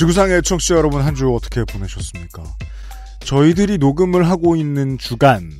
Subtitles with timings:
[0.00, 2.42] 지구상의 청취자 여러분 한 주 어떻게 보내셨습니까?
[3.20, 5.52] 저희들이 녹음을 하고 있는 주간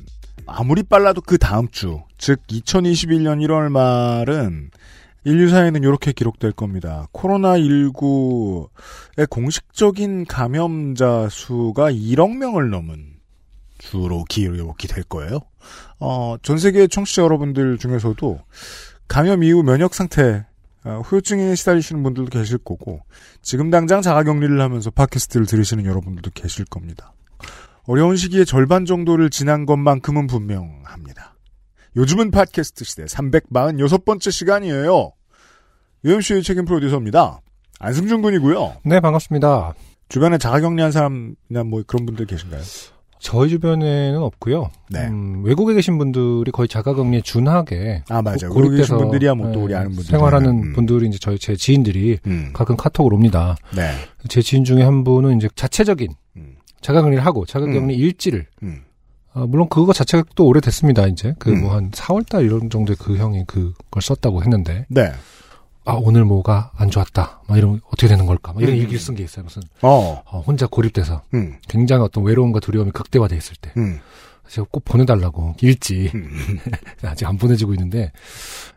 [0.47, 4.71] 아무리 빨라도 그 다음 주, 즉 2021년 1월 말은
[5.25, 7.05] 인류사에는 이렇게 기록될 겁니다.
[7.13, 13.13] 코로나19의 공식적인 감염자 수가 1억 명을 넘은
[13.77, 15.41] 주로 기록이 될 거예요.
[15.99, 18.39] 어, 전 세계 청취자 여러분들 중에서도
[19.07, 20.45] 감염 이후 면역 상태 어,
[20.83, 23.01] 후유증에 시달리시는 분들도 계실 거고
[23.41, 27.13] 지금 당장 자가격리를 하면서 팟캐스트를 들으시는 여러분들도 계실 겁니다.
[27.83, 31.35] 어려운 시기의 절반 정도를 지난 것만큼은 분명합니다.
[31.95, 35.11] 요즘은 팟캐스트 시대 346번째 시간이에요.
[36.03, 37.41] UMC의 책임 프로듀서입니다.
[37.79, 38.77] 안승준 군이고요.
[38.85, 39.73] 네, 반갑습니다.
[40.09, 42.61] 주변에 자가격리한 사람이나 뭐 그런 분들 계신가요?
[43.21, 44.71] 저희 주변에는 없고요.
[44.89, 45.07] 네.
[45.07, 48.49] 음, 외국에 계신 분들이 거의 자가격리에 준하게 아 맞아요.
[48.51, 50.73] 고- 외국에 계신 분들이야 뭐또 네, 우리 아는 분들 생활하는 음.
[50.73, 52.49] 분들이 이제 저희 제 지인들이 음.
[52.53, 53.55] 가끔 카톡을 옵니다.
[53.75, 53.91] 네.
[54.27, 56.55] 제 지인 중에 한 분은 이제 자체적인 음.
[56.81, 58.81] 자가격리를 하고 자가격리 일지를 음.
[59.33, 61.05] 어, 물론 그거 자체가 또 오래됐습니다.
[61.07, 61.61] 이제 그 음.
[61.61, 65.11] 뭐한 4월달 이런 정도에 그 형이 그걸 썼다고 했는데 네.
[65.83, 67.41] 아 오늘 뭐가 안 좋았다.
[67.47, 68.53] 막 이런 어떻게 되는 걸까?
[68.53, 68.79] 막 이런 음.
[68.81, 69.43] 일기를 쓴 게 있어요.
[69.43, 70.21] 무슨 어.
[70.25, 71.57] 어, 혼자 고립돼서 음.
[71.67, 73.99] 굉장히 어떤 외로움과 두려움이 극대화돼 있을 때 음.
[74.47, 76.29] 제가 꼭 보내달라고 일지 음.
[77.03, 78.11] 아직 안 보내지고 있는데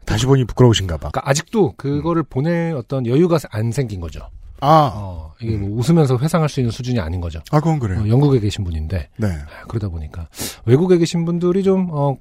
[0.07, 1.11] 다시 보니 부끄러우신가 봐.
[1.11, 4.21] 그러니까 아직도 그거를 보낼 어떤 여유가 안 생긴 거죠.
[4.61, 4.93] 아.
[4.95, 7.41] 어, 이게 뭐 웃으면서 회상할 수 있는 수준이 아닌 거죠.
[7.51, 8.01] 아, 그건 그래요.
[8.01, 9.27] 어, 영국에 계신 분인데 네.
[9.27, 10.29] 아, 그러다 보니까
[10.65, 12.17] 외국에 계신 분들이 좀 어,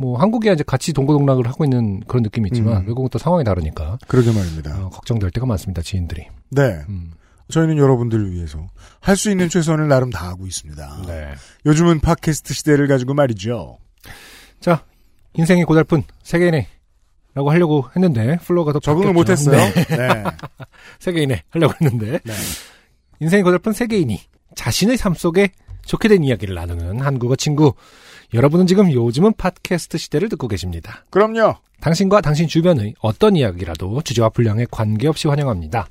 [0.00, 2.88] 뭐 한국에 이제 같이 동고동락을 하고 있는 그런 느낌이 있지만 음.
[2.88, 4.86] 외국은 또 상황이 다르니까 그러게 말입니다.
[4.86, 6.26] 어, 걱정될 때가 많습니다 지인들이.
[6.50, 6.80] 네.
[6.88, 7.10] 음.
[7.50, 8.66] 저희는 여러분들을 위해서
[9.00, 11.02] 할 수 있는 최선을 나름 다하고 있습니다.
[11.06, 11.34] 네.
[11.66, 13.76] 요즘은 팟캐스트 시대를 가지고 말이죠.
[14.60, 14.84] 자
[15.34, 19.50] 인생이 고달픈 세계인이라고 하려고 했는데 플로가 더 적응을 바뀌었죠.
[19.50, 19.74] 못했어요.
[19.74, 19.96] 네.
[19.96, 20.24] 네.
[20.98, 22.32] 세계인에 하려고 했는데 네.
[23.20, 24.18] 인생이 고달픈 세계인이
[24.54, 25.50] 자신의 삶 속에
[25.84, 27.74] 좋게 된 이야기를 나누는 한국어 친구.
[28.32, 31.04] 여러분은 지금 요즘은 팟캐스트 시대를 듣고 계십니다.
[31.10, 31.56] 그럼요.
[31.80, 35.88] 당신과 당신 주변의 어떤 이야기라도 주제와 분량에 관계없이 환영합니다.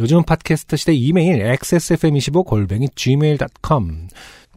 [0.00, 4.08] 요즘은 팟캐스트 시대 이메일 xsfm25 골뱅이 gmail.com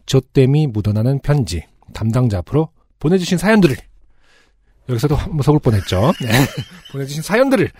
[0.06, 3.76] 조땜이 묻어나는 편지 담당자 앞으로 보내주신 사연들을
[4.88, 6.12] 여기서도 한번 속을 뻔했죠.
[6.20, 6.28] 네.
[6.92, 7.70] 보내주신 사연들을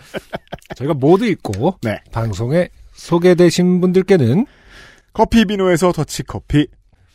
[0.75, 1.99] 저희가 모두 읽고 네.
[2.11, 4.45] 방송에 소개되신 분들께는
[5.13, 6.67] 커피 비노에서 더치 커피,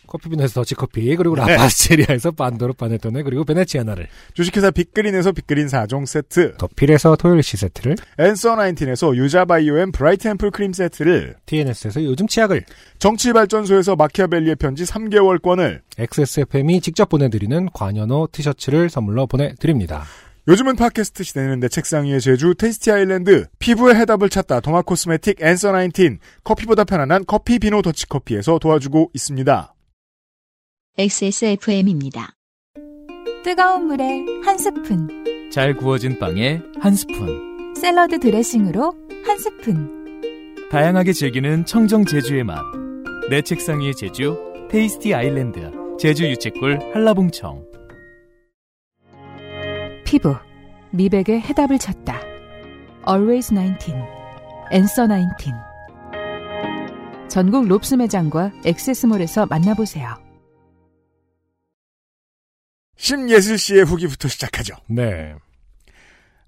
[0.07, 1.43] 커피빈에서 더치커피 그리고 네.
[1.43, 8.57] 라파스체리아에서 pandoro panettone 그리고 veneziana를 주식회사 빅그린에서 빅그린 4종 세트, 더필에서 토요일 시 세트를 앤서
[8.57, 12.65] 19에서 유자바이오엠 브라이트 앰플 크림 세트를, TNS에서 요즘 치약을
[12.99, 20.05] 정치발전소에서 마키아벨리의 편지 3개월권을, XSFM이 직접 보내드리는 관현호 티셔츠를 선물로 보내드립니다.
[20.49, 25.73] 요즘은 팟캐스트 시대는 내 책상 위의 제주 Tasty Island, 피부의 해답을 찾다 도마 Cosmetic Answer
[25.73, 29.76] 19, 커피보다 편안한 커피 비노 더치 커피에서 도와주고 있습니다.
[30.99, 32.31] XSFM입니다.
[33.45, 37.75] 뜨거운 물에 한 스푼, 잘 구워진 빵에 한 스푼.
[37.75, 38.95] 샐러드 드레싱으로
[39.27, 40.23] 한 스푼.
[40.71, 42.63] 다양하게 즐기는 청정 제주의 맛.
[43.29, 44.39] 내 책상 위의 제주,
[44.71, 45.71] Tasty Island,
[46.01, 47.63] 제주 유채꿀 한라봉청.
[50.07, 50.35] 피부,
[50.93, 52.23] 미백의 해답을 찾다.
[53.07, 53.93] Always 19,
[54.73, 55.53] Answer 19.
[57.29, 60.26] 전국 롭스 매장과 액세스몰에서 만나보세요.
[62.97, 64.75] 심예슬 씨의 후기부터 시작하죠.
[64.89, 65.35] 네.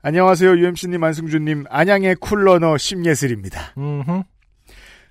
[0.03, 3.75] 안녕하세요, UMC님, 안승준님, 안양의 쿨러너 심예슬입니다.
[3.77, 4.23] 음흠.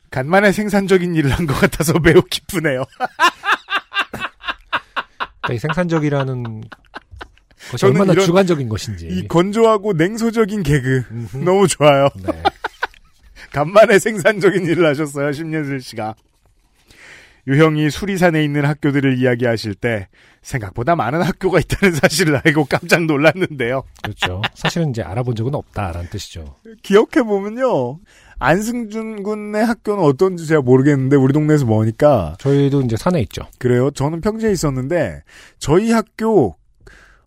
[0.09, 2.85] 간만에 생산적인 일을 한 것 같아서 매우 기쁘네요.
[5.51, 6.61] 이 생산적이라는
[7.71, 9.07] 것이 얼마나 주관적인 것인지.
[9.07, 11.38] 이 건조하고 냉소적인 개그 음흠.
[11.38, 12.09] 너무 좋아요.
[12.15, 12.31] 네.
[13.51, 16.15] 간만에 생산적인 일을 하셨어요, 심예슬 씨가.
[17.47, 20.09] 유형이 수리산에 있는 학교들을 이야기하실 때
[20.41, 23.83] 생각보다 많은 학교가 있다는 사실을 알고 깜짝 놀랐는데요.
[24.03, 24.41] 그렇죠.
[24.53, 26.55] 사실은 이제 알아본 적은 없다라는 뜻이죠.
[26.83, 27.99] 기억해 보면요.
[28.39, 33.44] 안승준 군의 학교는 어떤지 제가 모르겠는데 우리 동네에서 뭐니까 저희도 이제 산에 있죠.
[33.59, 33.91] 그래요.
[33.91, 35.23] 저는 평지에 있었는데
[35.57, 36.55] 저희 학교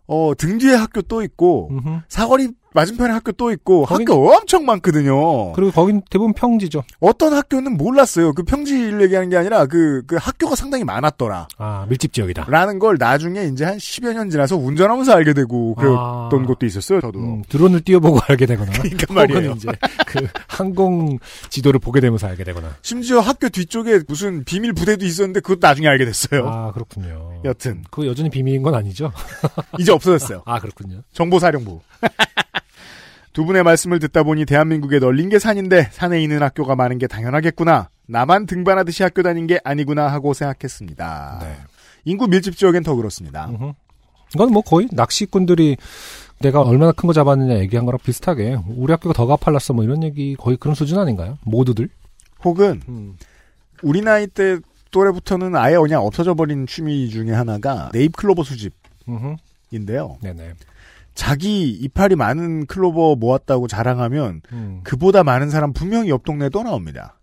[0.07, 2.01] 어, 등 뒤에 학교 또 있고 음흠.
[2.07, 5.51] 사거리 맞은편에 학교 또 있고 거긴- 학교 엄청 많거든요.
[5.53, 6.83] 그리고 거긴 대부분 평지죠.
[6.99, 8.33] 어떤 학교는 몰랐어요.
[8.33, 11.47] 그 평지를 얘기하는 게 아니라 그, 그 학교가 상당히 많았더라.
[11.57, 12.45] 아, 밀집 지역이다.
[12.49, 16.45] 라는 걸 나중에 이제 한 10여 년 지나서 운전하면서 알게 되고 그랬던 아.
[16.47, 17.19] 것도 있었어요, 저도.
[17.19, 18.71] 음, 드론을 띄워보고 알게 되거나.
[18.71, 19.51] 그러니까 말이에요.
[19.51, 19.67] 이제
[20.07, 21.19] 그 항공
[21.49, 22.75] 지도를 보게 되면서 알게 되거나.
[22.81, 26.47] 심지어 학교 뒤쪽에 무슨 비밀 부대도 있었는데 그것도 나중에 알게 됐어요.
[26.47, 27.41] 아, 그렇군요.
[27.43, 29.11] 여튼 그거 여전히 비밀인 건 아니죠?
[29.79, 30.43] 이제 없어졌어요.
[30.47, 31.01] 아, 그렇군요.
[31.13, 31.81] 정보사령부.
[33.33, 37.89] 두 분의 말씀을 듣다 보니 대한민국에 널린 게 산인데 산에 있는 학교가 많은 게 당연하겠구나.
[38.07, 41.39] 나만 등반하듯이 학교 다닌 게 아니구나 하고 생각했습니다.
[41.41, 41.55] 네.
[42.05, 43.47] 인구 밀집 지역엔 더 그렇습니다.
[43.49, 43.71] 음흠.
[44.35, 45.77] 이건 뭐 거의 낚시꾼들이
[46.39, 50.35] 내가 얼마나 큰 거 잡았느냐 얘기한 거랑 비슷하게 우리 학교가 더 가팔랐어 뭐 이런 얘기
[50.35, 51.37] 거의 그런 수준 아닌가요?
[51.43, 51.89] 모두들?
[52.43, 53.17] 혹은 음.
[53.83, 54.57] 우리 나이 때
[54.91, 60.17] 또래부터는 아예 그냥 없어져 버린 취미 중에 하나가 네잎 클로버 수집인데요.
[60.21, 60.53] 네네.
[61.13, 64.81] 자기 이파리 많은 클로버 모았다고 자랑하면 음.
[64.83, 67.17] 그보다 많은 사람 분명히 옆 동네에 또 나옵니다.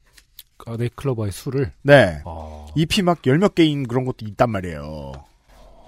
[0.67, 1.73] 아, 네이클로버의 술을.
[1.83, 2.21] 네.
[2.25, 2.67] 어.
[2.77, 5.13] 잎이 막 열 몇 개인 그런 것도 있단 말이에요.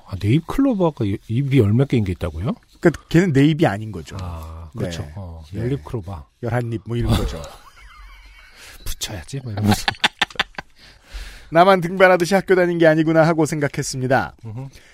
[0.06, 2.52] 아, 네잎 클로버가 이- 입이 열 몇 개인 게 있다고요?
[2.80, 4.16] 그러니까 걔는 내 입이 아닌 거죠.
[4.20, 5.02] 아, 그렇죠.
[5.02, 5.12] 네.
[5.16, 5.60] 어, 네.
[5.60, 6.24] 열립 클로버.
[6.42, 7.40] 열한 입뭐 이런 거죠.
[8.84, 9.84] 붙여야지, 뭐 이러면서.
[11.52, 14.34] 나만 등반하듯이 학교 다닌 게 아니구나 하고 생각했습니다.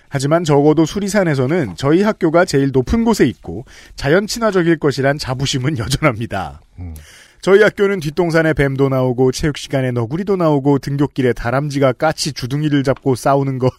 [0.09, 3.65] 하지만 적어도 수리산에서는 저희 학교가 제일 높은 곳에 있고
[3.97, 6.61] 자연 친화적일 것이란 자부심은 여전합니다.
[6.79, 6.95] 음.
[7.43, 13.59] 저희 학교는 뒷동산에 뱀도 나오고 체육 시간에 너구리도 나오고 등굣길에 다람쥐가 까치 주둥이를 잡고 싸우는
[13.59, 13.71] 거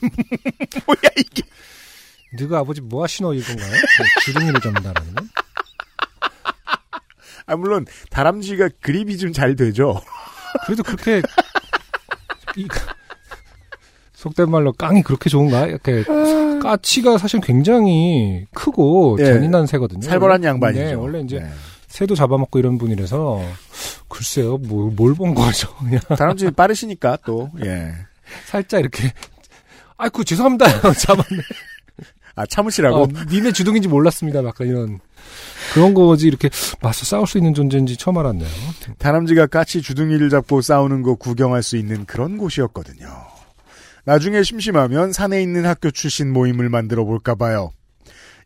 [0.86, 1.42] 뭐야 이게
[2.32, 3.70] 네가 아버지 뭐 하시노 이건가요?
[3.70, 5.28] 그 주둥이를 잡는다라는 건?
[7.46, 10.00] 아 물론 다람쥐가 그립이 좀 잘 되죠.
[10.66, 11.22] 그래도 그렇게
[12.56, 12.66] 이,
[14.22, 15.66] 속된 말로 깡이 그렇게 좋은가?
[15.66, 16.04] 이렇게
[16.62, 19.24] 까치가 사실 굉장히 크고 예.
[19.24, 20.02] 잔인한 새거든요.
[20.02, 20.84] 살벌한 양반이죠.
[20.84, 21.50] 네, 원래 이제 네.
[21.88, 23.42] 새도 잡아먹고 이런 분이라서
[24.08, 25.74] 글쎄요, 뭘본 거죠?
[25.74, 27.94] 그냥 다람쥐 빠르시니까 또 예.
[28.46, 29.12] 살짝 이렇게
[29.96, 30.66] 아이고 죄송합니다.
[30.94, 31.42] 잡았네.
[32.36, 34.44] 아 참으시라고 어, 니네 주둥인지 몰랐습니다.
[34.44, 35.00] 약간 이런
[35.74, 36.48] 그런 거지 이렇게
[36.80, 38.48] 맞서 싸울 수 있는 존재인지 처음 알았네요.
[38.98, 43.31] 다람쥐가 까치 주둥이를 잡고 싸우는 거 구경할 수 있는 그런 곳이었거든요.
[44.04, 47.70] 나중에 심심하면 산에 있는 학교 출신 모임을 만들어 볼까 봐요.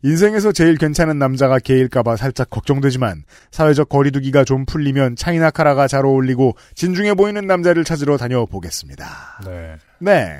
[0.03, 6.55] 인생에서 제일 괜찮은 남자가 개일까봐 살짝 걱정되지만 사회적 거리두기가 좀 풀리면 차이나 카라가 잘 어울리고
[6.75, 9.05] 진중해 보이는 남자를 찾으러 다녀보겠습니다.
[9.45, 9.75] 네.
[9.99, 10.37] 네.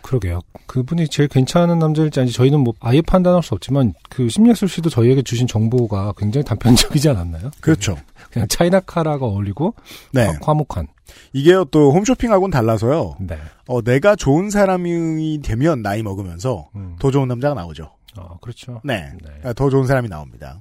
[0.00, 0.40] 그러게요.
[0.66, 5.20] 그분이 제일 괜찮은 남자일지 아닌지 저희는 뭐 아예 판단할 수 없지만 그 심예술 씨도 저희에게
[5.20, 7.50] 주신 정보가 굉장히 단편적이지 않았나요?
[7.60, 7.94] 그렇죠.
[8.32, 9.74] 그냥 차이나 카라가 어울리고
[10.14, 10.24] 네.
[10.26, 10.86] 화- 화목한.
[11.32, 13.16] 이게요 또 홈쇼핑하고는 달라서요.
[13.20, 13.38] 네.
[13.66, 16.96] 어, 내가 좋은 사람이 되면 나이 먹으면서 음.
[16.98, 17.90] 더 좋은 남자가 나오죠.
[18.16, 18.80] 아, 그렇죠.
[18.84, 19.12] 네.
[19.22, 19.30] 네.
[19.44, 20.58] 아, 더 좋은 사람이 나옵니다.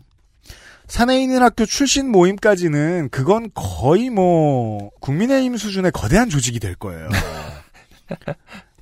[0.88, 7.10] 산에 있는 학교 출신 모임까지는 그건 거의 뭐 국민의힘 수준의 거대한 조직이 될 거예요.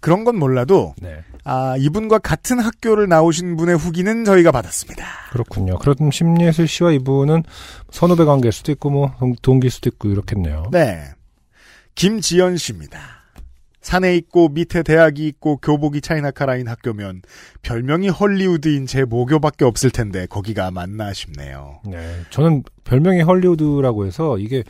[0.01, 1.23] 그런 건 몰라도 네.
[1.43, 5.03] 아 이분과 같은 학교를 나오신 분의 후기는 저희가 받았습니다.
[5.31, 5.79] 그렇군요.
[5.79, 7.41] 그럼 심예술 씨와 이분은
[7.89, 10.65] 선후배 관계일 수도 있고 뭐 동- 동기일 수도 있고 이렇겠네요.
[10.71, 11.05] 네,
[11.95, 12.99] 김지연 씨입니다.
[13.81, 17.21] 산에 있고 밑에 대학이 있고 교복이 차이나카라인 학교면
[17.61, 21.79] 별명이 헐리우드인 제 모교밖에 없을 텐데 거기가 맞나 싶네요.
[21.85, 22.21] 네.
[22.31, 24.63] 저는 별명이 헐리우드라고 해서 이게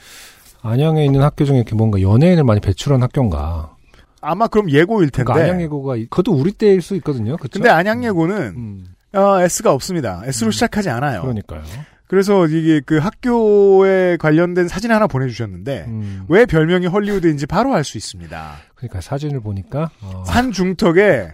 [0.62, 3.76] 안양에 있는 학교 중에 이렇게 뭔가 연예인을 많이 배출한 학교인가.
[4.20, 5.32] 아마 그럼 예고일 텐데.
[5.32, 7.38] 그러니까 안양예고가 이- 그것도 우리 때일 수 있거든요.
[7.38, 7.54] 그쵸?
[7.60, 10.24] 근데 안양예고는 음, 어, S가 없습니다.
[10.26, 11.22] S로 시작하지 않아요.
[11.22, 11.64] 그러니까요.
[12.08, 17.98] 그래서 이게 그 학교에 관련된 사진 하나 보내주셨는데 음, 왜 별명이 헐리우드인지 바로 알 수
[17.98, 18.58] 있습니다.
[18.76, 21.32] 그러니까 사진을 보니까 어, 산 중턱에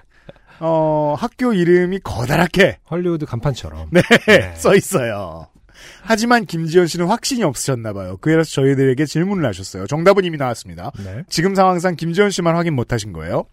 [0.59, 3.87] 어, 학교 이름이 거다랗게 헐리우드 간판처럼.
[3.91, 4.53] 네, 네.
[4.55, 5.47] 써 있어요.
[6.03, 8.17] 하지만 김지현 씨는 확신이 없으셨나 봐요.
[8.21, 9.87] 그래서 저희들에게 질문을 하셨어요.
[9.87, 10.91] 정답은 이미 나왔습니다.
[11.03, 11.23] 네.
[11.27, 13.45] 지금 상황상 김지현 씨만 확인 못하신 거예요.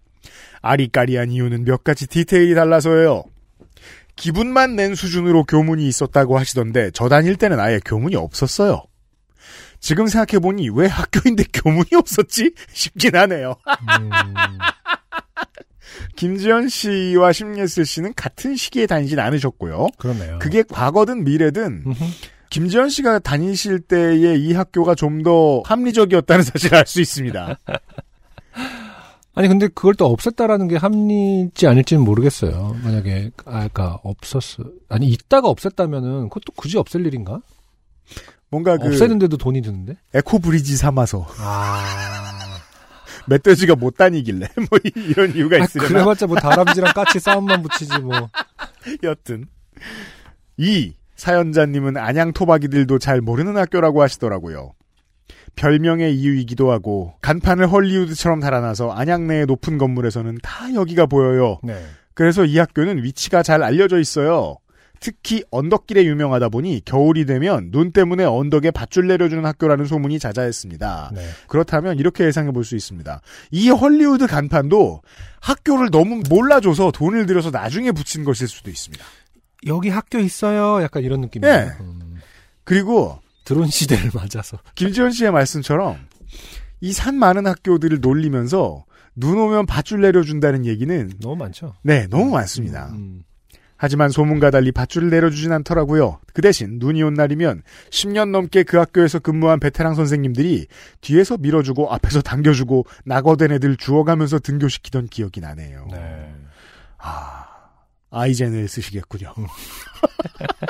[0.60, 3.24] 아리까리한 이유는 몇 가지 디테일이 달라서예요.
[4.18, 8.82] 기분만 낸 수준으로 교문이 있었다고 하시던데 저 다닐 때는 아예 교문이 없었어요.
[9.80, 12.52] 지금 생각해보니 왜 학교인데 교문이 없었지?
[12.72, 13.54] 싶긴 하네요.
[14.00, 14.10] 음,
[16.16, 19.88] 김지현 씨와 심예슬 씨는 같은 시기에 다니진 않으셨고요.
[19.98, 20.38] 그러네요.
[20.40, 22.04] 그게 과거든 미래든 음흠.
[22.50, 27.58] 김지현 씨가 다니실 때의 이 학교가 좀 더 합리적이었다는 사실을 알 수 있습니다.
[29.38, 32.74] 아니 근데 그걸 또 없앴다라는 게 합리지 아닐지는 모르겠어요.
[32.82, 34.64] 만약에 아까 없었어.
[34.88, 37.40] 아니 있다가 없앴다면은 그것도 굳이 없앨 일인가?
[38.50, 39.94] 뭔가 그 없애는데도 돈이 드는데?
[40.12, 41.84] 에코 브리지 삼아서 아.
[43.28, 47.96] 멧돼지가 못 다니길래 뭐 이- 이런 이유가 아, 있으려나 그래봤자 뭐 다람쥐랑 까치 싸움만 붙이지
[48.00, 48.28] 뭐.
[49.04, 49.46] 여튼
[50.56, 54.72] 이 사연자님은 안양 토박이들도 잘 모르는 학교라고 하시더라고요.
[55.56, 61.58] 별명의 이유이기도 하고 간판을 헐리우드처럼 달아놔서 안양 내의 높은 건물에서는 다 여기가 보여요.
[61.62, 61.80] 네.
[62.14, 64.56] 그래서 이 학교는 위치가 잘 알려져 있어요.
[65.00, 71.12] 특히 언덕길에 유명하다 보니 겨울이 되면 눈 때문에 언덕에 밧줄 내려주는 학교라는 소문이 자자했습니다.
[71.14, 71.24] 네.
[71.46, 73.20] 그렇다면 이렇게 예상해 볼 수 있습니다.
[73.52, 75.02] 이 헐리우드 간판도
[75.40, 79.04] 학교를 너무 몰라줘서 돈을 들여서 나중에 붙인 것일 수도 있습니다.
[79.68, 80.82] 여기 학교 있어요.
[80.82, 81.54] 약간 이런 느낌이에요.
[81.54, 81.70] 네.
[81.80, 82.16] 음,
[82.64, 84.58] 그리고 드론 시대를 맞아서.
[84.74, 85.96] 김지현 씨의 말씀처럼
[86.80, 88.84] 이 산 많은 학교들을 놀리면서
[89.16, 91.74] 눈 오면 밧줄 내려준다는 얘기는 너무 많죠.
[91.82, 92.90] 네 너무 많습니다.
[92.92, 93.22] 음,
[93.76, 96.20] 하지만 소문과 달리 밧줄을 내려주진 않더라고요.
[96.34, 100.66] 그 대신 눈이 온 날이면 10년 넘게 그 학교에서 근무한 베테랑 선생님들이
[101.00, 105.88] 뒤에서 밀어주고 앞에서 당겨주고 낙어된 애들 주워가면서 등교시키던 기억이 나네요.
[105.90, 106.34] 네.
[106.98, 107.46] 아,
[108.10, 109.32] 아이젠을 쓰시겠군요.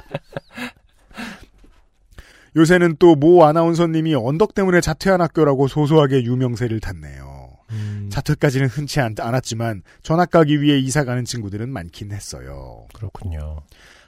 [2.56, 7.48] 요새는 또 모 아나운서님이 언덕 때문에 자퇴한 학교라고 소소하게 유명세를 탔네요.
[7.70, 12.86] 음, 자퇴까지는 흔치 않, 않았지만 전학 가기 위해 이사 가는 친구들은 많긴 했어요.
[12.94, 13.60] 그렇군요.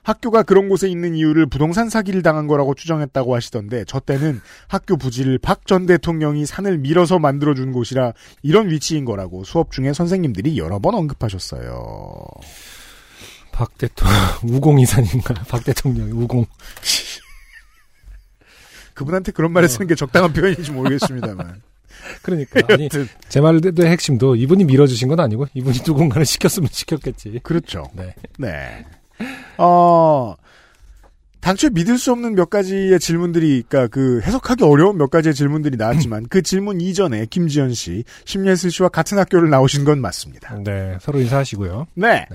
[0.02, 5.38] 학교가 그런 곳에 있는 이유를 부동산 사기를 당한 거라고 추정했다고 하시던데 저 때는 학교 부지를
[5.38, 10.94] 박 전 대통령이 산을 밀어서 만들어준 곳이라 이런 위치인 거라고 수업 중에 선생님들이 여러 번
[10.94, 12.24] 언급하셨어요.
[13.52, 14.16] 박 대통령,
[14.56, 15.34] 우공 이사님인가?
[15.48, 16.46] 박 대통령이 우공.
[19.00, 21.62] 그분한테 그런 말을 쓰는 게 적당한 표현인지 모르겠습니다만.
[22.22, 22.60] 그러니까.
[22.68, 22.88] 아니,
[23.28, 27.40] 제 말의 핵심도 이분이 밀어주신 건 아니고, 이분이 누군가를 시켰으면 시켰겠지.
[27.42, 27.84] 그렇죠.
[27.94, 28.14] 네.
[28.38, 28.84] 네.
[29.56, 30.34] 어,
[31.40, 36.26] 당초에 믿을 수 없는 몇 가지의 질문들이, 그니까 그 해석하기 어려운 몇 가지의 질문들이 나왔지만
[36.28, 40.58] 그 질문 이전에 김지현 씨, 심예슬 씨와 같은 학교를 나오신 건 맞습니다.
[40.62, 40.98] 네.
[41.00, 41.86] 서로 인사하시고요.
[41.94, 42.26] 네.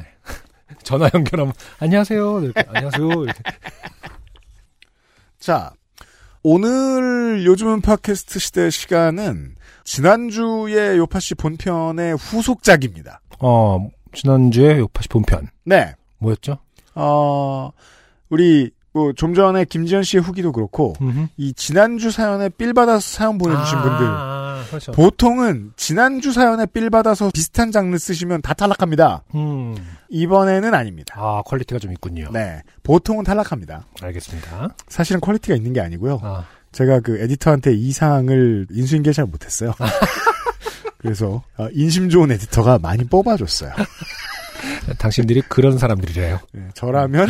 [0.81, 2.41] 전화 연결하면, 안녕하세요.
[2.41, 3.07] 이렇게, 안녕하세요.
[3.23, 3.43] 이렇게.
[5.39, 5.71] 자,
[6.47, 13.19] 오늘 요즘은 팟캐스트 시대 시간은 지난주에 요파씨 본편의 후속작입니다.
[13.39, 15.47] 어, 지난주에 요파시 본편.
[15.63, 15.95] 네.
[16.19, 16.59] 뭐였죠?
[16.93, 17.71] 어,
[18.29, 21.27] 우리, 뭐, 좀 전에 김지현 씨의 후기도 그렇고, 음흠.
[21.35, 24.93] 이 지난주 사연에 삘 받아서 사연 보내주신 분들, 아, 그렇죠.
[24.93, 29.23] 보통은 지난주 사연에 삘 받아서 비슷한 장르 쓰시면 다 탈락합니다.
[29.35, 29.75] 음.
[30.07, 31.15] 이번에는 아닙니다.
[31.17, 32.29] 아, quality가 좀 있군요.
[32.31, 32.61] 네.
[32.83, 33.85] 보통은 탈락합니다.
[34.01, 34.69] 알겠습니다.
[34.87, 36.21] 사실은 quality가 있는 게 아니고요.
[36.23, 39.73] 아, 제가 그 에디터한테 이 사항을 인수인계 잘 못했어요.
[40.99, 43.73] 그래서 어, 인심 좋은 에디터가 많이 뽑아줬어요.
[44.97, 46.39] 당신들이 그런 사람들이래요.
[46.53, 47.27] 네, 저라면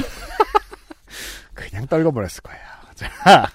[1.55, 2.61] 그냥 떨궈버렸을 거예요.
[2.95, 3.49] 자,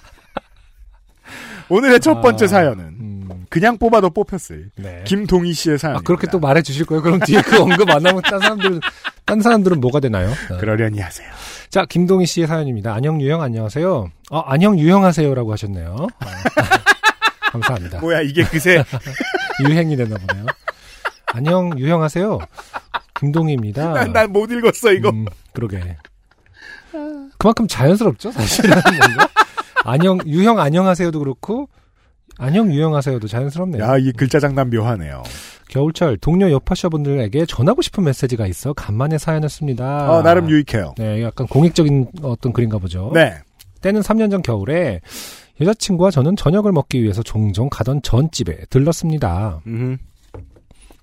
[1.69, 5.05] 오늘의 첫 번째 아, 사연은 음, 그냥 뽑아도 뽑혔을 네.
[5.07, 6.07] 김동희 씨의 아, 사연입니다.
[6.07, 7.01] 그렇게 또 말해 주실 거예요?
[7.03, 8.81] 그럼 뒤에 그 언급 안 하면 딴 사람들은,
[9.25, 10.31] 딴 사람들은 뭐가 되나요?
[10.51, 10.57] 어.
[10.59, 11.31] 그러려니 하세요.
[11.69, 12.93] 자, 김동희 씨의 사연입니다.
[12.93, 14.11] 안녕, 유형, 안녕하세요.
[14.31, 15.95] 어, 안녕, 유형하세요라고 하셨네요.
[16.01, 16.07] 어.
[17.53, 18.01] 감사합니다.
[18.01, 18.83] 뭐야 이게 그새
[19.69, 20.47] 유행이 됐나 보네요.
[21.33, 22.39] 안녕, 유형하세요.
[23.21, 24.07] 김동희입니다.
[24.07, 25.11] 난 못 읽었어 이거.
[25.11, 25.97] 음, 그러게.
[27.39, 28.71] 그만큼 자연스럽죠, 사실은.
[29.85, 31.69] 안녕, 유형 안녕하세요도 그렇고,
[32.39, 33.83] 안녕, 유형하세요도 자연스럽네요.
[33.83, 35.23] 야 이 글자 장난 묘하네요.
[35.69, 40.11] 겨울철 동료 여파셔분들에게 전하고 싶은 메시지가 있어 간만에 사연을 씁니다.
[40.11, 40.95] 어, 나름 유익해요.
[40.99, 43.11] 네, 약간 공익적인 어떤 글인가 보죠.
[43.15, 43.35] 네.
[43.81, 45.01] 때는 3년 전 겨울에
[45.61, 49.61] 여자친구와 저는 저녁을 먹기 위해서 종종 가던 전집에 들렀습니다.
[49.67, 49.99] 음.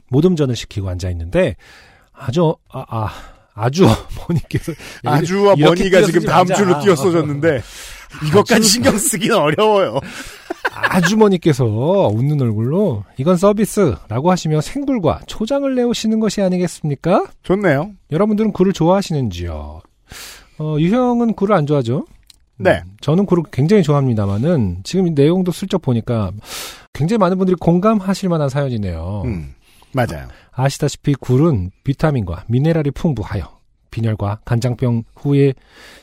[0.10, 1.56] 모듬전을 시키고 앉아 있는데
[2.14, 3.10] 아주 아, 아
[3.58, 4.72] 아주 어머니께서
[5.04, 6.56] 아주와 이렇게 머니가 지금 다음 말자.
[6.56, 7.62] 줄로 띄어써졌는데
[8.28, 10.00] 이것까지 아주- 신경 쓰기는 어려워요.
[10.74, 17.26] 아주머니께서 웃는 얼굴로 이건 서비스라고 하시며 생굴과 초장을 내오시는 것이 아니겠습니까?
[17.44, 17.92] 좋네요.
[18.12, 19.82] 여러분들은 굴을 좋아하시는지요?
[20.60, 22.06] 어, 유형은 굴을 안 좋아하죠?
[22.58, 22.82] 네.
[22.86, 26.32] 음, 저는 굴을 굉장히 좋아합니다만은 지금 이 내용도 슬쩍 보니까
[26.94, 29.24] 굉장히 많은 분들이 공감하실 만한 사연이네요.
[29.26, 29.54] 음.
[29.94, 30.28] 맞아요.
[30.47, 33.58] 아 시다시피 굴은 비타민과 미네랄이 풍부하여
[33.92, 35.54] 빈혈과 간장병 후에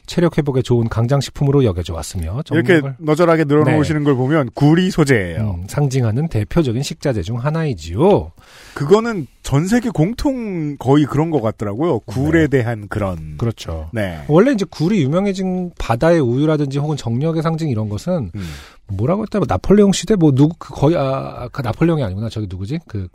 [0.07, 5.59] 체력 회복에 좋은 강장식품으로 여겨져 왔으며 이렇게 너절하게 늘어놓으시는 걸 보면 굴이 소재예요.
[5.63, 8.33] 음, 상징하는 대표적인 식자재 중 하나이지요.
[8.75, 12.01] 그거는 전 세계 공통 거의 그런 것 같더라고요.
[12.01, 13.37] 굴에 대한 그런.
[13.37, 13.91] 그렇죠.
[13.93, 14.25] 네.
[14.29, 18.45] 원래 이제 굴이 유명해진 바다의 우유라든지 혹은 정력의 상징 이런 것은 음.
[18.89, 22.81] 뭐라고 했다 뭐 나폴레옹 시대 뭐 누구 그 거의 아, 그 나폴레옹이 아니구나 저기 누구지
[22.87, 23.09] 그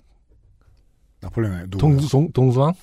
[1.21, 1.77] 나폴레옹 누구?
[1.77, 2.73] 동, 동 동 수왕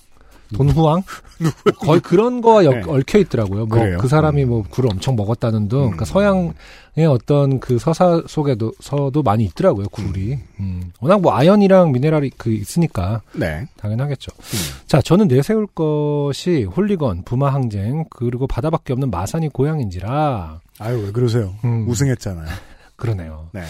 [0.55, 1.03] 돈후왕
[1.81, 2.83] 거의 그런 거와 엮- 네.
[2.87, 3.67] 얽혀 있더라고요.
[3.67, 3.79] 뭐?
[3.99, 6.07] 그 사람이 뭐 굴을 엄청 먹었다는 등, 그러니까 음.
[6.07, 9.89] 서양의 어떤 그 서사 속에도 서도 많이 있더라고요.
[9.89, 10.39] 굴이.
[10.61, 10.93] 음.
[11.01, 13.67] 워낙 뭐 아연이랑 미네랄이 그 있으니까 네.
[13.77, 14.31] 당연하겠죠.
[14.39, 14.59] 음.
[14.87, 21.55] 자, 저는 내세울 것이 홀리건, 부마 항쟁, 그리고 바다밖에 없는 마산이 고향인지라 아유 왜 그러세요?
[21.65, 21.89] 음.
[21.89, 22.47] 우승했잖아요.
[22.95, 23.49] 그러네요.
[23.53, 23.63] 네.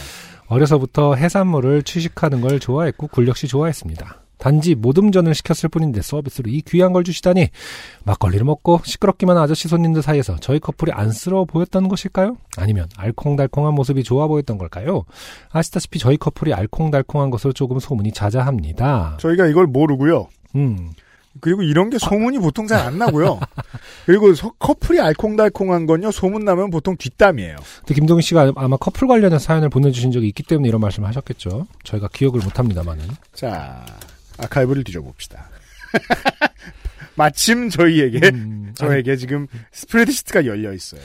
[0.49, 4.21] 어려서부터 해산물을 취식하는 걸 좋아했고 굴 역시 좋아했습니다.
[4.39, 7.49] 단지 모듬전을 시켰을 뿐인데 서비스로 이 귀한 걸 주시다니
[8.05, 12.37] 막걸리를 먹고 시끄럽기만 한 아저씨 손님들 사이에서 저희 커플이 안쓰러워 보였던 것일까요?
[12.57, 15.05] 아니면 알콩달콩한 모습이 좋아 보였던 걸까요?
[15.51, 19.17] 아시다시피 저희 커플이 알콩달콩한 것으로 조금 소문이 자자합니다.
[19.21, 20.29] 저희가 이걸 모르고요.
[20.55, 20.91] 음,
[21.41, 23.41] 그리고 이런 게 소문이 보통 잘 안 나고요.
[24.07, 26.11] 그리고 서- 커플이 알콩달콩한 건요.
[26.11, 27.57] 소문 나면 보통 뒷담이에요.
[27.81, 31.67] 근데 김동희 씨가 아마 커플 관련한 사연을 보내주신 적이 있기 때문에 이런 말씀을 하셨겠죠.
[31.85, 33.05] 저희가 기억을 못합니다만은.
[33.35, 33.85] 자
[34.39, 35.49] 아카이브를 뒤져봅시다.
[37.17, 41.01] 마침 저희에게 음, 저에게 지금 스프레드시트가 열려 있어요.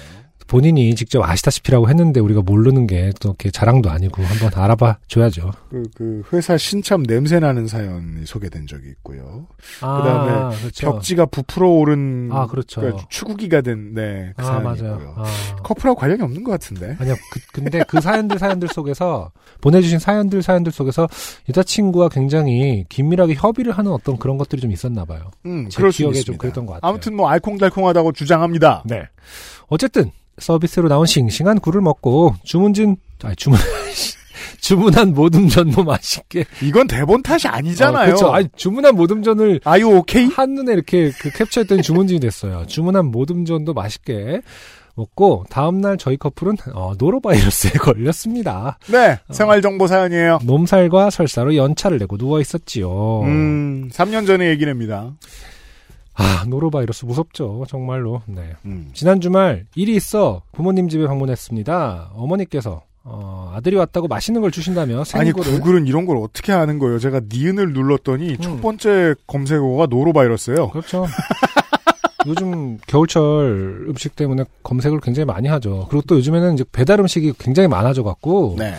[0.51, 5.51] 본인이 직접 아시다시피라고 했는데 우리가 모르는 게 또 이렇게 자랑도 아니고 한번 알아봐 줘야죠.
[5.69, 9.47] 그, 그 회사 신참 냄새 나는 사연이 소개된 적이 있고요.
[9.79, 10.91] 그다음에 그렇죠.
[10.91, 12.81] 벽지가 부풀어 오른 아, 그렇죠.
[12.81, 14.91] 그러니까 추구기가 된 네, 그 아, 사연이고요.
[14.95, 15.13] 맞아요.
[15.17, 15.55] 아.
[15.63, 16.95] 커플하고 관련이 없는 것 같은데.
[16.99, 17.15] 아니요.
[17.31, 19.31] 그, 근데 그 사연들 사연들 속에서
[19.61, 21.07] 보내주신 사연들 사연들 속에서
[21.49, 25.31] 여자친구와 굉장히 긴밀하게 협의를 하는 어떤 그런 것들이 좀 있었나 봐요.
[25.45, 26.25] 음, 제 그럴 수 기억에 있습니다.
[26.25, 26.89] 좀 그랬던 것 같아요.
[26.89, 28.83] 아무튼 뭐 알콩달콩하다고 주장합니다.
[28.85, 29.03] 네.
[29.67, 33.59] 어쨌든 서비스로 나온 싱싱한 굴을 먹고 주문진 아니 주문
[34.61, 38.03] 주문한 모듬전도 맛있게 이건 대본 탓이 아니잖아요.
[38.03, 38.31] 어, 그렇죠.
[38.31, 40.27] 아니 주문한 모듬전을 아유 오케이?
[40.27, 42.65] 한눈에 이렇게 그 캡처했더니 주문진이 됐어요.
[42.67, 44.41] 주문한 모듬전도 맛있게
[44.95, 48.77] 먹고 다음 날 저희 커플은 어, 노로바이러스에 걸렸습니다.
[48.87, 50.39] 네, 생활 정보 사연이에요.
[50.43, 53.21] 몸살과 설사로 연차를 내고 누워 있었지요.
[53.21, 55.13] 음, 3년 전의 얘기랍니다.
[56.13, 58.21] 아 노로바이러스 무섭죠, 정말로.
[58.25, 58.53] 네.
[58.65, 58.89] 음.
[58.93, 62.11] 지난 주말 일이 있어 부모님 집에 방문했습니다.
[62.13, 66.99] 어머니께서 어, 아들이 왔다고 맛있는 걸 주신다며 아니 생굴을 구글은 이런 걸 어떻게 하는 거예요?
[66.99, 68.61] 제가 니은을 눌렀더니 첫 음.
[68.61, 70.69] 번째 검색어가 노로바이러스예요.
[70.69, 71.07] 그렇죠.
[72.27, 75.87] 요즘 겨울철 음식 때문에 검색을 굉장히 많이 하죠.
[75.89, 78.75] 그리고 또 요즘에는 이제 배달 음식이 굉장히 많아져 갖고 네.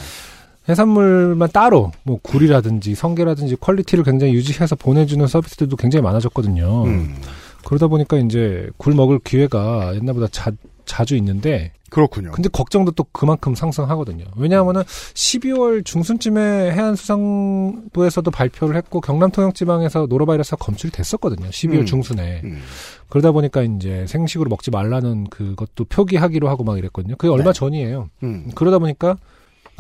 [0.69, 6.85] 해산물만 따로 뭐 굴이라든지 성게라든지 quality를 굉장히 유지해서 보내주는 서비스들도 굉장히 많아졌거든요.
[6.85, 7.17] 음,
[7.65, 10.53] 그러다 보니까 이제 굴 먹을 기회가 옛날보다 자,
[10.85, 12.31] 자주 있는데 그렇군요.
[12.33, 14.25] 근데 걱정도 또 그만큼 상승하거든요.
[14.37, 21.51] 왜냐하면은 12월 중순쯤에 해안수산부에서도 발표를 했고 경남 통영지방에서 노로바이러스가 검출이 됐었거든요.
[21.51, 21.87] 12월 음.
[21.87, 22.41] 중순에.
[22.45, 22.63] 음,
[23.11, 27.17] 그러다 보니까 이제 생식으로 먹지 말라는 그것도 표기하기로 하고 막 이랬거든요.
[27.17, 27.59] 그게 얼마 네.
[27.59, 28.09] 전이에요.
[28.23, 28.51] 음.
[28.55, 29.19] 그러다 보니까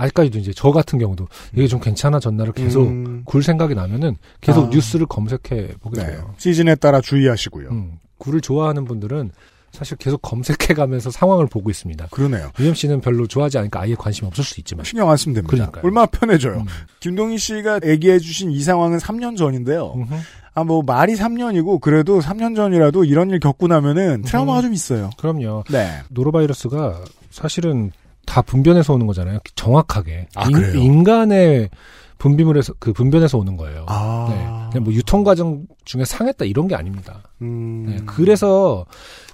[0.03, 4.69] 아직까지도 이제 저 같은 경우도 이게 좀 괜찮아졌나를 계속 음, 굴 생각이 나면은 계속 아.
[4.69, 6.07] 뉴스를 검색해 보게 네.
[6.07, 6.35] 돼요.
[6.39, 7.71] 시즌에 따라 주의하시고요.
[7.71, 9.31] 음, 굴을 좋아하는 분들은
[9.73, 12.09] 사실 계속 검색해가면서 상황을 보고 있습니다.
[12.11, 12.51] 그러네요.
[12.61, 14.85] 유엠 씨는 별로 좋아하지 않으니까 아예 관심 없을 수 있지만.
[14.85, 15.51] 신경 안 쓰면 됩니다.
[15.51, 15.83] 그러니까요.
[15.83, 16.59] 얼마나 편해져요.
[16.59, 16.67] 음.
[17.01, 19.95] 김동희 씨가 얘기해주신 이 상황은 3년 전인데요.
[19.97, 20.15] 음흠.
[20.55, 25.09] 아, 뭐, 말이 3년이고, 그래도 3년 전이라도 이런 일 겪고 나면은 트라우마가 좀 있어요.
[25.17, 25.65] 그럼요.
[25.71, 26.01] 네.
[26.11, 27.91] 노로바이러스가 사실은
[28.27, 29.39] 다 분변에서 오는 거잖아요.
[29.55, 30.29] 정확하게.
[30.35, 30.75] 아, 그래요?
[30.75, 31.71] 인간의
[32.19, 33.85] 분비물에서 그 분변에서 오는 거예요.
[33.89, 34.27] 아.
[34.31, 34.71] 네.
[34.71, 37.23] 그냥 뭐 유통 과정 중에 상했다 이런 게 아닙니다.
[37.43, 37.87] 음.
[37.89, 37.97] 네.
[38.07, 38.87] 그래서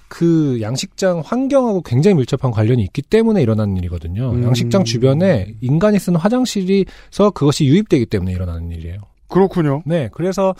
[0.07, 4.31] 그 양식장 환경하고 굉장히 밀접한 관련이 있기 때문에 일어나는 일이거든요.
[4.31, 4.43] 음.
[4.43, 8.97] 양식장 주변에 인간이 쓰는 화장실이서 그것이 유입되기 때문에 일어나는 일이에요.
[9.29, 9.83] 그렇군요.
[9.85, 10.55] 네, 그래서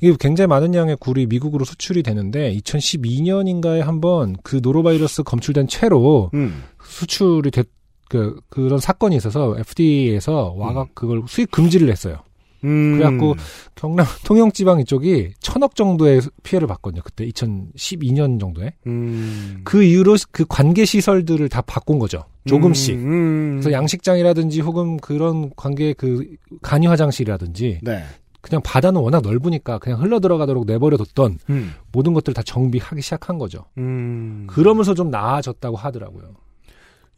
[0.00, 6.64] 이게 굉장히 많은 양의 굴이 미국으로 수출이 되는데 2012년인가에 한번 그 노로바이러스 검출된 채로 음.
[6.94, 7.68] 수출이 됐,
[8.08, 12.18] 그, 그런 사건이 있어서 FDA에서 와가 그걸 수입 금지를 했어요.
[12.62, 12.96] 음.
[12.96, 13.34] 그래갖고
[13.74, 17.02] 경남 통영지방 이쪽이 천억 정도의 피해를 봤거든요.
[17.04, 18.72] 그때 2012년 정도에.
[18.86, 19.60] 음.
[19.64, 22.24] 그 이후로 그 관계 시설들을 다 바꾼 거죠.
[22.46, 22.94] 조금씩.
[22.96, 23.12] 음.
[23.12, 23.50] 음.
[23.54, 26.26] 그래서 양식장이라든지 혹은 그런 관계 그
[26.62, 28.04] 간이 화장실이라든지 네.
[28.40, 31.74] 그냥 바다는 워낙 넓으니까 그냥 흘러 들어가도록 내버려 뒀던 음.
[31.92, 33.64] 모든 것들을 다 정비하기 시작한 거죠.
[33.78, 34.46] 음.
[34.48, 36.34] 그러면서 좀 나아졌다고 하더라고요.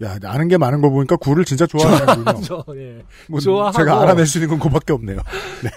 [0.05, 2.41] 야, 아는 게 많은 거 보니까 굴을 진짜 좋아하는군요.
[2.45, 2.99] 저, 예.
[3.29, 3.79] 뭐 좋아하고.
[3.79, 5.19] 제가 알아낼 수 있는 건 그밖에 없네요.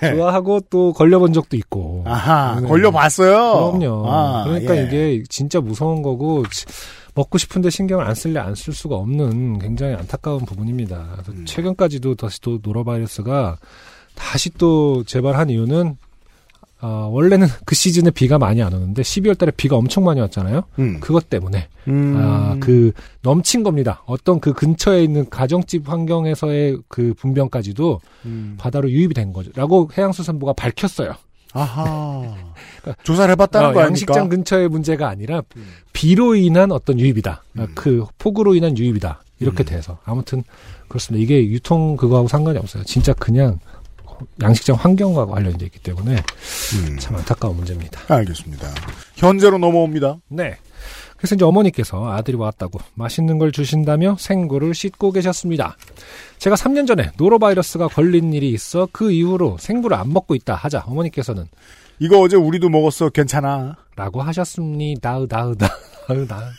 [0.01, 0.15] 네.
[0.15, 2.03] 좋아하고 또 걸려본 적도 있고.
[2.05, 2.67] 아하, 네.
[2.67, 3.71] 걸려봤어요.
[3.79, 4.03] 그럼요.
[4.09, 4.83] 아, 그러니까 예.
[4.83, 6.65] 이게 진짜 무서운 거고 치-
[7.15, 11.23] 먹고 싶은데 신경을 안 쓸래 안 쓸 수가 없는 굉장히 안타까운 부분입니다.
[11.29, 11.45] 음.
[11.45, 13.57] 최근까지도 다시 또 노로바이러스가
[14.15, 15.95] 다시 또 재발한 이유는
[16.81, 20.63] 아, 원래는 그 시즌에 비가 많이 안 오는데 12월 달에 비가 엄청 많이 왔잖아요.
[20.79, 20.99] 음.
[21.01, 22.15] 그것 때문에 음.
[22.17, 24.01] 아, 그 넘친 겁니다.
[24.05, 28.55] 어떤 그 근처에 있는 가정집 환경에서의 그 분변까지도 음.
[28.57, 29.51] 바다로 유입이 된 거죠.
[29.55, 31.15] 라고 해양수산부가 밝혔어요.
[31.53, 32.35] 아하.
[33.03, 34.13] 조사를 해봤다는 어, 거 아닙니까?
[34.13, 35.67] 양식장 근처의 문제가 아니라 음.
[35.91, 37.43] 비로 인한 어떤 유입이다.
[37.57, 37.67] 아, 음.
[37.75, 39.21] 그 폭우로 인한 유입이다.
[39.39, 39.65] 이렇게 음.
[39.65, 40.43] 돼서 아무튼
[40.87, 41.21] 그렇습니다.
[41.21, 42.83] 이게 유통 그거하고 상관이 없어요.
[42.83, 43.59] 진짜 그냥
[44.41, 46.97] 양식장 환경과 관련돼 있기 때문에 음.
[46.99, 48.01] 참 안타까운 문제입니다.
[48.13, 48.67] 알겠습니다.
[49.15, 50.17] 현재로 넘어옵니다.
[50.29, 50.57] 네.
[51.17, 55.75] 그래서 이제 어머니께서 아들이 왔다고 맛있는 걸 주신다며 생굴을 씻고 계셨습니다.
[56.37, 61.45] 제가 3년 전에 노로바이러스가 걸린 일이 있어 그 이후로 생굴을 안 먹고 있다 하자 어머니께서는
[61.99, 63.09] 이거 어제 우리도 먹었어.
[63.09, 63.75] 괜찮아.
[63.97, 65.27] 라고 하셨습니다.
[65.27, 65.67] 다으다,
[66.07, 66.51] 다으다.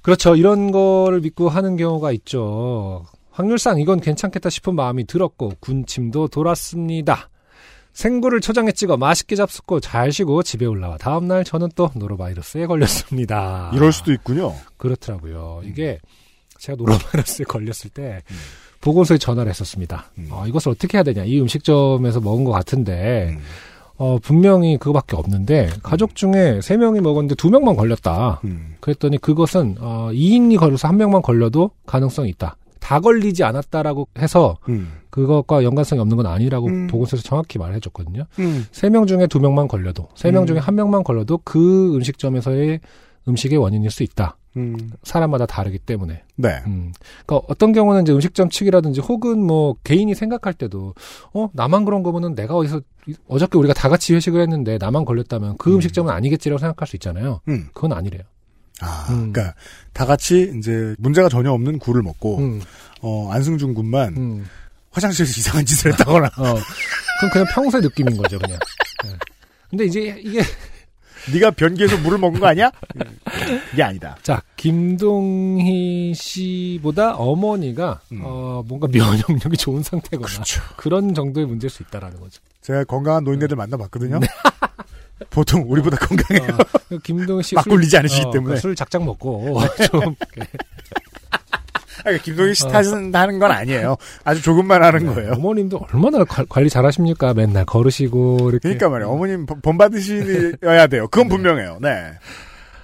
[0.00, 0.36] 그렇죠.
[0.36, 3.04] 이런 거를 믿고 하는 경우가 있죠.
[3.32, 7.28] 확률상 이건 괜찮겠다 싶은 마음이 들었고 군침도 돌았습니다.
[7.92, 13.70] 생굴을 초장에 찍어 맛있게 잡숫고 잘 쉬고 집에 올라와 다음날 저는 또 노로바이러스에 걸렸습니다.
[13.74, 14.54] 이럴 수도 있군요.
[14.76, 15.62] 그렇더라고요.
[15.64, 15.98] 이게
[16.58, 18.22] 제가 노로바이러스에 걸렸을 때
[18.80, 20.06] 보건소에 전화를 했었습니다.
[20.18, 20.28] 음.
[20.30, 21.24] 어, 이것을 어떻게 해야 되냐.
[21.24, 23.42] 이 음식점에서 먹은 것 같은데 음.
[23.96, 28.40] 어, 분명히 그거밖에 없는데 가족 중에 세 명이 먹었는데 두 명만 걸렸다.
[28.44, 28.74] 음.
[28.80, 32.56] 그랬더니 그것은 어, 2인이 걸려서 한 명만 걸려도 가능성이 있다.
[32.82, 34.92] 다 걸리지 않았다라고 해서 음.
[35.08, 36.86] 그것과 연관성이 없는 건 아니라고 음.
[36.88, 38.24] 보건소에서 정확히 말해줬거든요.
[38.40, 38.66] 음.
[38.72, 40.46] 세명 중에 두 명만 걸려도 세명 음.
[40.48, 42.80] 중에 한 명만 걸려도 그 음식점에서의
[43.28, 44.36] 음식의 원인일 수 있다.
[44.56, 44.90] 음.
[45.04, 46.24] 사람마다 다르기 때문에.
[46.34, 46.60] 네.
[46.66, 46.92] 음.
[47.24, 50.94] 그러니까 어떤 경우는 이제 음식점 측이라든지 혹은 뭐 개인이 생각할 때도
[51.32, 52.80] 어 나만 그런 거면은 내가 어디서
[53.28, 55.76] 어저께 우리가 다 같이 회식을 했는데 나만 걸렸다면 그 음.
[55.76, 57.40] 음식점은 아니겠지라고 생각할 수 있잖아요.
[57.48, 57.68] 음.
[57.72, 58.22] 그건 아니래요.
[58.82, 59.32] 아, 음.
[59.32, 59.54] 그러니까
[59.92, 62.60] 다 같이 이제 문제가 전혀 없는 굴을 먹고 음,
[63.00, 64.48] 어, 안승준 군만 음.
[64.90, 66.54] 화장실에서 이상한 짓을 했다거나 어,
[67.20, 68.58] 그건 그냥 평소의 느낌인 거죠, 그냥.
[69.04, 69.10] 네.
[69.70, 70.42] 근데 이제 이게
[71.32, 72.70] 네가 변기에서 물을 먹은 거 아니야?
[73.72, 74.16] 이게 아니다.
[74.22, 78.20] 자 김동희 씨보다 어머니가 음.
[78.24, 80.62] 어 뭔가 면역력이 좋은 상태거나 그렇죠.
[80.76, 82.40] 그런 정도의 문제일 수 있다라는 거죠.
[82.60, 84.20] 제가 건강한 노인네들 만나봤거든요.
[85.30, 86.56] 보통 우리보다 건강해요.
[86.92, 88.56] 어, 김동희 씨막 술- 굴리지 않으시기 어, 때문에.
[88.56, 89.58] 술 작작 먹고
[89.90, 90.14] 좀
[92.04, 92.68] 아니, 김동희 씨 어.
[92.68, 93.96] 탓은 하는 건 아니에요.
[94.24, 95.32] 아주 조금만 하는 거예요.
[95.34, 97.32] 어머님도 얼마나 관- 관리 잘하십니까?
[97.34, 98.58] 맨날 걸으시고 이렇게.
[98.60, 99.10] 그러니까 말이에요.
[99.10, 101.06] 어머님 번- 번 받으셔야 돼요.
[101.08, 101.78] 그건 분명해요.
[101.80, 102.10] 네.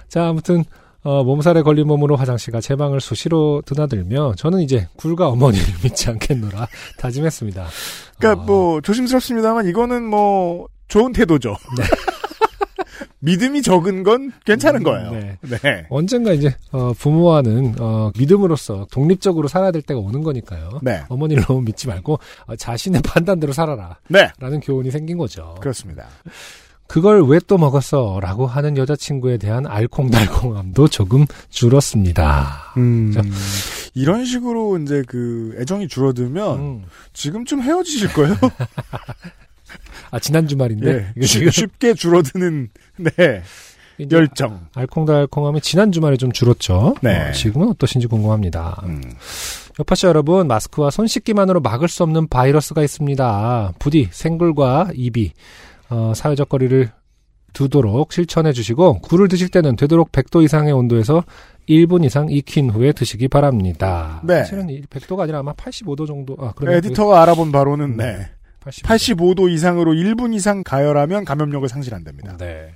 [0.07, 0.63] 자 아무튼
[1.03, 6.67] 어, 몸살에 걸린 몸으로 화장실과 제 방을 수시로 드나들며 저는 이제 굴과 어머니를 믿지 않겠노라
[6.97, 7.67] 다짐했습니다.
[8.19, 11.55] 그러니까 어, 뭐 조심스럽습니다만 이거는 뭐 좋은 태도죠.
[13.21, 15.11] 믿음이 적은 건 괜찮은 음, 거예요.
[15.11, 15.37] 네.
[15.41, 15.85] 네.
[15.89, 20.79] 언젠가 이제 어, 부모와는 어, 믿음으로써 독립적으로 살아야 될 때가 오는 거니까요.
[20.81, 21.01] 네.
[21.09, 23.97] 어머니를 너무 믿지 말고 어, 자신의 판단대로 살아라.
[24.07, 24.29] 네.
[24.39, 25.55] 라는 교훈이 생긴 거죠.
[25.59, 26.07] 그렇습니다.
[26.87, 28.19] 그걸 왜 또 먹었어?
[28.21, 32.73] 라고 하는 여자친구에 대한 알콩달콩함도 조금 줄었습니다.
[32.77, 33.21] 음, 자.
[33.93, 36.83] 이런 식으로 이제 그 애정이 줄어들면 음.
[37.13, 38.35] 지금쯤 헤어지실 거예요.
[40.11, 40.93] 아, 지난 주말인데.
[40.93, 41.07] 네.
[41.15, 43.41] 이게 쉽- 쉽게 줄어드는 네
[44.11, 44.67] 열정.
[44.75, 46.95] 알콩달콩함이 지난 주말에 좀 줄었죠.
[47.01, 47.29] 네.
[47.29, 48.81] 어, 지금은 어떠신지 궁금합니다.
[48.85, 49.01] 음.
[49.77, 53.73] 여파씨 여러분, 마스크와 손 씻기만으로 막을 수 없는 바이러스가 있습니다.
[53.79, 55.31] 부디 생굴과 입이
[55.89, 56.89] 어, 사회적 거리를
[57.51, 61.23] 두도록 실천해 주시고 굴을 드실 때는 되도록 100도 이상의 온도에서
[61.67, 64.21] 1분 이상 익힌 후에 드시기 바랍니다.
[64.23, 64.39] 네.
[64.39, 66.37] 사실은 이 100도가 아니라 아마 85도 정도.
[66.39, 68.29] 아, 그러면 에디터가 알아본 바로는 네.
[68.69, 68.83] 85도.
[68.85, 72.37] 85 도 이상으로 1분 이상 가열하면 감염력을 상실한답니다.
[72.37, 72.71] 네.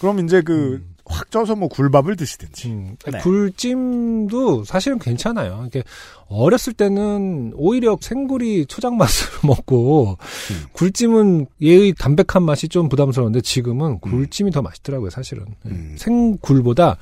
[0.00, 0.96] 그럼 이제 그 음.
[1.08, 2.68] 확 쪄서 뭐 굴밥을 드시든지.
[2.68, 3.18] 음, 네.
[3.20, 5.64] 굴찜도 사실은 괜찮아요.
[5.68, 5.84] 이게
[6.26, 10.18] 어렸을 때는 오히려 생굴이 초장 맛으로 먹고
[10.50, 10.64] 음.
[10.72, 15.44] 굴찜은 얘의 담백한 맛이 좀 부담스러운데 지금은 굴찜이 더 맛있더라고요, 사실은.
[15.62, 15.70] 네.
[15.70, 15.94] 음.
[15.96, 16.96] 생굴보다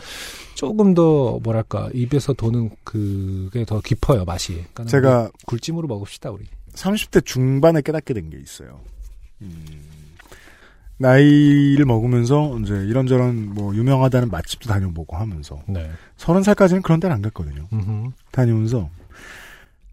[0.54, 4.52] 조금 더 뭐랄까 입에서 도는 그게 더 깊어요 맛이.
[4.74, 6.44] 그러니까 제가 굴찜으로 먹읍시다 우리.
[6.74, 8.80] 30대 중반에 깨닫게 된 게 있어요.
[9.42, 9.82] 음,
[10.98, 15.90] 나이를 먹으면서 이제 이런저런 뭐 유명하다는 맛집도 다녀보고 하면서 네.
[16.16, 17.66] 서른 살까지는 그런 데는 안 갔거든요.
[17.72, 18.10] 음흠.
[18.30, 18.88] 다니면서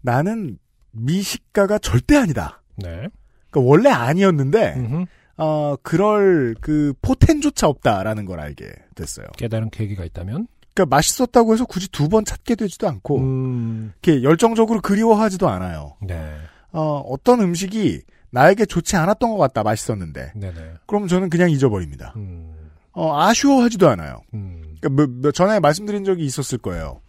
[0.00, 0.58] 나는
[0.92, 2.62] 미식가가 절대 아니다.
[2.76, 3.08] 네.
[3.50, 5.04] 그러니까 원래 아니었는데 음흠.
[5.38, 9.26] 어 그럴 그 포텐조차 없다라는 걸 알게 됐어요.
[9.36, 10.46] 깨달은 계기가 있다면.
[10.74, 13.92] 그러니까 맛있었다고 해서 굳이 두 번 찾게 되지도 않고 음.
[14.02, 15.96] 이렇게 열정적으로 그리워하지도 않아요.
[16.00, 16.34] 네.
[16.72, 20.74] 어, 어떤 음식이 나에게 좋지 않았던 것 같다 맛있었는데 네네.
[20.86, 22.14] 그럼 저는 그냥 잊어버립니다.
[22.16, 22.52] 음.
[22.92, 24.22] 어, 아쉬워하지도 않아요.
[24.34, 24.76] 음.
[24.80, 27.00] 그러니까 뭐, 뭐 전에 말씀드린 적이 있었을 거예요.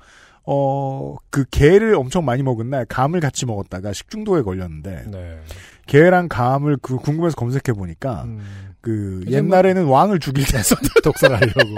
[0.46, 5.40] 어, 그 게를 엄청 많이 먹은 날 감을 같이 먹었다가 식중독에 걸렸는데 네.
[5.88, 8.76] 게랑 감을 그 궁금해서 검색해 보니까 음.
[8.82, 11.76] 그 이제 옛날에는 왕을 죽일 때 썼던 독살하려고.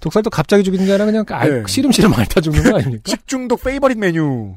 [0.00, 1.64] 독살도 갑자기 죽이는 게 아니라 그냥 알, 네.
[1.66, 3.02] 시름시름 앓다 죽는 거 아닙니까?
[3.06, 4.56] 식중독 페이버릿 메뉴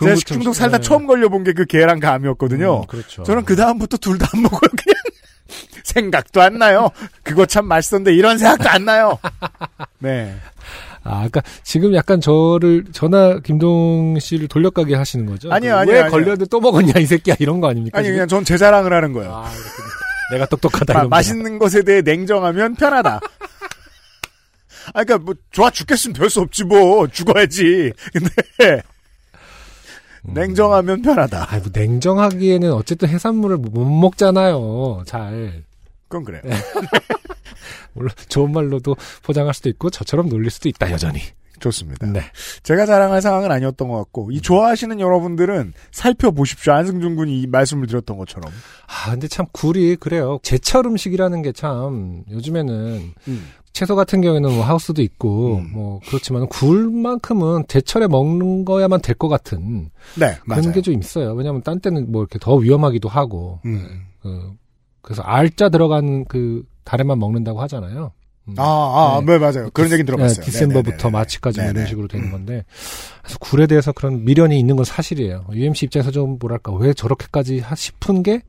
[0.00, 0.82] 제가 식중독 살다 네.
[0.82, 2.80] 처음 걸려본 게 그 계란 감이었거든요.
[2.82, 3.22] 음, 그렇죠.
[3.24, 4.60] 저는 그 다음부터 둘 다 안 먹어요.
[4.60, 4.94] 그냥
[5.84, 6.88] 생각도 안 나요.
[7.22, 9.18] 그거 참 맛있었는데 이런 생각도 안 나요.
[9.98, 10.34] 네.
[11.04, 15.52] 아, 그러니까 지금 약간 저를 저나 김동 씨를 돌려가게 하시는 거죠?
[15.52, 16.10] 아니요, 그 아니요, 왜 아니요.
[16.10, 17.98] 걸렸는데 또 먹었냐 이 새끼야 이런 거 아닙니까?
[17.98, 18.16] 아니 지금?
[18.16, 19.32] 그냥 전 제 자랑을 하는 거예요.
[19.34, 19.50] 아.
[20.32, 23.20] 내가 똑똑하다 마- 맛있는 것에 대해 냉정하면 편하다.
[24.94, 27.06] 아, 그니까, 뭐, 좋아 죽겠으면 별 수 없지, 뭐.
[27.06, 27.92] 죽어야지.
[28.12, 28.82] 근데,
[30.22, 31.46] 냉정하면 편하다.
[31.50, 35.02] 아, 뭐 냉정하기에는 어쨌든 해산물을 못 먹잖아요.
[35.06, 35.64] 잘.
[36.08, 36.42] 그건 그래요.
[37.94, 41.20] 물론 좋은 말로도 포장할 수도 있고 저처럼 놀릴 수도 있다 여전히.
[41.60, 42.06] 좋습니다.
[42.06, 42.22] 네.
[42.64, 46.72] 제가 자랑할 상황은 아니었던 것 같고, 이 좋아하시는 여러분들은 살펴보십시오.
[46.72, 48.50] 안승준 군이 이 말씀을 드렸던 것처럼.
[48.88, 50.40] 아 근데 참 굴이 그래요.
[50.42, 53.48] 제철 음식이라는 게 참 요즘에는 음.
[53.72, 55.70] 채소 같은 경우에는 뭐 하우스도 있고 음.
[55.72, 60.36] 뭐 그렇지만 굴만큼은 제철에 먹는 거야만 될 것 같은 네.
[60.46, 61.32] 그런 게 좀 있어요.
[61.32, 64.02] 왜냐하면 딴 때는 뭐 이렇게 더 위험하기도 하고 음.
[64.22, 64.52] 그,
[65.00, 68.12] 그래서 알짜 들어간 그 달에만 먹는다고 하잖아요.
[68.48, 68.54] 음.
[68.58, 69.32] 아, 아, 네.
[69.32, 69.70] 네, 맞아요.
[69.72, 70.40] 그런 얘기 들어봤어요.
[70.40, 71.10] 네, 디셈버부터.
[71.10, 71.78] 마치까지 뭐 네네.
[71.78, 72.32] 이런 식으로 되는 음.
[72.32, 72.64] 건데
[73.22, 75.46] 그래서 굴에 대해서 그런 미련이 있는 건 사실이에요.
[75.52, 78.42] UMC 입장에서 좀 뭐랄까 왜 저렇게까지 하 싶은 게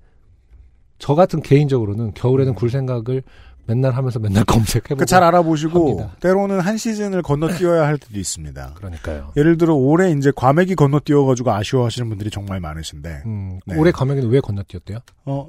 [0.99, 3.23] 저 같은 개인적으로는 겨울에는 굴 생각을
[3.65, 4.97] 맨날 하면서 맨날 검색해보고 음.
[4.99, 6.15] 그잘 알아보시고, 합니다.
[6.19, 8.73] 때로는 한 시즌을 건너뛰어야 할 때도 있습니다.
[8.76, 9.32] 그러니까요.
[9.38, 13.76] 예를 들어, 올해 이제 과메기 건너뛰어가지고 아쉬워하시는 분들이 정말 많으신데, 음, 네.
[13.78, 14.99] 올해 감액에는 왜 건너뛰었대요?
[15.26, 15.47] 어,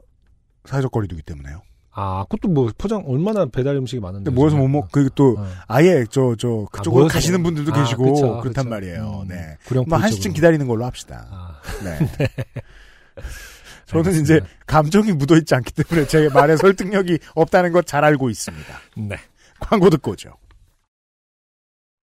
[0.64, 1.60] 사회적 거리두기 때문에요.
[1.96, 4.30] 아, 그것도 뭐 포장 얼마나 배달 음식이 많은데.
[4.32, 5.46] 모여서 못 먹, 그 또, 어.
[5.68, 8.68] 아예 저, 저, 그쪽으로 모여서 가시는 먹- 분들도 아, 계시고, 그쵸, 그렇단 그쵸.
[8.68, 9.20] 말이에요.
[9.24, 9.56] 음, 네.
[9.86, 10.32] 뭐한 시쯤.
[10.32, 11.26] 기다리는 걸로 합시다.
[11.30, 11.98] 아, 네.
[13.86, 14.34] 저는 알겠습니다.
[14.36, 18.80] 이제 감정이 묻어있지 않기 때문에 제 말에 설득력이 없다는 거잘 알고 있습니다.
[18.96, 19.16] 네.
[19.60, 20.30] 광고 듣고 오죠.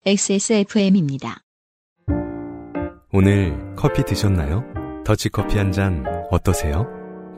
[0.05, 1.37] XSFM입니다.
[3.13, 4.63] 오늘 커피 드셨나요?
[5.05, 6.87] 더치커피 한 잔 어떠세요?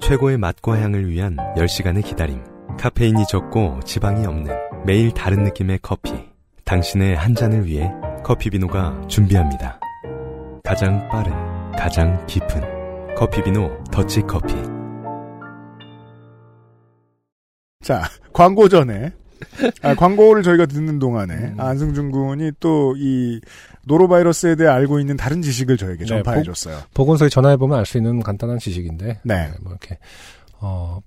[0.02, 2.44] 최고의 맛과 향을 위한 10시간의 기다림.
[2.80, 4.54] 카페인이 적고 지방이 없는
[4.86, 6.14] 매일 다른 느낌의 커피.
[6.66, 7.90] 당신의 한 잔을 위해
[8.24, 9.80] 커피비노가 준비합니다.
[10.64, 11.32] 가장 빠른,
[11.74, 12.83] 가장 깊은
[13.16, 14.56] 커피비노 더치커피.
[17.82, 19.12] 자, 광고 전에,
[19.84, 21.60] 아, 광고를 저희가 듣는 동안에, 음.
[21.60, 23.40] 안승준 군이 또 이
[23.86, 26.80] 노로바이러스에 대해 알고 있는 다른 지식을 저에게 네, 전파해 줬어요.
[26.94, 29.20] 보건소에 전화해 보면 알 수 있는 간단한 지식인데.
[29.24, 29.52] 네.
[29.62, 29.98] 뭐 이렇게,
[30.62, 31.00] 어,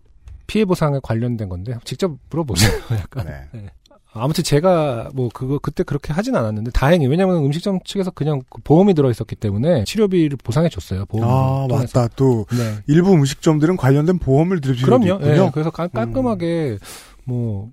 [0.47, 2.71] 피해 보상에 관련된 건데, 직접 물어보세요.
[3.01, 3.25] 약간.
[3.53, 3.71] 네.
[4.19, 8.95] 아무튼 제가 뭐 그거 그때 그렇게 하진 않았는데 다행히 왜냐면 음식점 측에서 그냥 그 보험이
[8.95, 11.07] 들어 있었기 때문에 치료비를 보상해 줬어요.
[11.07, 12.01] 보험 아, 통해서.
[12.01, 12.15] 맞다.
[12.17, 12.79] 또, 네.
[12.87, 15.21] 일부 음식점들은 관련된 보험을 필요도 그럼요.
[15.23, 16.79] 예, 그래서 깔, 깔끔하게
[17.25, 17.71] 뭐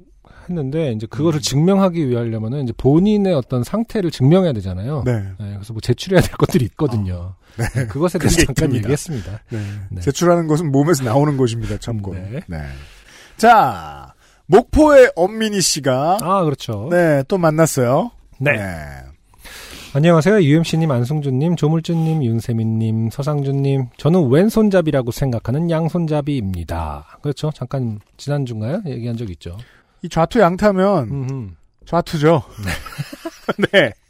[0.50, 5.04] 했는데 이제 그거를 증명하기 위하려면은 이제 본인의 어떤 상태를 증명해야 되잖아요.
[5.06, 5.14] 네.
[5.40, 7.36] 네, 그래서 뭐 제출해야 될 것들이 있거든요.
[7.58, 7.88] 네.
[7.88, 8.78] 그것에 대해서 잠깐 있습니다.
[8.78, 9.40] 얘기했습니다.
[9.50, 9.60] 네.
[9.92, 10.02] 네.
[10.02, 12.18] 제출하는 것은 몸에서 나오는 것입니다, 참고로.
[12.18, 12.42] 네.
[12.48, 12.58] 네.
[13.38, 14.13] 자,
[14.54, 16.88] 목포의 엄민희 씨가, 아 그렇죠.
[16.92, 18.12] 네, 또 만났어요.
[18.38, 18.52] 네.
[19.96, 20.44] 안녕하세요.
[20.44, 23.88] UMC님, 안승준님, 조물주님, 윤세민님, 서상준님.
[23.98, 27.18] 저는 왼손잡이라고 생각하는 양손잡이입니다.
[27.24, 27.50] 그렇죠.
[27.56, 28.84] 잠깐 지난주인가요?
[28.86, 29.58] 얘기한 적 있죠.
[30.04, 31.50] 이 좌투 양타면, 음흠.
[31.86, 32.44] 좌투죠.
[33.72, 33.92] 네.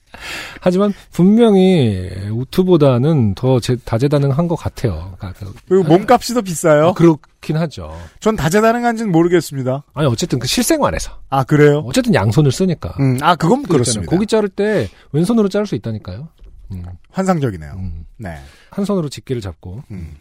[0.62, 5.16] 하지만 분명히 우투보다는 더 제- 다재다능한 것 같아요.
[5.18, 6.88] 그러니까 그- 그리고 몸값이 더 비싸요.
[6.88, 7.96] 어, 그렇긴 하죠.
[8.20, 9.84] 전 다재다능한지는 모르겠습니다.
[9.94, 11.80] 아니 어쨌든 그 실생활에서 아, 그래요?
[11.86, 12.96] 어쨌든 양손을 쓰니까.
[13.00, 13.64] 음, 아, 그건.
[13.64, 14.10] 그렇습니다.
[14.10, 16.28] 고기 자를 때 왼손으로 자를 수 있다니까요.
[16.72, 17.72] 음, 환상적이네요.
[17.78, 18.06] 음.
[18.18, 18.38] 네.
[18.70, 20.16] 한 손으로 집게를 잡고 음.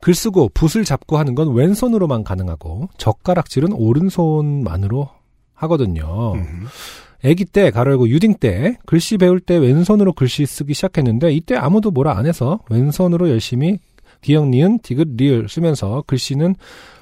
[0.00, 5.08] 글 쓰고 붓을 잡고 하는 건 왼손으로만 가능하고 젓가락질은 오른손만으로
[5.54, 6.32] 하거든요.
[7.24, 7.30] 음.
[7.30, 11.90] 아기 때 가로 열고 유딩 때 글씨 배울 때 왼손으로 글씨 쓰기 시작했는데 이때 아무도
[11.90, 13.78] 뭐라 안 해서 왼손으로 열심히
[14.20, 16.54] 기역 니은 디귿 리을 쓰면서 글씨는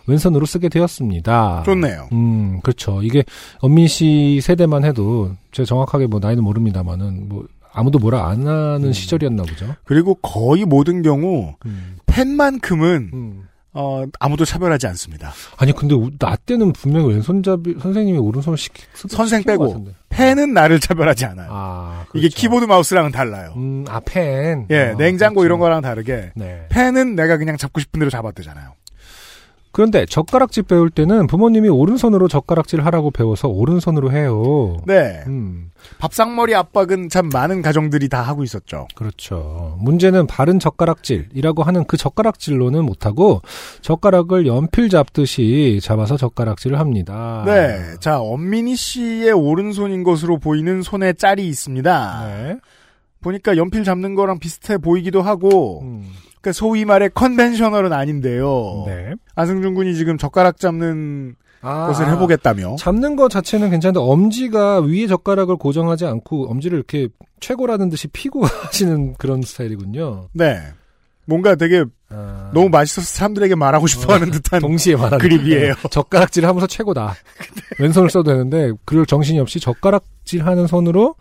[0.07, 1.63] 왼손으로 쓰게 되었습니다.
[1.65, 2.09] 좋네요.
[2.13, 3.03] 음, 그렇죠.
[3.03, 3.23] 이게
[3.61, 8.93] 엄민 씨 세대만 해도 제가 정확하게 뭐 나이는 모릅니다만은 뭐 아무도 뭐라 안 하는 음.
[8.93, 9.75] 시절이었나 보죠.
[9.85, 11.97] 그리고 거의 모든 경우, 음.
[12.07, 13.43] 펜만큼은, 음.
[13.73, 15.33] 어, 아무도 차별하지 않습니다.
[15.57, 18.73] 아니 근데 우- 나 때는 분명히 왼손잡이 선생님이 오른손을 쓰-
[19.09, 19.87] 선생 빼고.
[20.09, 21.49] 펜은 나를 차별하지 않아요.
[21.53, 22.37] 아 이게 그렇죠.
[22.37, 23.53] 키보드 마우스랑은 달라요.
[23.57, 24.67] 음, 아 펜.
[24.71, 25.47] 예, 아, 냉장고 그렇죠.
[25.47, 26.67] 이런 거랑 다르게, 네.
[26.71, 28.73] 펜은 내가 그냥 잡고 싶은 대로 잡아대잖아요.
[29.73, 34.77] 그런데 젓가락질 배울 때는 부모님이 오른손으로 젓가락질 하라고 배워서 오른손으로 해요.
[34.85, 35.23] 네.
[35.29, 38.89] 음, 밥상머리 압박은 참 많은 가정들이 다 하고 있었죠.
[38.97, 39.79] 그렇죠.
[39.81, 43.43] 문제는 바른 젓가락질이라고 하는 그 젓가락질로는 못하고
[43.81, 47.45] 젓가락을 연필 잡듯이 잡아서 젓가락질을 합니다.
[47.47, 47.95] 네.
[48.01, 52.25] 자, 엄민희 씨의 오른손인 것으로 보이는 손에 짤이 있습니다.
[52.27, 52.57] 네.
[53.21, 56.07] 보니까 연필 잡는 거랑 비슷해 보이기도 하고 음.
[56.41, 58.85] 그러니까 소위 말해 컨벤셔널은 아닌데요.
[58.87, 59.13] 네.
[59.35, 62.77] 안승준 군이 지금 젓가락 잡는 아, 것을 해보겠다며.
[62.77, 67.09] 잡는 거 자체는 괜찮은데 엄지가 위에 젓가락을 고정하지 않고 엄지를 이렇게
[67.41, 70.29] 최고라는 듯이 피고 하시는 그런 스타일이군요.
[70.33, 70.61] 네.
[71.27, 75.75] 뭔가 되게 아, 너무 맛있어서 사람들에게 말하고 싶어하는 듯한 동시에 말하는 그립이에요.
[75.91, 77.15] 젓가락질 하면서 최고다.
[77.79, 81.15] 왼손을 써도 되는데 그럴 정신이 없이 젓가락질 하는 손으로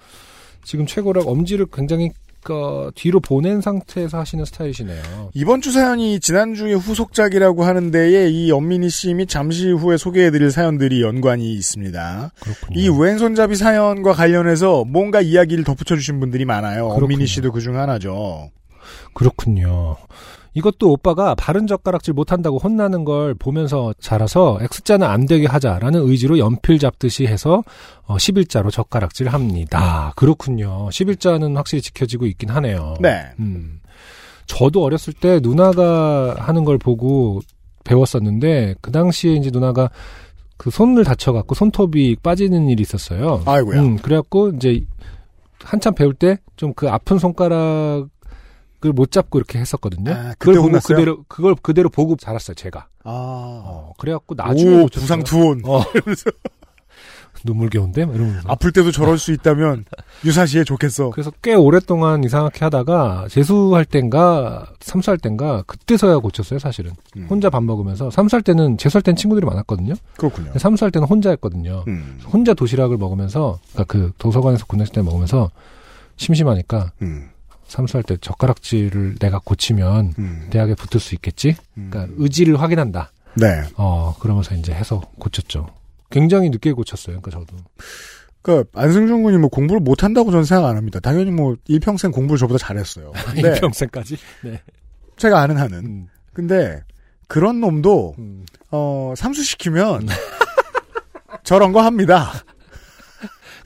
[0.63, 2.11] 지금 최고라고 엄지를 굉장히
[2.43, 5.31] 그, 뒤로 보낸 상태에서 하시는 스타일이시네요.
[5.33, 11.01] 이번 주 사연이 지난주의 후속작이라고 하는 데에 이 엄민희 씨 및 잠시 후에 소개해드릴 사연들이
[11.01, 12.31] 연관이 있습니다.
[12.39, 12.79] 그렇군요.
[12.79, 16.87] 이 왼손잡이 사연과 관련해서 뭔가 이야기를 덧붙여주신 분들이 많아요.
[16.87, 18.51] 엄민희 씨도 그중 하나죠.
[19.13, 19.97] 그렇군요.
[20.53, 26.79] 이것도 오빠가 바른 젓가락질 못한다고 혼나는 걸 보면서 자라서 X자는 안 되게 하자라는 의지로 연필
[26.79, 27.63] 잡듯이 해서
[28.05, 30.11] 어, 11자로 젓가락질 합니다.
[30.15, 30.89] 그렇군요.
[30.89, 32.95] 11자는 확실히 지켜지고 있긴 하네요.
[32.99, 33.25] 네.
[33.39, 33.79] 음.
[34.47, 37.41] 저도 어렸을 때 누나가 하는 걸 보고
[37.83, 39.89] 배웠었는데 그 당시에 이제 누나가
[40.57, 43.43] 그 손을 다쳐갖고 손톱이 빠지는 일이 있었어요.
[43.45, 43.81] 아이고야.
[43.81, 44.81] 음, 그래갖고 이제
[45.63, 48.07] 한참 배울 때 좀 그 아픈 손가락
[48.85, 50.11] 을못 잡고 이렇게 했었거든요.
[50.11, 50.95] 아, 그걸 보고 혼났어요?
[50.97, 52.87] 그대로 그걸 그대로 보고 자랐어요, 제가.
[53.03, 53.11] 아.
[53.11, 54.87] 어, 그래갖고 나중에 오.
[54.87, 55.61] 부상 투혼.
[55.65, 55.81] 어.
[57.45, 58.41] 눈물겨운데 막 이러면서.
[58.47, 59.85] 아플 때도 저럴 수 있다면
[60.25, 61.09] 유사시에 좋겠어.
[61.11, 66.91] 그래서 꽤 오랫동안 이상하게 하다가 재수할 땐가 삼수할 땐가 그때서야 고쳤어요, 사실은.
[67.17, 67.27] 음.
[67.29, 69.93] 혼자 밥 먹으면서 삼수할 때는 재수할 땐 친구들이 많았거든요.
[70.17, 70.51] 그렇군요.
[70.57, 71.83] 삼수할 때는 혼자 했거든요.
[71.87, 72.19] 음.
[72.25, 75.49] 혼자 도시락을 먹으면서 그러니까 그 도서관에서 군내식 때 먹으면서
[76.17, 77.29] 심심하니까 음.
[77.69, 80.47] 삼수할 때 젓가락질을 내가 고치면 음.
[80.49, 81.55] 대학에 붙을 수 있겠지?
[81.77, 81.89] 음.
[81.89, 83.11] 그러니까 의지를 확인한다.
[83.35, 83.63] 네.
[83.75, 85.67] 어, 그러면서 이제 해서 고쳤죠.
[86.09, 87.21] 굉장히 늦게 고쳤어요.
[87.21, 87.63] 그러니까 저도.
[88.41, 90.99] 그 안승준 군이 뭐 공부를 못 한다고 저는 생각 안 합니다.
[90.99, 93.11] 당연히 뭐 일평생 공부를 저보다 잘했어요.
[93.37, 94.17] 일평생까지?
[94.43, 94.61] 네.
[95.17, 95.85] 제가 아는 한은.
[95.85, 96.81] 음, 근데
[97.27, 98.45] 그런 놈도 음.
[98.71, 100.07] 어 삼수 시키면
[101.43, 102.31] 저런 거 합니다.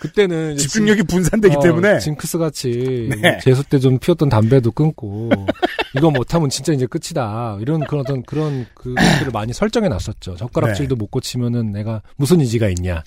[0.04, 2.00] 그때는 집중력이 분산되기 어, 때문에.
[2.00, 3.40] 징크스 같이 네.
[3.42, 5.30] 재수 때 좀 피웠던 담배도 끊고
[5.96, 7.58] 이거 못하면 진짜 이제 끝이다.
[7.62, 10.36] 이런 그런 어떤 그런 그것들을 많이 설정해 놨었죠.
[10.36, 11.00] 젓가락질도 네.
[11.00, 13.04] 못 고치면은 내가 무슨 의지가 있냐.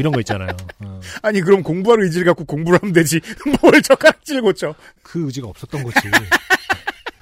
[0.00, 0.56] 이런 거 있잖아요.
[0.80, 1.00] 어.
[1.22, 3.20] 아니 그럼 공부할 의지를 갖고 공부를 하면 되지.
[3.62, 4.74] 뭘 젓가락질 고쳐.
[5.02, 5.98] 그 의지가 없었던 거지.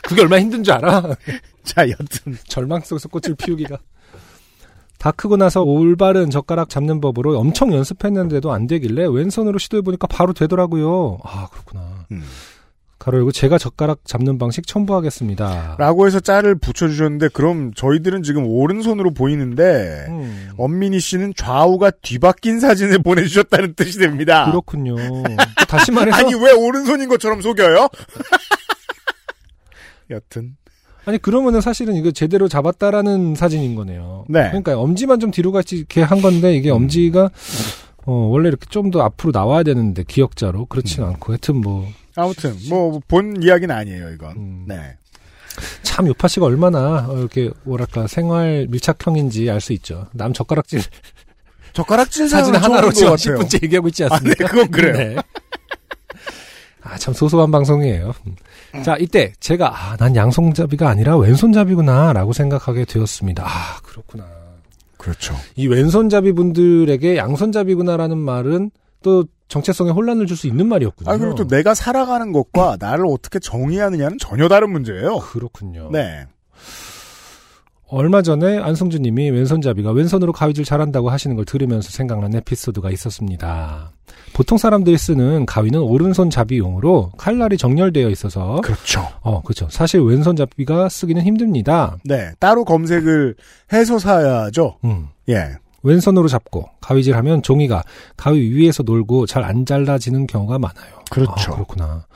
[0.03, 1.03] 그게 얼마나 힘든 줄 알아?
[1.65, 2.37] 자 여튼.
[2.47, 3.77] 절망 속에서 꽃을 피우기가
[5.01, 11.19] 다 크고 나서 올바른 젓가락 잡는 법으로 엄청 연습했는데도 안 되길래 왼손으로 시도해보니까 바로 되더라고요
[11.25, 12.23] 아 그렇구나 음.
[12.99, 15.77] 가로 열고 제가 젓가락 잡는 방식 첨부하겠습니다.
[15.79, 22.99] 라고 해서 짤을 붙여주셨는데 그럼 저희들은 지금 오른손으로 보이는데 음, 엄민희 씨는 좌우가 뒤바뀐 사진을
[23.03, 24.45] 보내주셨다는 뜻이 됩니다.
[24.51, 24.97] 그렇군요.
[24.97, 27.89] 또 다시 말해서 아니, 왜 오른손인 것처럼 속여요?
[30.11, 30.57] 여튼
[31.23, 34.25] 그러면은 사실은 이거 제대로 잡았다라는 사진인 거네요.
[34.29, 34.49] 네.
[34.49, 37.31] 그러니까 엄지만 좀 뒤로 같이 이렇게 한 건데 이게 엄지가
[38.07, 41.13] 어, 원래 이렇게 좀 더 앞으로 나와야 되는데 기역자로 그렇지는 음.
[41.15, 44.37] 않고 하여튼 뭐참 아무튼 뭐 본 이야기는 아니에요 이건.
[44.37, 44.65] 음.
[44.69, 44.97] 네.
[46.07, 50.07] 요파 씨가 얼마나 어, 이렇게 뭐랄까 생활 밀착형인지 알 수 있죠.
[50.13, 50.81] 남 젓가락질
[51.73, 53.39] 젓가락질 사진 하나로 지금 것 같아요.
[53.39, 54.47] 10분째 얘기하고 있지 아, 네, 않습니까?
[54.49, 54.95] 그건 그래요.
[55.17, 55.17] 네.
[56.83, 58.15] 아, 참 소소한 방송이에요.
[58.75, 58.83] 음.
[58.83, 63.45] 자, 이때 제가, 아, 난 양손잡이가 아니라 왼손잡이구나, 라고 생각하게 되었습니다.
[63.45, 64.25] 아, 그렇구나.
[64.97, 65.35] 그렇죠.
[65.57, 68.71] 이 왼손잡이 분들에게 양손잡이구나라는 말은
[69.03, 71.11] 또 정체성에 혼란을 줄 수 있는 말이었군요.
[71.11, 75.19] 아 그리고 또 내가 살아가는 것과 나를 어떻게 정의하느냐는 전혀 다른 문제예요.
[75.19, 75.89] 그렇군요.
[75.91, 76.27] 네.
[77.91, 83.93] 얼마 전에 안성준 님이 왼손잡이가 왼손으로 가위질 잘한다고 하시는 걸 들으면서 생각난 에피소드가 있었습니다.
[84.33, 89.07] 보통 사람들이 쓰는 가위는 오른손 잡이용으로 칼날이 정렬되어 있어서 그렇죠.
[89.23, 89.69] 어, 그렇죠.
[89.71, 91.97] 사실 왼손 잡이가 쓰기는 힘듭니다.
[92.05, 92.31] 네.
[92.39, 93.35] 따로 검색을
[93.73, 94.77] 해서 사야죠.
[94.85, 95.09] 음.
[95.29, 95.51] 예.
[95.83, 97.83] 왼손으로 잡고 가위질하면 종이가
[98.17, 101.01] 가위 위에서 놀고 잘 안 잘라지는 경우가 많아요.
[101.11, 101.53] 그렇죠.
[101.53, 102.07] 아, 그렇구나.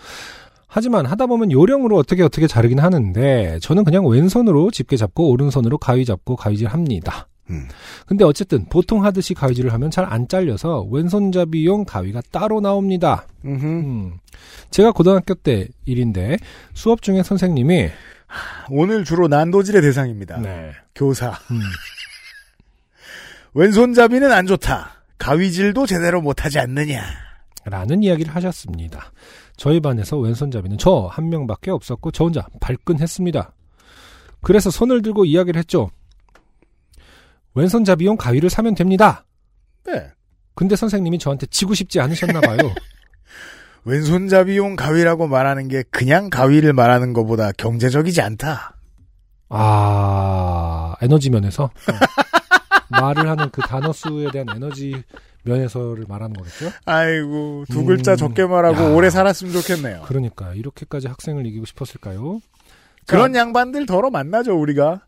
[0.74, 6.04] 하지만 하다 보면 요령으로 어떻게 어떻게 자르긴 하는데 저는 그냥 왼손으로 집게 잡고 오른손으로 가위
[6.04, 7.28] 잡고 가위질 합니다.
[7.50, 7.68] 음.
[8.06, 13.28] 근데 어쨌든 보통 하듯이 가위질을 하면 잘 안 잘려서 왼손잡이용 가위가 따로 나옵니다.
[13.44, 13.64] 음흠.
[13.64, 14.18] 음.
[14.70, 16.38] 제가 고등학교 때 일인데
[16.72, 17.90] 수업 중에 선생님이
[18.68, 20.38] 오늘 주로 난도질의 대상입니다.
[20.38, 20.72] 네.
[20.96, 21.38] 교사.
[21.52, 21.60] 음.
[23.54, 25.04] 왼손잡이는 안 좋다.
[25.18, 27.23] 가위질도 제대로 못하지 않느냐.
[27.66, 29.12] 라는 이야기를 하셨습니다.
[29.56, 33.52] 저희 반에서 왼손잡이는 저 한 명밖에 없었고 저 혼자 발끈했습니다.
[34.42, 35.90] 그래서 손을 들고 이야기를 했죠.
[37.54, 39.24] 왼손잡이용 가위를 사면 됩니다.
[39.86, 40.10] 네.
[40.54, 42.58] 근데 선생님이 저한테 지고 싶지 않으셨나 봐요.
[43.84, 48.76] 왼손잡이용 가위라고 말하는 게 그냥 가위를 말하는 것보다 경제적이지 않다.
[49.50, 51.64] 아, 에너지 면에서?
[51.64, 51.70] 어.
[53.00, 55.02] 말을 하는 그 단어 수에 대한 에너지
[55.44, 56.70] 면에서를 말하는 거겠죠?
[56.86, 58.88] 아이고 두 음, 글자 적게 말하고 야.
[58.90, 60.02] 오래 살았으면 좋겠네요.
[60.06, 62.40] 그러니까, 이렇게까지 학생을 이기고 싶었을까요?
[63.06, 65.02] 그런 양반들 더러 만나죠 우리가.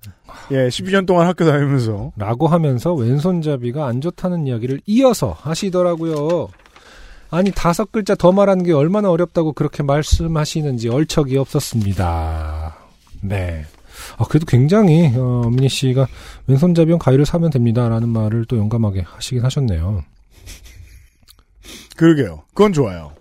[0.51, 2.13] 예, 12년 동안 학교 다니면서.
[2.17, 6.49] 라고 하면서 왼손잡이가 안 좋다는 이야기를 이어서 하시더라고요.
[7.31, 12.77] 아니, 다섯 글자 더 말하는 게 얼마나 어렵다고 그렇게 말씀하시는지 얼척이 없었습니다.
[13.23, 13.65] 네.
[14.19, 16.07] 아, 그래도 굉장히, 어, 미니 씨가
[16.47, 20.05] 왼손잡이용 가위를 사면 됩니다라는 말을 또 용감하게 하시긴 하셨네요.
[21.97, 22.43] 그러게요.
[22.55, 23.13] 그건 좋아요.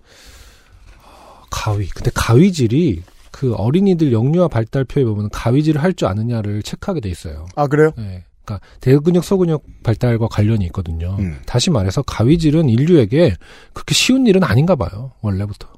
[1.50, 1.88] 가위.
[1.88, 7.46] 근데 가위질이 그 어린이들 영유아 발달표에 보면 가위질을 할 줄 아느냐를 체크하게 돼 있어요.
[7.54, 7.90] 아 그래요?
[7.96, 8.24] 네.
[8.44, 11.16] 그러니까 대근육, 소근육 발달과 관련이 있거든요.
[11.18, 11.40] 음.
[11.46, 13.34] 다시 말해서 가위질은 인류에게
[13.72, 15.12] 그렇게 쉬운 일은 아닌가 봐요.
[15.20, 15.68] 원래부터.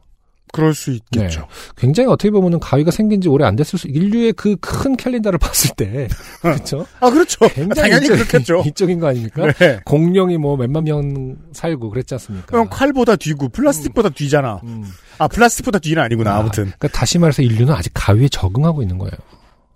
[0.53, 1.46] 그럴 수 있겠죠.
[1.76, 5.70] 굉장히 어떻게 보면은 가위가 생긴 지 오래 안 됐을 수 인류의 그 큰 캘린더를 봤을
[5.76, 6.09] 때
[6.42, 6.86] 그렇죠?
[7.01, 7.49] 아 그렇죠.
[7.49, 8.62] 굉장히 당연히 이적인- 그렇겠죠.
[8.66, 9.53] 이적인 거 아닙니까?
[9.53, 9.80] 네.
[9.84, 12.46] 공룡이 뭐 몇만 명 살고 그랬지 않습니까?
[12.49, 14.61] 그럼 칼보다 뒤고 플라스틱보다 뒤잖아.
[14.64, 14.84] 음.
[15.18, 16.32] 아 플라스틱보다 뒤는 아니구나.
[16.34, 16.64] 아, 아무튼.
[16.78, 19.12] 그러니까 다시 말해서 인류는 아직 가위에 적응하고 있는 거예요.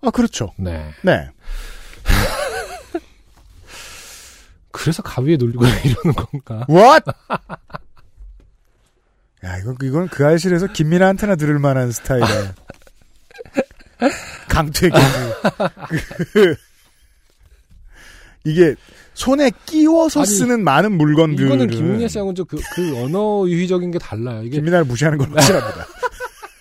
[0.01, 0.51] 아 그렇죠.
[0.57, 0.85] 네.
[1.01, 1.29] 네.
[4.71, 6.65] 그래서 가위에 놀리고 이러는 건가?
[6.69, 7.03] What?
[9.43, 12.27] 야, 이건, 이건 그 알실에서 김민아한테나 들을 만한 스타일의
[14.47, 16.27] 강퇴 개그.
[16.31, 16.55] 그,
[18.45, 18.75] 이게
[19.13, 21.45] 손에 끼워서 아니, 쓰는 많은 물건들.
[21.45, 24.43] 이거는 김민혜 씨하고는 좀 그, 그 언어 유희적인 게 달라요.
[24.43, 25.87] 이게 김민아를 무시하는 건 확실합니다.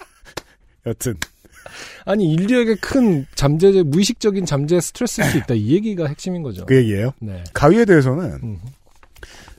[0.87, 1.15] 여튼.
[2.05, 5.55] 아니 인류에게 큰 잠재 무의식적인 잠재 스트레스일 수 있다.
[5.55, 6.67] 이 얘기가 핵심인 거죠.
[6.67, 7.13] 그 얘기예요.
[7.21, 7.45] 네.
[7.53, 8.59] 가위에 대해서는 음.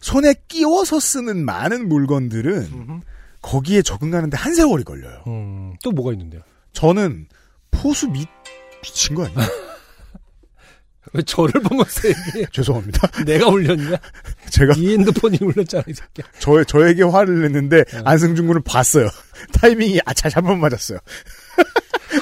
[0.02, 3.02] 손에 끼워서 쓰는 많은 물건들은
[3.44, 5.22] 거기에 적응하는데 한 세월이 걸려요.
[5.28, 6.42] 음, 또 뭐가 있는데요?
[6.72, 7.28] 저는
[7.70, 8.26] 포수 미,
[8.82, 9.40] 미친 거 아니에요?
[11.14, 12.48] 왜 저를 보면서 얘기해?
[12.52, 13.08] 죄송합니다.
[13.26, 13.98] 내가 울렸냐?
[14.50, 16.26] 제가 이 핸드폰이 울렸잖아, 이 새끼야.
[16.40, 18.02] 저, 저에게 화를 냈는데 네.
[18.04, 19.10] 안승준 군을 봤어요.
[19.52, 20.98] 타이밍이 아차 한번 맞았어요.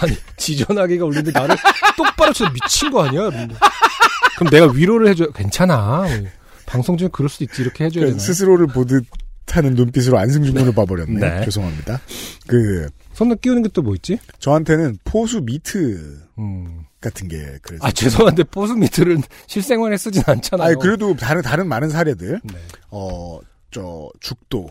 [0.02, 1.56] 아니, 지전하기가 울리는데 나를
[1.96, 3.30] 똑바로 쳐서 미친 거 아니야?
[3.30, 6.06] 그럼 내가 위로를 해줘야, 괜찮아.
[6.66, 8.18] 방송 중에 그럴 수도 있지, 이렇게 해줘야 되나?
[8.18, 9.06] 스스로를 보듯
[9.58, 11.20] 하는 눈빛으로 안승준 군을 봐버렸네.
[11.20, 11.46] 네.
[11.46, 12.00] 죄송합니다.
[12.48, 14.18] 그 손에 끼우는 게 또 뭐 있지?
[14.40, 16.86] 저한테는 포수 미트 음.
[17.00, 17.86] 같은 게 그래서.
[17.86, 20.68] 아, 죄송한데, 포수 미트를 실생활에 쓰진 않잖아요.
[20.68, 22.54] 아니, 그래도 다른 다른 많은 사례들 네.
[22.90, 24.70] 어저 죽도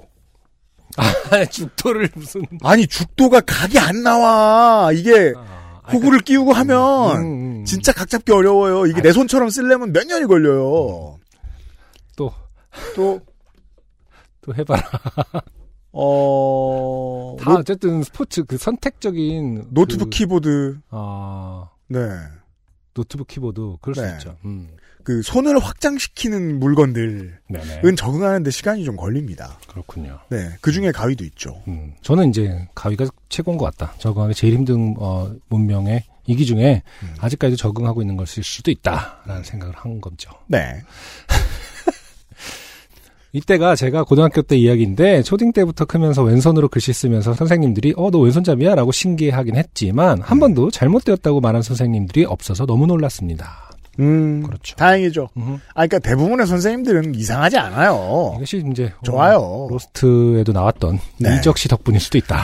[0.97, 1.13] 아,
[1.47, 2.43] 죽도를 무슨.
[2.63, 7.23] 아니 죽도가 각이 안 나와 이게 아, 호구를 끼우고 하면 음,
[7.61, 7.65] 음.
[7.65, 8.87] 진짜 각 잡기 어려워요.
[8.87, 11.19] 이게 내 손처럼 쓰려면 몇 년이 걸려요.
[12.17, 12.33] 또,
[12.95, 13.21] 또
[14.43, 14.83] 또 해봐라.
[15.93, 19.67] 어, 다 어쨌든 스포츠 그 선택적인.
[19.71, 21.99] 노트북 그, 키보드, 아, 네.
[22.95, 23.77] 노트북 키보드.
[23.81, 24.09] 그럴 네.
[24.09, 24.37] 수 있죠.
[24.45, 24.69] 음.
[25.03, 27.95] 그 손을 확장시키는 물건들은 네네.
[27.97, 29.59] 적응하는데 시간이 좀 걸립니다.
[29.69, 30.21] 그렇군요.
[30.29, 30.51] 네.
[30.61, 31.63] 그 중에 가위도 있죠.
[31.69, 31.95] 음.
[32.03, 33.95] 저는 이제 가위가 최고인 것 같다.
[33.99, 37.15] 적응하기 제일 힘든, 어, 문명의 이기 중에 음.
[37.19, 40.31] 아직까지도 적응하고 있는 것일 수도 있다라는 생각을 한 거죠.
[40.47, 40.83] 네.
[43.33, 48.75] 이때가 제가 고등학교 때 이야기인데 초딩 때부터 크면서 왼손으로 글씨 쓰면서 선생님들이 어 너 왼손잡이야?
[48.75, 53.71] 라고 신기해하긴 했지만 한 번도 잘못되었다고 말한 선생님들이 없어서 너무 놀랐습니다.
[54.01, 54.43] 음.
[54.43, 54.75] 그렇죠.
[54.77, 55.29] 다행이죠.
[55.37, 55.53] 음흠.
[55.75, 58.33] 아, 그러니까 대부분의 선생님들은 이상하지 않아요.
[58.37, 59.69] 이것이 이제 어, 좋아요.
[59.71, 61.37] 로스트에도 나왔던 네.
[61.37, 62.37] 이적 씨 덕분일 수도 있다.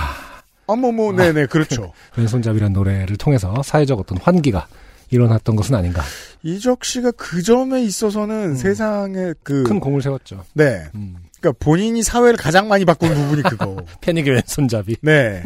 [0.69, 1.93] 어머, 뭐, 네네, 그렇죠.
[2.17, 4.67] 왼손잡이란 노래를 통해서 사회적 어떤 환기가
[5.11, 6.03] 일어났던 것은 아닌가.
[6.43, 9.65] 이적 씨가 그 점에 있어서는 세상에 그, 음.
[9.65, 10.45] 큰 공을 세웠죠.
[10.55, 10.85] 네.
[10.95, 11.17] 음.
[11.41, 13.77] 그러니까 본인이 사회를 가장 많이 바꾼 부분이 그거.
[14.01, 14.97] 패닉의 왼손잡이.
[15.03, 15.43] 네.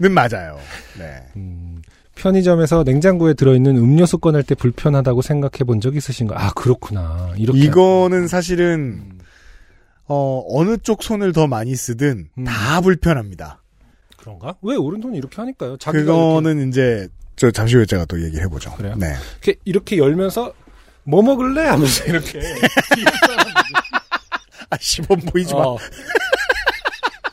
[0.00, 0.58] 는 맞아요.
[0.98, 1.22] 네.
[1.36, 1.82] 음,
[2.14, 6.34] 편의점에서 냉장고에 들어있는 음료수 꺼낼 때 불편하다고 생각해 본 적 있으신가?
[6.42, 7.32] 아, 그렇구나.
[7.36, 7.58] 이렇게.
[7.58, 9.18] 이거는 사실은,
[10.06, 12.44] 어, 어느 쪽 손을 더 많이 쓰든 음.
[12.44, 13.62] 다 불편합니다.
[14.16, 14.56] 그런가?
[14.62, 15.76] 왜 오른손이 이렇게 하니까요?
[15.76, 18.72] 자기가 그거는 이제, 저 잠시 후에 제가 또 얘기해 보죠.
[18.76, 18.94] 그래요?
[18.96, 19.14] 네.
[19.42, 20.52] 이렇게, 이렇게 열면서
[21.04, 21.66] 뭐 먹을래?
[21.66, 22.40] 하면서 이렇게.
[24.70, 25.60] 아, 시범 보이지 마.
[25.60, 25.78] 어.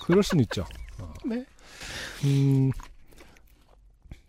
[0.05, 0.65] 그럴 수는 있죠.
[0.99, 1.13] 어.
[1.25, 1.45] 네.
[2.25, 2.71] 음,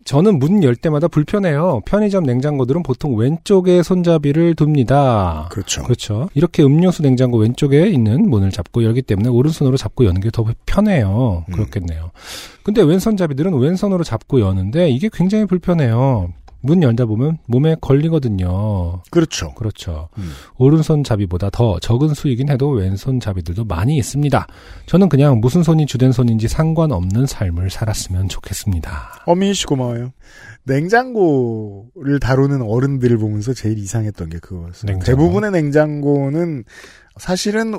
[0.05, 1.81] 저는 문 열 때마다 불편해요.
[1.85, 5.47] 편의점 냉장고들은 보통 왼쪽에 손잡이를 둡니다.
[5.51, 5.83] 그렇죠.
[5.83, 6.29] 그렇죠.
[6.33, 11.45] 이렇게 음료수 냉장고 왼쪽에 있는 문을 잡고 열기 때문에 오른손으로 잡고 여는 게 더 편해요.
[11.47, 11.53] 음.
[11.53, 12.11] 그렇겠네요.
[12.63, 16.33] 근데 왼손잡이들은 왼손으로 잡고 여는데 이게 굉장히 불편해요.
[16.63, 19.03] 문 열다 보면 몸에 걸리거든요.
[19.11, 19.53] 그렇죠.
[19.53, 20.07] 그렇죠.
[20.17, 20.31] 음.
[20.57, 24.47] 오른손 잡이보다 더 적은 수이긴 해도 왼손 잡이들도 많이 있습니다.
[24.85, 29.23] 저는 그냥 무슨 손이 주된 손인지 상관없는 삶을 살았으면 좋겠습니다.
[29.25, 30.13] 어미희 씨 고마워요.
[30.63, 34.89] 냉장고를 다루는 어른들을 보면서 제일 이상했던 게 그거였어요.
[34.89, 35.05] 냉장고.
[35.05, 36.63] 대부분의 냉장고는
[37.17, 37.77] 사실은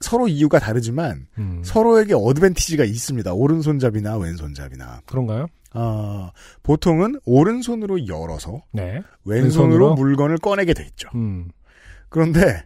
[0.00, 3.32] 서로 이유가 다르지만 음, 서로에게 어드밴티지가 있습니다.
[3.32, 5.00] 오른손잡이나 왼손잡이나.
[5.06, 5.46] 그런가요?
[5.76, 9.02] 아, 보통은 오른손으로 열어서 네.
[9.24, 9.94] 왼손으로 왼손으로?
[9.94, 11.08] 물건을 꺼내게 돼 있죠.
[11.14, 11.50] 음,
[12.08, 12.64] 그런데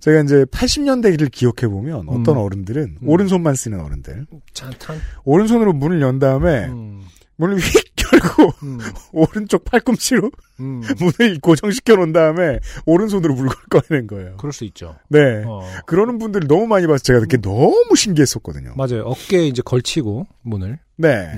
[0.00, 2.42] 제가 이제 80년대를 기억해 보면 어떤 음.
[2.42, 3.08] 어른들은 음.
[3.08, 4.98] 오른손만 쓰는 어른들 잔탄.
[5.24, 7.02] 오른손으로 문을 연 다음에 음,
[7.36, 8.78] 문을 휙 열고 음,
[9.12, 10.82] 오른쪽 팔꿈치로 음.
[11.00, 14.36] 문을 고정시켜 놓은 다음에 오른손으로 물건을 꺼내는 거예요.
[14.36, 14.96] 그럴 수 있죠.
[15.08, 15.42] 네.
[15.46, 18.74] 어, 그러는 분들을 너무 많이 봐서 제가 그게 너무 신기했었거든요.
[18.76, 19.02] 맞아요.
[19.04, 20.78] 어깨에 이제 걸치고 문을.
[20.96, 21.32] 네.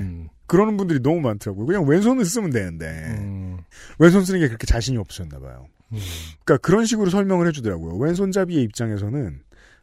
[0.47, 1.65] 음, 그러는 분들이 너무 많더라고요.
[1.65, 2.85] 그냥 왼손을 쓰면 되는데
[3.19, 3.57] 음,
[3.99, 5.67] 왼손 쓰는 게 그렇게 자신이 없으셨나 봐요.
[5.91, 5.99] 음.
[6.43, 7.97] 그러니까 그런 식으로 설명을 해주더라고요.
[7.97, 9.39] 왼손잡이의 입장에서는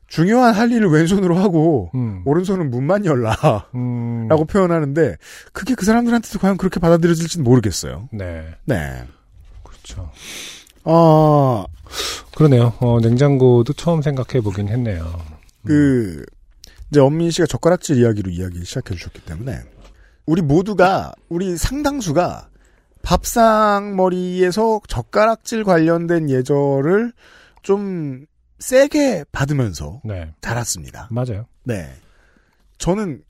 [0.07, 4.29] 중요한 할 일을 왼손으로 하고 음, 오른손은 문만 열라라고 음.
[4.49, 5.17] 표현하는데
[5.53, 8.09] 그게 그 사람들한테도 과연 그렇게 받아들여질지는 모르겠어요.
[8.13, 9.05] 네, 네.
[9.63, 10.11] 그렇죠.
[10.85, 11.65] 아,
[12.37, 12.75] 그러네요.
[12.81, 15.21] 어, 냉장고도 처음 생각해 보긴 했네요.
[15.67, 16.25] 그
[16.91, 19.63] 이제 엄민 씨가 젓가락질 이야기로 이야기 시작해 주셨기 때문에
[20.27, 22.49] 우리 모두가 우리 상당수가
[23.03, 27.13] 밥상 머리에서 젓가락질 관련된 예절을
[27.63, 28.27] 좀
[28.59, 31.09] 세게 받으면서 네, 자랐습니다.
[31.11, 31.47] 맞아요.
[31.65, 31.93] 네.
[32.79, 33.23] 저는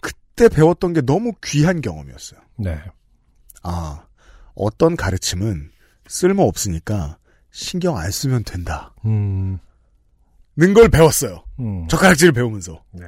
[0.00, 2.40] 그때 배웠던 게 너무 귀한 경험이었어요.
[2.58, 2.80] 네,
[3.62, 4.04] 아,
[4.54, 5.70] 어떤 가르침은
[6.06, 7.18] 쓸모 없으니까
[7.50, 8.94] 신경 안 쓰면 된다.
[9.04, 9.58] 음,
[10.56, 11.44] 는걸 배웠어요.
[11.58, 12.84] 음, 젓가락질을 배우면서.
[12.92, 13.06] 네.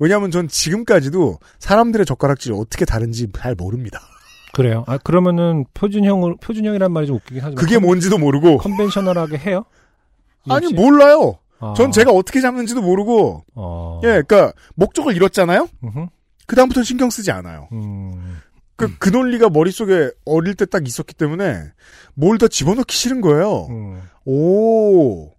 [0.00, 4.00] 왜냐하면 전 지금까지도 사람들의 젓가락질이 어떻게 다른지 잘 모릅니다.
[4.52, 4.82] 그래요.
[4.88, 8.58] 아 그러면은 표준형으로 표준형이란 말이 좀 웃기긴 하지만 그게 뭔지도 모르고.
[8.58, 9.64] 컨벤셔널하게 해요?
[10.48, 10.74] 아니 역시?
[10.74, 11.38] 몰라요.
[11.60, 13.44] 아, 전 제가 어떻게 잡는지도 모르고.
[13.54, 15.68] 어, 예, 그러니까 목적을 잃었잖아요.
[16.46, 17.68] 그 다음부터는 신경 쓰지 않아요.
[17.72, 18.38] 음,
[18.76, 21.64] 그, 그 논리가 머릿속에 어릴 때 딱 있었기 때문에
[22.14, 23.66] 뭘 더 집어넣기 싫은 거예요.
[23.68, 25.30] 음, 오.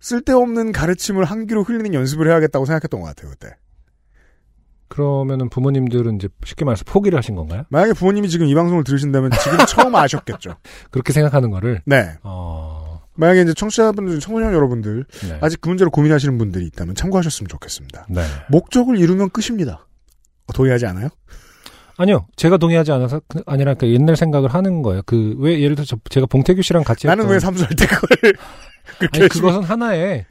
[0.00, 3.56] 쓸데없는 가르침을 한 귀로 흘리는 연습을 해야겠다고 생각했던 것 같아요, 그때.
[4.88, 7.64] 그러면은 부모님들은 이제 쉽게 말해서 포기를 하신 건가요?
[7.68, 10.54] 만약에 부모님이 지금 이 방송을 들으신다면 지금 처음 아셨겠죠.
[10.90, 12.14] 그렇게 생각하는 거를 네.
[12.22, 15.38] 어, 만약에 이제 청취자분들, 청소년 여러분들, 네.
[15.40, 18.06] 아직 그 문제로 고민하시는 분들이 있다면 참고하셨으면 좋겠습니다.
[18.10, 18.22] 네.
[18.50, 19.86] 목적을 이루면 끝입니다.
[20.46, 21.08] 어, 동의하지 않아요?
[21.96, 25.02] 아니요, 제가 동의하지 않아서 그- 아니라 그 옛날 생각을 하는 거예요.
[25.04, 28.08] 그 왜 예를 들어 서 제가 봉태규 씨랑 같이 나는 했던 왜 삼수할 때 그걸
[28.98, 30.24] 그렇게 아니, 그것은 하나의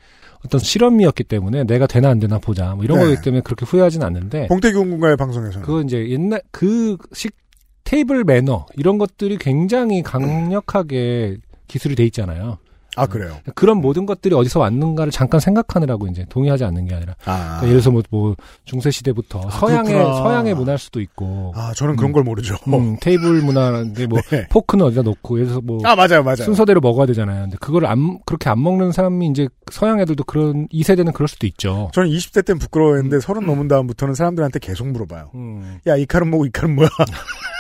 [0.48, 3.06] 어떤 실험이었기 때문에 내가 되나 안 되나 보자 뭐 이런 네.
[3.06, 7.36] 거기 때문에 그렇게 후회하진 않는데 봉태규 공군가의 방송에서는 그거 이제 옛날 그식
[7.84, 11.38] 테이블 매너 이런 것들이 굉장히 강력하게
[11.68, 12.58] 기술이 돼 있잖아요.
[12.98, 13.38] 아 그래요.
[13.56, 17.74] 그런 모든 것들이 어디서 왔는가를 잠깐 생각하느라고 이제 동의하지 않는 게 아니라 아, 그러니까 예를
[17.82, 18.36] 들어서 뭐, 뭐
[18.66, 20.18] 중세 시대부터 서양의 그렇구나.
[20.18, 22.14] 서양의 문화일 수도 있고 아 저는 그런 음.
[22.14, 22.56] 걸 모르죠.
[22.68, 24.48] 음, 테이블 문화인데 뭐 네.
[24.50, 26.38] 포크는 어디다 놓고 예를 들어서 뭐 아 맞아요, 맞아요.
[26.38, 27.44] 순서대로 먹어야 되잖아요.
[27.44, 31.46] 근데 그걸 안 그렇게 안 먹는 사람이 이제 서양 애들도 그런 이 세대는 그럴 수도
[31.48, 31.90] 있죠.
[31.94, 35.32] 저는 20대 때는 부끄러워했는데 서른 넘은 다음부터는 사람들한테 계속 물어봐요.
[35.36, 36.90] 음, 야, 이 칼은 뭐고 이 칼은 뭐야?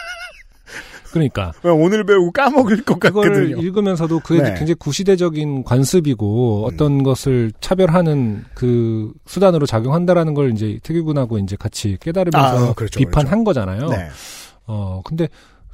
[1.17, 3.57] 그러니까 왜 오늘 배우고 까먹을 것 같거든요.
[3.57, 4.49] 읽으면서도 그게 네.
[4.49, 6.73] 굉장히 구시대적인 관습이고 음.
[6.73, 13.43] 어떤 것을 차별하는 그 수단으로 작용한다라는 걸 이제 특유군하고 이제 같이 깨달으면서 아, 그렇죠, 비판한
[13.43, 13.89] 거잖아요.
[13.89, 14.07] 네.
[14.65, 15.27] 어 근데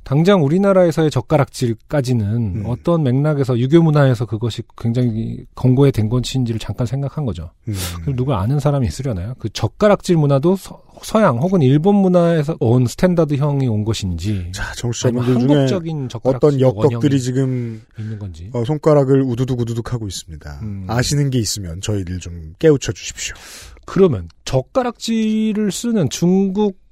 [0.03, 2.63] 당장 우리나라에서의 젓가락질까지는 음.
[2.65, 7.51] 어떤 맥락에서 유교 문화에서 그것이 굉장히 권고에 된 건지인지를 잠깐 생각한 거죠.
[7.67, 7.73] 음.
[8.01, 9.35] 그럼 누가 아는 사람이 있으려나요?
[9.39, 10.81] 그 젓가락질 문화도 서,
[11.21, 18.19] 양 혹은 일본 문화에서 온 스탠다드형이 온 것인지 자, 정치자분들 중에 어떤 역덕들이 지금 있는
[18.19, 18.49] 건지.
[18.53, 20.59] 어, 손가락을 우두둑 우두둑 하고 있습니다.
[20.61, 20.85] 음.
[20.87, 23.35] 아시는 게 있으면 저희들 좀 깨우쳐 주십시오.
[23.85, 26.82] 그러면 젓가락질을 쓰는 중국,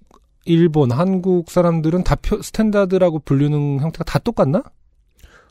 [0.45, 4.63] 일본, 한국 사람들은 다 표- standard라고 불리는 형태가 다 똑같나?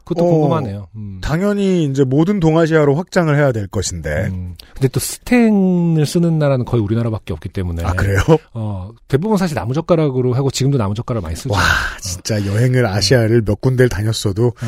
[0.04, 0.88] 그것도 어, 궁금하네요.
[0.96, 1.20] 음.
[1.22, 4.26] 당연히 이제 모든 동아시아로 확장을 해야 될 것인데.
[4.28, 4.56] 음.
[4.74, 7.84] 근데 또 스텐을 쓰는 나라는 거의 우리나라밖에 없기 때문에.
[7.84, 8.18] 아 그래요?
[8.52, 11.54] 어, 대부분 사실 나무젓가락으로 하고 지금도 나무젓가락을 많이 쓰죠.
[11.54, 11.60] 와,
[12.00, 14.66] 진짜 여행을 아시아를 몇 군데를 다녔어도 어.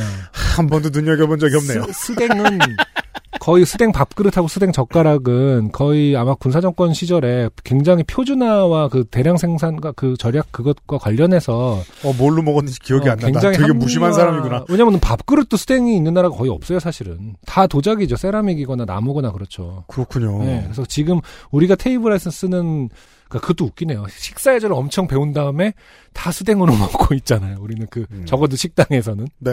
[0.56, 1.84] 한 번도 눈여겨본 적이 없네요.
[1.92, 2.58] 스, 스댕은
[3.40, 10.16] 거의 스댕 밥그릇하고 스댕 젓가락은 거의 아마 군사정권 시절에 굉장히 표준화와 그 대량 생산과 그
[10.16, 13.50] 절약 그것과 관련해서 어, 뭘로 먹었는지 기억이 어, 안 난다.
[13.50, 14.64] 되게 무심한 합리화- 사람이구나.
[14.68, 17.34] 왜냐면 밥그릇도 스댕이 있는 나라가 거의 없어요, 사실은.
[17.46, 18.16] 다 도자기죠.
[18.16, 19.84] 세라믹이거나 나무거나 그렇죠.
[19.88, 20.38] 그렇군요.
[20.44, 21.20] 네, 그래서 지금
[21.50, 22.90] 우리가 테이블에서 쓰는
[23.28, 24.04] 그러니까 그것도 웃기네요.
[24.10, 25.72] 식사 예절을 엄청 배운 다음에
[26.12, 27.56] 다 수댕으로 먹고 있잖아요.
[27.60, 28.24] 우리는 그 음.
[28.26, 29.26] 적어도 식당에서는.
[29.38, 29.52] 네.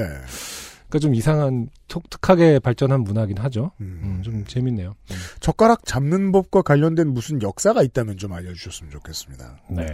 [0.89, 3.71] 그러니까 좀 이상한 독특하게 발전한 문화긴 하죠.
[3.79, 4.01] 음.
[4.03, 4.95] 음, 좀 재밌네요.
[5.39, 9.59] 젓가락 잡는 법과 관련된 무슨 역사가 있다면 좀 알려주셨으면 좋겠습니다.
[9.69, 9.85] 네.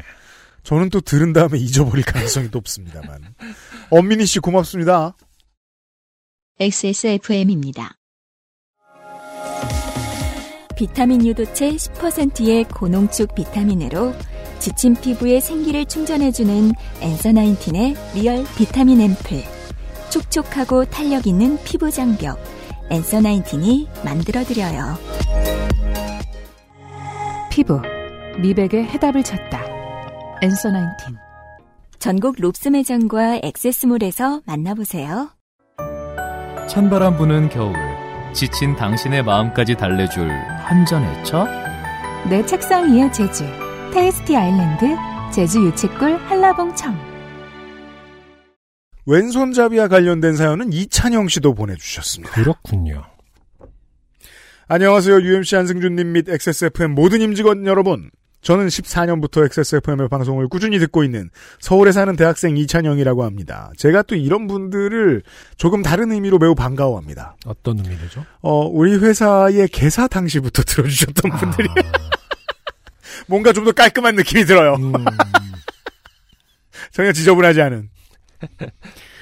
[0.64, 3.36] 저는 또 들은 다음에 잊어버릴 가능성이 높습니다만.
[3.92, 5.16] 엄민희 씨 고맙습니다.
[6.60, 7.98] XSFM입니다.
[10.78, 14.14] 비타민 유도체 10%의 고농축 비타민으로
[14.60, 16.72] 지친 피부에 생기를 충전해주는
[17.02, 19.55] Answer Nineteen의 real 비타민 앰플.
[20.16, 22.40] 촉촉하고 탄력 있는 피부 장벽.
[22.90, 24.98] Answer Nineteen이 만들어드려요.
[27.52, 27.82] 피부,
[28.40, 29.62] 미백의 해답을 찾다.
[30.42, 31.18] Answer Nineteen.
[32.00, 35.32] 전국 롭스 매장과 액세스몰에서 만나보세요.
[36.68, 37.76] 찬바람 부는 겨울
[38.34, 41.46] 지친 당신의 마음까지 달래줄 한 잔의 차?
[42.30, 43.44] 내 책상 위의 제주.
[43.94, 44.96] 테이스티 아일랜드,
[45.34, 47.15] 제주 유채꿀 한라봉청.
[49.06, 52.34] 왼손잡이와 관련된 사연은 이찬영 씨도 보내주셨습니다.
[52.34, 53.04] 그렇군요.
[54.68, 55.22] 안녕하세요.
[55.22, 58.10] UMC 안승준님 및 XSFM 모든 임직원 여러분.
[58.42, 61.30] 저는 14년부터 XSFM의 방송을 꾸준히 듣고 있는
[61.60, 63.72] 서울에 사는 대학생 이찬영이라고 합니다.
[63.76, 65.24] 제가 또 이런 분들을
[65.58, 67.38] 조금 다른 의미로 매우 반가워합니다.
[67.48, 68.24] 어떤 의미죠?
[68.42, 71.68] 어, 우리 회사의 개사 당시부터 들어주셨던 분들이
[73.28, 74.76] 뭔가 좀 더 깔끔한 느낌이 들어요.
[74.76, 74.94] 음,
[76.94, 77.90] 전혀 지저분하지 않은.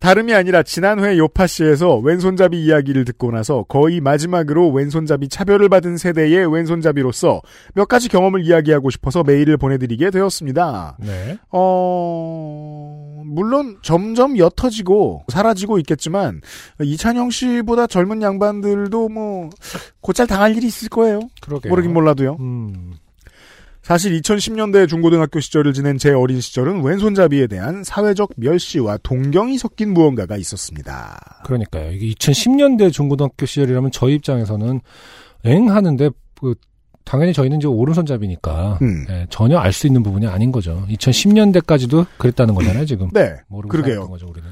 [0.00, 6.50] 다름이 아니라 지난 회 요파씨에서 왼손잡이 이야기를 듣고 나서 거의 마지막으로 왼손잡이 차별을 받은 세대의
[6.52, 7.42] 왼손잡이로서
[7.74, 10.96] 몇 가지 경험을 이야기하고 싶어서 메일을 보내드리게 되었습니다.
[11.00, 11.38] 네.
[11.50, 16.40] 어, 물론 점점 옅어지고 사라지고 있겠지만
[16.80, 19.50] 이찬영 씨보다 젊은 양반들도 뭐
[20.00, 21.20] 곧잘 당할 일이 있을 거예요.
[21.42, 21.70] 그러게요.
[21.70, 22.38] 모르긴 몰라도요.
[22.40, 22.94] 음,
[23.90, 30.36] 사실 2010년대 중고등학교 시절을 지낸 제 어린 시절은 왼손잡이에 대한 사회적 멸시와 동경이 섞인 무언가가
[30.36, 31.40] 있었습니다.
[31.44, 31.90] 그러니까요.
[31.90, 34.80] 이게 2010년대 중고등학교 시절이라면 저희 입장에서는
[35.42, 36.08] 엥 하는데
[36.40, 36.54] 그
[37.04, 39.06] 당연히 저희는 이제 오른손잡이니까 음.
[39.08, 40.86] 예, 전혀 알 수 있는 부분이 아닌 거죠.
[40.88, 43.10] 2010년대까지도 그랬다는 거잖아요, 지금.
[43.12, 43.34] 네.
[43.48, 44.06] 모르고 그러게요.
[44.06, 44.48] 거죠, 우리는.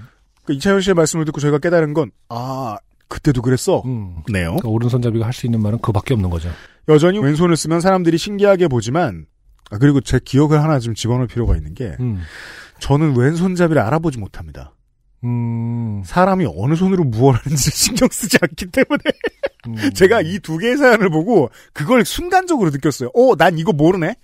[0.46, 2.76] 그 이차현 씨의 말씀을 듣고 저희가 깨달은 건, 아,
[3.08, 3.82] 그때도 그랬어.
[3.86, 4.22] 음.
[4.30, 4.48] 네요.
[4.56, 6.50] 그러니까 오른손잡이가 할 수 있는 말은 그밖에 없는 거죠.
[6.88, 9.26] 여전히 왼손을 쓰면 사람들이 신기하게 보지만,
[9.70, 12.20] 아, 그리고 제 기억을 하나 좀 집어넣을 필요가 있는 게, 음.
[12.80, 14.72] 저는 왼손잡이를 알아보지 못합니다.
[15.24, 16.02] 음.
[16.04, 19.02] 사람이 어느 손으로 무얼 하는지 신경 쓰지 않기 때문에,
[19.66, 19.74] 음.
[19.94, 23.10] 제가 이 두 개의 사연을 보고, 그걸 순간적으로 느꼈어요.
[23.14, 24.14] 어, 난 이거 모르네?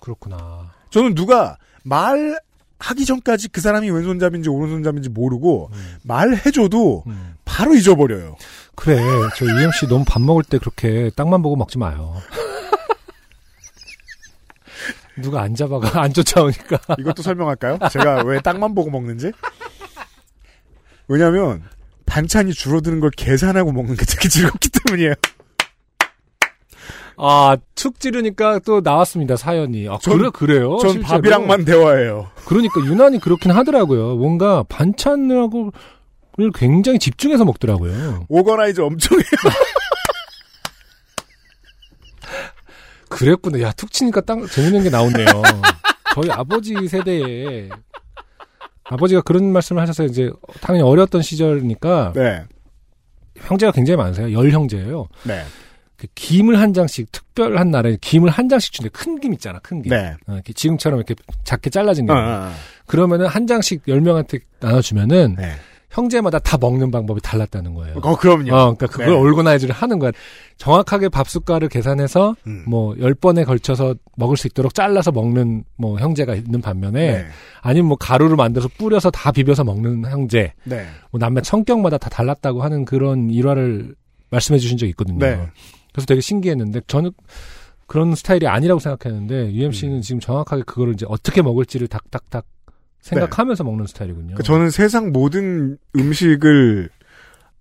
[0.00, 0.72] 그렇구나.
[0.90, 2.38] 저는 누가 말
[2.82, 5.96] 하기 전까지 그 사람이 왼손잡인지 오른손잡인지 모르고 음.
[6.02, 7.34] 말해줘도 음.
[7.44, 8.36] 바로 잊어버려요.
[8.74, 9.00] 그래.
[9.36, 12.16] 저 UMC 너무 밥 먹을 때 그렇게 땅만 보고 먹지 마요.
[15.20, 16.78] 누가 안 잡아가 안 쫓아오니까.
[16.98, 17.78] 이것도 설명할까요?
[17.90, 19.30] 제가 왜 땅만 보고 먹는지?
[21.06, 21.62] 왜냐면
[22.06, 25.14] 반찬이 줄어드는 걸 계산하고 먹는 게 되게 즐겁기 때문이에요.
[27.16, 29.88] 아, 축 지르니까 또 나왔습니다, 사연이.
[29.88, 30.78] 아, 전- 그래, 그래요?
[30.80, 31.20] 전 실제로?
[31.20, 32.30] 밥이랑만 대화해요.
[32.46, 34.16] 그러니까 유난히 그렇긴 하더라고요.
[34.16, 35.72] 뭔가 반찬하고
[36.38, 38.24] 를 굉장히 집중해서 먹더라고요.
[38.30, 39.26] 오거나이즈 엄청 해요.
[43.10, 43.60] 그랬구나.
[43.60, 45.26] 야, 툭 치니까 땅, 재밌는 게 나오네요.
[46.14, 47.68] 저희 아버지 세대에
[48.84, 50.30] 아버지가 그런 말씀을 하셔서 이제
[50.62, 52.44] 당연히 어렸던 시절이니까 네.
[53.36, 54.32] 형제가 굉장히 많으세요.
[54.32, 55.08] 열 형제예요.
[55.24, 55.42] 네.
[56.02, 59.90] 그 김을 한 장씩 특별한 날에 김을 한 장씩 주는데 큰김 있잖아, 큰 김.
[59.90, 60.16] 네.
[60.26, 62.12] 어, 이렇게 지금처럼 이렇게 작게 잘라진 거.
[62.12, 62.52] 어, 어, 어.
[62.86, 65.52] 그러면은 한 장씩 열 명한테 나눠주면은 네.
[65.90, 68.00] 형제마다 다 먹는 방법이 달랐다는 거예요.
[68.02, 68.52] 어, 그럼요.
[68.52, 69.12] 어, 그러니까 그걸 네.
[69.12, 70.10] 올거나이즈를 하는 거야.
[70.56, 72.64] 정확하게 밥 숟가를 계산해서 음.
[72.66, 77.26] 뭐열 번에 걸쳐서 먹을 수 있도록 잘라서 먹는 뭐 형제가 있는 반면에 네.
[77.60, 80.84] 아니면 뭐 가루를 만들어서 뿌려서 다 비벼서 먹는 형제, 네.
[81.12, 83.94] 뭐 남매 성격마다 다 달랐다고 하는 그런 일화를
[84.30, 85.18] 말씀해 주신 적이 있거든요.
[85.24, 85.46] 네.
[85.92, 87.12] 그래서 되게 신기했는데 저는
[87.86, 89.52] 그런 스타일이 아니라고 생각했는데 음.
[89.52, 92.44] UMC는 지금 정확하게 그거를 이제 어떻게 먹을지를 닥닥닥
[93.00, 94.36] 생각하면서 먹는 스타일이군요.
[94.36, 96.88] 그 저는 세상 모든 음식을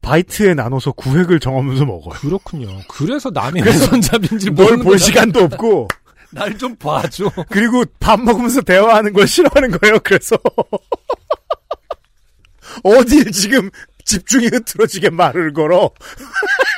[0.01, 2.19] 바이트에 나눠서 구획을 정하면서 먹어요.
[2.19, 2.79] 그렇군요.
[2.89, 5.87] 그래서 남이 왼손잡인지 뭘 볼 시간도 없고
[6.33, 7.29] 날 좀 봐줘.
[7.49, 9.99] 그리고 밥 먹으면서 대화하는 걸 싫어하는 거예요.
[10.03, 10.37] 그래서
[12.83, 13.69] 어딜 지금
[14.05, 15.91] 집중이 흐트러지게 말을 걸어.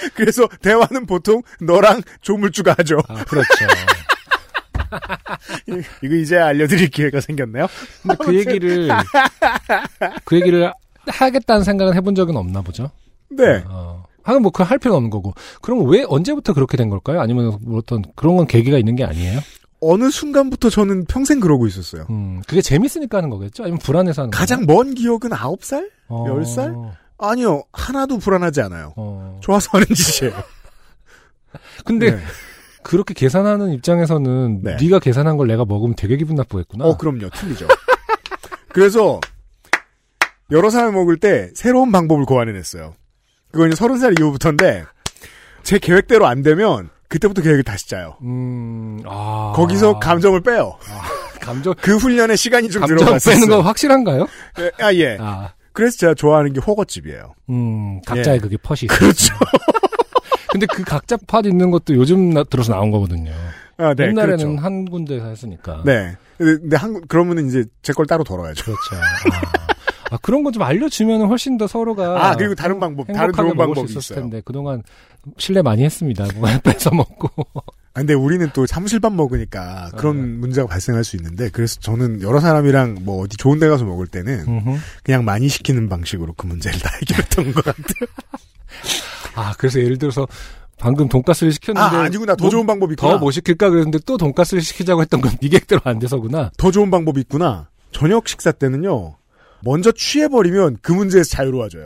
[0.14, 2.98] 그래서 대화는 보통 너랑 조물주가 하죠.
[3.08, 3.48] 아, 그렇죠.
[6.02, 7.66] 이거 이제 알려드릴 기회가 생겼네요.
[8.02, 8.88] 근데 그 얘기를
[10.24, 10.72] 그 얘기를
[11.06, 12.90] 하겠다는 생각은 해본 적은 없나 보죠.
[13.30, 13.62] 네.
[13.68, 14.04] 어.
[14.22, 15.32] 하긴 뭐, 그 할 필요는 없는 거고.
[15.62, 17.20] 그럼 왜, 언제부터 그렇게 된 걸까요?
[17.20, 19.40] 아니면 뭐 어떤, 그런 건 계기가 있는 게 아니에요?
[19.80, 22.06] 어느 순간부터 저는 평생 그러고 있었어요.
[22.10, 23.62] 음, 그게 재밌으니까 하는 거겠죠?
[23.62, 25.88] 아니면 불안해서 하는 가장 먼 기억은 9살?
[26.08, 26.74] 어, 열 살?
[27.20, 27.62] 아니요.
[27.72, 28.94] 하나도 불안하지 않아요.
[28.96, 29.38] 어.
[29.42, 30.34] 좋아서 하는 짓이에요.
[31.84, 32.22] 근데, 네.
[32.82, 34.76] 그렇게 계산하는 입장에서는, 네.
[34.76, 34.88] 네.
[34.88, 36.84] 가 계산한 걸 내가 먹으면 되게 기분 나쁘겠구나.
[36.84, 37.28] 어, 그럼요.
[37.30, 37.68] 틀리죠.
[38.72, 39.20] 그래서
[40.50, 42.94] 여러 사람이 먹을 때 새로운 방법을 고안해냈어요.
[43.52, 44.84] 그건 이제 서른 살 이후부터인데
[45.62, 48.16] 제 계획대로 안 되면 그때부터 계획을 다시 짜요.
[48.22, 49.52] 음, 아.
[49.54, 50.78] 거기서 감정을 빼요.
[51.40, 53.34] 감정, 그 훈련에 시간이 좀 감정 들어갔어요.
[53.34, 54.26] 빼는 거 확실한가요?
[54.60, 55.16] 예, 아 예.
[55.20, 57.34] 아, 그래서 제가 좋아하는 게 호거집이에요.
[57.50, 58.40] 음, 각자의 예.
[58.40, 58.56] 그게.
[58.56, 58.98] 있어요.
[58.98, 59.34] 그렇죠.
[60.50, 63.32] 근데 그 각자 팟 있는 것도 요즘 나, 들어서 나온 거거든요.
[63.76, 64.56] 아, 네, 옛날에는 그렇죠.
[64.62, 65.82] 한 군데에서 했으니까.
[65.86, 66.16] 네.
[66.38, 68.64] 근데, 한 그러면은 이제 제 걸 따로 덜어야죠.
[68.64, 68.80] 그렇죠.
[68.96, 72.30] 아, 아, 그런 거좀 알려주면 훨씬 더 서로가.
[72.30, 74.20] 아, 그리고 다른 방법, 다른 좋은 방법이 있어요.
[74.20, 74.82] 텐데 그동안
[75.38, 76.26] 신뢰 많이 했습니다.
[76.34, 77.28] 뭐 뺏어 먹고.
[77.92, 80.38] 아, 근데 우리는 또 사무실밥 먹으니까 그런 네.
[80.38, 84.44] 문제가 발생할 수 있는데 그래서 저는 여러 사람이랑 뭐 어디 좋은 데 가서 먹을 때는
[84.46, 84.78] 음흠.
[85.02, 88.08] 그냥 많이 시키는 방식으로 그 문제를 다 해결했던 것 같아요.
[89.34, 90.26] 아 그래서 예를 들어서
[90.78, 92.36] 방금 돈가스를 시켰는데 아, 아니구나.
[92.36, 93.18] 더 뭐- 좋은 방법이 있구나.
[93.18, 96.50] 더뭐 시킬까 그랬는데 또 돈가스를 시키자고 했던 건네 계획대로 안 돼서구나.
[96.56, 97.68] 더 좋은 방법이 있구나.
[97.92, 99.16] 저녁 식사 때는요.
[99.62, 101.84] 먼저 취해버리면 그 문제에서 자유로워져요.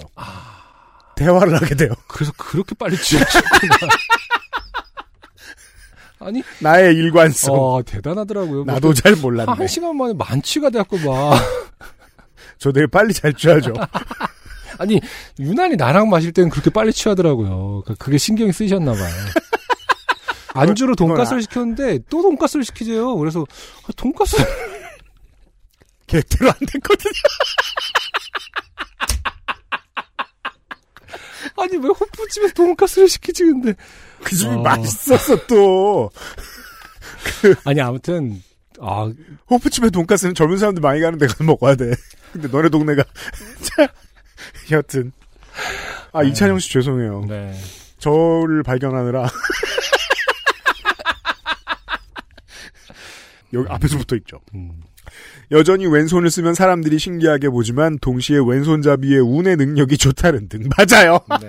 [1.16, 1.90] 대화를 하게 돼요.
[2.08, 3.76] 그래서 그렇게 빨리 취하셨구나.
[6.24, 7.54] 아니, 나의 일관성.
[7.54, 8.64] 어, 대단하더라고요.
[8.64, 9.52] 뭐 나도 잘 몰랐네.
[9.52, 11.38] 한 시간 만에 만취가 돼갖고 막.
[12.58, 13.72] 저 되게 빨리 잘 취하죠.
[14.78, 15.00] 아니,
[15.38, 17.82] 유난히 나랑 마실 때는 그렇게 빨리 취하더라고요.
[17.86, 19.14] 그- 그게 신경이 쓰이셨나 봐요.
[20.54, 23.16] 안주로 그건 돈가스를 아- 시켰는데 또 돈가스를 시키재요.
[23.16, 23.44] 그래서
[23.84, 24.36] 아, 돈가스
[26.06, 27.12] 계획대로 안 됐거든요.
[31.56, 33.74] 아니 왜 호프집에 돈가스를 시키지 근데
[34.24, 34.58] 그 집이 어.
[34.58, 36.10] 맛있었어 또.
[37.64, 38.42] 아니 아무튼
[38.80, 39.10] 아
[39.50, 41.92] 호프집에 돈가스는 젊은 사람들 많이 가는 데 가서 먹어야 돼.
[42.32, 43.04] 근데 너네 동네가
[43.62, 43.86] 자,
[44.72, 45.12] 여튼
[46.12, 47.26] 아 이찬영 씨 죄송해요.
[47.28, 47.54] 네.
[47.98, 49.28] 저를 발견하느라
[53.52, 54.40] 여기 앞에서 붙어 있죠.
[54.54, 54.82] 음.
[55.50, 61.20] 여전히 왼손을 쓰면 사람들이 신기하게 보지만 동시에 왼손잡이의 운의 능력이 좋다는 등 맞아요.
[61.40, 61.48] 네.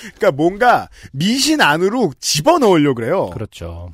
[0.00, 3.30] 그러니까 뭔가 미신 안으로 집어넣으려 그래요.
[3.30, 3.90] 그렇죠.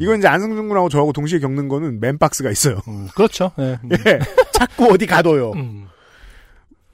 [0.00, 2.80] 이건 이제 안승준 군하고 저하고 동시에 겪는 거는 맨박스가 있어요.
[2.88, 3.52] 음, 그렇죠.
[3.58, 3.76] 네.
[3.84, 3.90] 음.
[4.06, 4.18] 예,
[4.52, 5.52] 자꾸 어디 가둬요.
[5.52, 5.86] 음.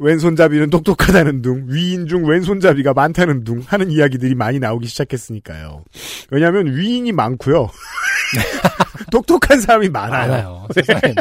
[0.01, 5.85] 왼손잡이는 똑똑하다는 둥, 위인 중 왼손잡이가 많다는 둥 하는 이야기들이 많이 나오기 시작했으니까요.
[6.31, 7.69] 왜냐하면 위인이 많고요.
[9.11, 10.29] 똑똑한 사람이 많아요.
[10.29, 10.69] 많아요.
[10.75, 11.15] 세상에는.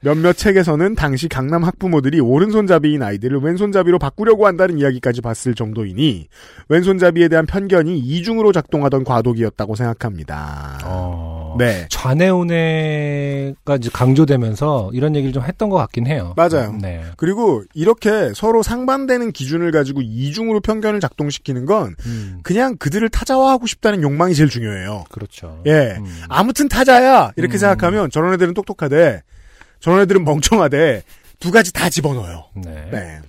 [0.00, 6.28] 몇몇 책에서는 당시 강남 학부모들이 오른손잡이인 아이들을 왼손잡이로 바꾸려고 한다는 이야기까지 봤을 정도이니
[6.68, 10.78] 왼손잡이에 대한 편견이 이중으로 작동하던 과도기였다고 생각합니다.
[10.84, 11.56] 어.
[11.58, 11.86] 네.
[11.88, 16.34] 좌뇌우뇌가 이제 강조되면서 이런 얘기를 좀 했던 것 같긴 해요.
[16.36, 16.76] 맞아요.
[16.80, 17.02] 네.
[17.16, 24.02] 그리고 이렇게 서로 상반되는 기준을 가지고 이중으로 편견을 작동시키는 건 음, 그냥 그들을 타자화하고 싶다는
[24.02, 25.04] 욕망이 제일 중요해요.
[25.10, 25.62] 그렇죠.
[25.66, 25.96] 예.
[25.98, 26.04] 음.
[26.28, 27.32] 아무튼 타자야!
[27.36, 27.58] 이렇게 음.
[27.58, 29.22] 생각하면 저런 애들은 똑똑하대.
[29.80, 31.02] 저런 애들은 멍청하대.
[31.38, 32.46] 두 가지 다 집어넣어요.
[32.64, 32.88] 네.
[32.90, 33.20] 네.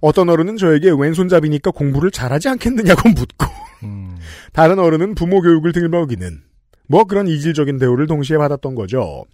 [0.00, 3.46] 어떤 어른은 저에게 왼손잡이니까 공부를 잘하지 않겠느냐고 묻고,
[3.82, 4.16] 음,
[4.52, 6.42] 다른 어른은 부모 교육을 들먹이는,
[6.86, 9.24] 뭐 그런 이질적인 대우를 동시에 받았던 거죠.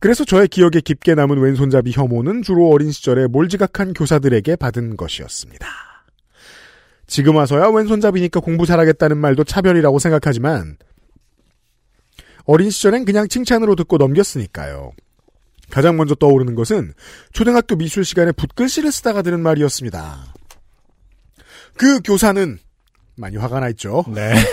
[0.00, 5.66] 그래서 저의 기억에 깊게 남은 왼손잡이 혐오는 주로 어린 시절에 몰지각한 교사들에게 받은 것이었습니다.
[7.06, 10.76] 지금 와서야 왼손잡이니까 공부 잘하겠다는 말도 차별이라고 생각하지만,
[12.46, 14.92] 어린 시절엔 그냥 칭찬으로 듣고 넘겼으니까요.
[15.70, 16.94] 가장 먼저 떠오르는 것은
[17.32, 20.34] 초등학교 미술 시간에 붓글씨를 쓰다가 들은 말이었습니다.
[21.76, 22.58] 그 교사는
[23.16, 24.04] 많이 화가 나 있죠.
[24.14, 24.34] 네.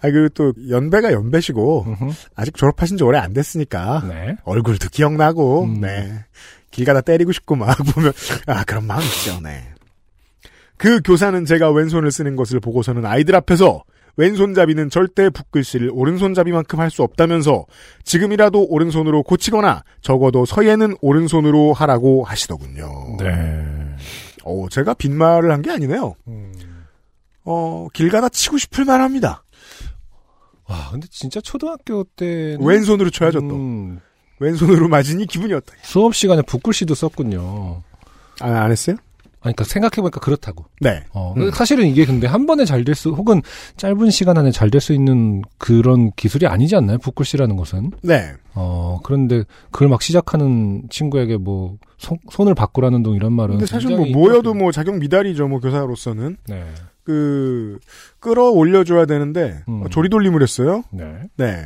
[0.00, 1.96] 아, 그또 연배가 연배시고.
[2.36, 4.36] 아직 졸업하신 지 오래 안 됐으니까 네.
[4.44, 5.80] 얼굴도 기억나고 음.
[5.80, 6.24] 네.
[6.70, 8.12] 길 가다 때리고 싶고 막 보면
[8.46, 9.40] 아 그런 마음 있죠.
[9.42, 9.72] 네.
[10.76, 13.82] 그 교사는 제가 왼손을 쓰는 것을 보고서는 아이들 앞에서
[14.18, 17.64] 왼손잡이는 절대 붓글씨를 오른손잡이만큼 할 수 없다면서
[18.04, 23.16] 지금이라도 오른손으로 고치거나 적어도 서예는 오른손으로 하라고 하시더군요.
[23.20, 23.64] 네.
[24.44, 26.14] 어, 제가 빈말을 한 게 아니네요.
[26.28, 26.52] 음.
[27.44, 29.44] 어, 길 가다 치고 싶을 만합니다.
[30.68, 33.54] 와, 근데 진짜 초등학교 때 왼손으로 쳐야죠 또.
[33.54, 34.00] 음,
[34.40, 35.72] 왼손으로 맞으니 기분이 어떠?
[35.82, 37.82] 수업 시간에 붓글씨도 썼군요.
[38.40, 38.96] 아, 안 했어요?
[39.40, 40.64] 아니, 그러니까 생각해보니까 그렇다고.
[40.80, 41.04] 네.
[41.12, 41.50] 어, 음.
[41.52, 43.40] 사실은 이게 근데 한 번에 잘 될 수, 혹은
[43.76, 46.98] 짧은 시간 안에 잘 될 수 있는 그런 기술이 아니지 않나요?
[46.98, 47.92] 붓글씨라는 것은.
[48.02, 48.32] 네.
[48.54, 53.96] 어, 그런데 그걸 막 시작하는 친구에게 뭐, 손, 손을 바꾸라는 동 이런 말은 근데 사실
[53.96, 55.46] 뭐 모여도 뭐 자격 미달이죠.
[55.48, 56.64] 뭐 교사로서는 네.
[57.04, 57.78] 그
[58.20, 59.82] 끌어올려줘야 되는데 음.
[59.84, 60.82] 어, 조리돌림을 했어요.
[60.90, 61.22] 네.
[61.36, 61.64] 네.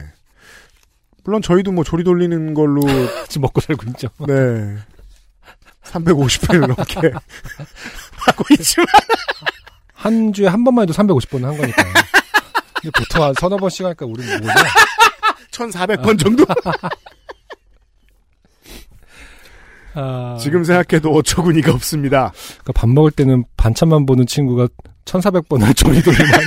[1.24, 2.80] 물론 저희도 뭐 조리 돌리는 걸로
[3.28, 4.08] 지금 먹고 살고 있죠.
[4.26, 4.76] 네
[5.84, 7.12] 350회를 넘게
[8.16, 8.86] 하고 있지만
[9.94, 11.92] 한 주에 한 번만 해도 350번 한 거니까요.
[12.74, 14.54] 근데 보통 한 서너 번씩 하니까 우리는 뭐죠?
[15.52, 16.44] 1,400번 정도
[19.94, 22.32] 아, 지금 생각해도 어처구니가 없습니다.
[22.62, 24.66] 그러니까 밥 먹을 때는 반찬만 보는 친구가
[25.04, 26.46] 1,400번을 조리돌림하는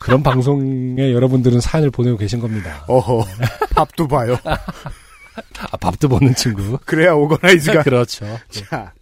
[0.00, 2.82] 그런 방송에 여러분들은 사연을 보내고 계신 겁니다.
[2.88, 3.26] 어허
[3.74, 4.38] 밥도 봐요.
[5.58, 6.78] 아, 밥도 먹는 친구.
[6.84, 8.26] 그래야 오거나이즈가 그렇죠.
[8.50, 8.92] 자,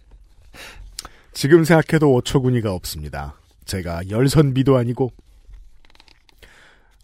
[1.33, 3.35] 지금 생각해도 어처구니가 없습니다.
[3.65, 5.11] 제가 열선비도 아니고,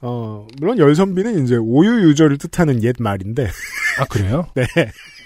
[0.02, 3.50] 어, 물론 열선비는 이제 오유 유저를 뜻하는 옛 말인데,
[4.00, 4.48] 아, 그래요?
[4.56, 4.66] 네.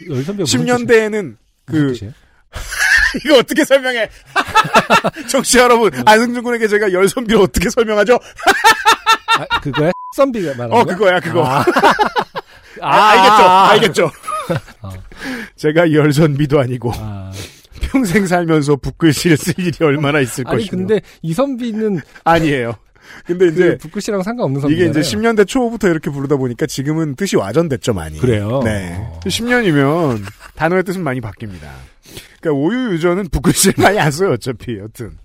[0.07, 1.37] 열선비가 무슨 10년대에는
[1.67, 2.13] 무슨 그?
[3.25, 4.09] 이거 어떻게 설명해?
[5.29, 8.19] 정치 여러분, 안승준 군에게 제가 열선비를 어떻게 설명하죠?
[9.39, 9.91] 아, 그거야?
[10.15, 10.95] 선비가 말하는 어, 거야?
[10.95, 11.45] 그거야, 그거.
[11.45, 11.65] 아,
[12.81, 14.05] 아, 알겠죠?
[14.07, 14.11] 알겠죠?
[14.81, 14.89] 어.
[15.55, 17.31] 제가 열선비도 아니고, 아.
[17.81, 20.69] 평생 살면서 붓글씨를 쓸 일이 얼마나 있을 아니, 것이며.
[20.87, 22.75] 근데 이 선비는 아니에요.
[23.25, 24.91] 근데 그 이제, 북글씨랑 상관없는 이게 선비잖아요.
[24.91, 28.19] 이제 10년대 초부터 이렇게 부르다 보니까 지금은 뜻이 와전됐죠, 많이.
[28.19, 28.61] 그래요?
[28.63, 28.95] 네.
[28.99, 29.19] 어.
[29.25, 30.21] 10년이면
[30.55, 31.67] 단어의 뜻은 많이 바뀝니다.
[32.41, 34.77] 그러니까 오유 유저는 붓글씨를 많이 안 써요, 어차피.
[34.77, 35.17] 여튼.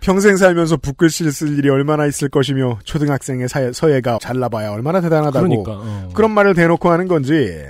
[0.00, 5.72] 평생 살면서 붓글씨를 쓸 일이 얼마나 있을 것이며 초등학생의 사- 서예가 잘나봐야 얼마나 대단하다고 그러니까.
[5.74, 6.10] 어.
[6.14, 7.64] 그런 말을 대놓고 하는 건지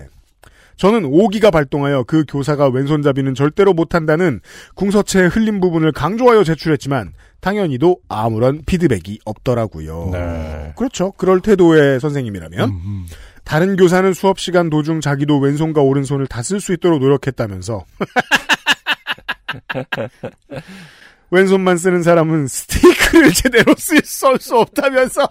[0.76, 4.40] 저는 오기가 발동하여 그 교사가 왼손잡이는 절대로 못한다는
[4.74, 10.10] 궁서체의 흘린 부분을 강조하여 제출했지만 당연히도 아무런 피드백이 없더라고요.
[10.12, 10.72] 네.
[10.76, 11.12] 그렇죠.
[11.12, 13.06] 그럴 태도의 선생님이라면 음, 음.
[13.44, 17.84] 다른 교사는 수업 시간 도중 자기도 왼손과 오른손을 다 쓸 수 있도록 노력했다면서
[21.32, 25.22] 왼손만 쓰는 사람은 스테이크를 제대로 쓸수 없다면서?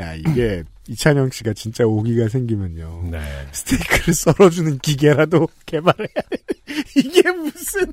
[0.00, 3.08] 야 이게 이찬영 씨가 진짜 오기가 생기면요.
[3.10, 3.48] 네.
[3.50, 6.36] 스테이크를 썰어주는 기계라도 개발해야 돼.
[6.96, 7.92] 이게 무슨?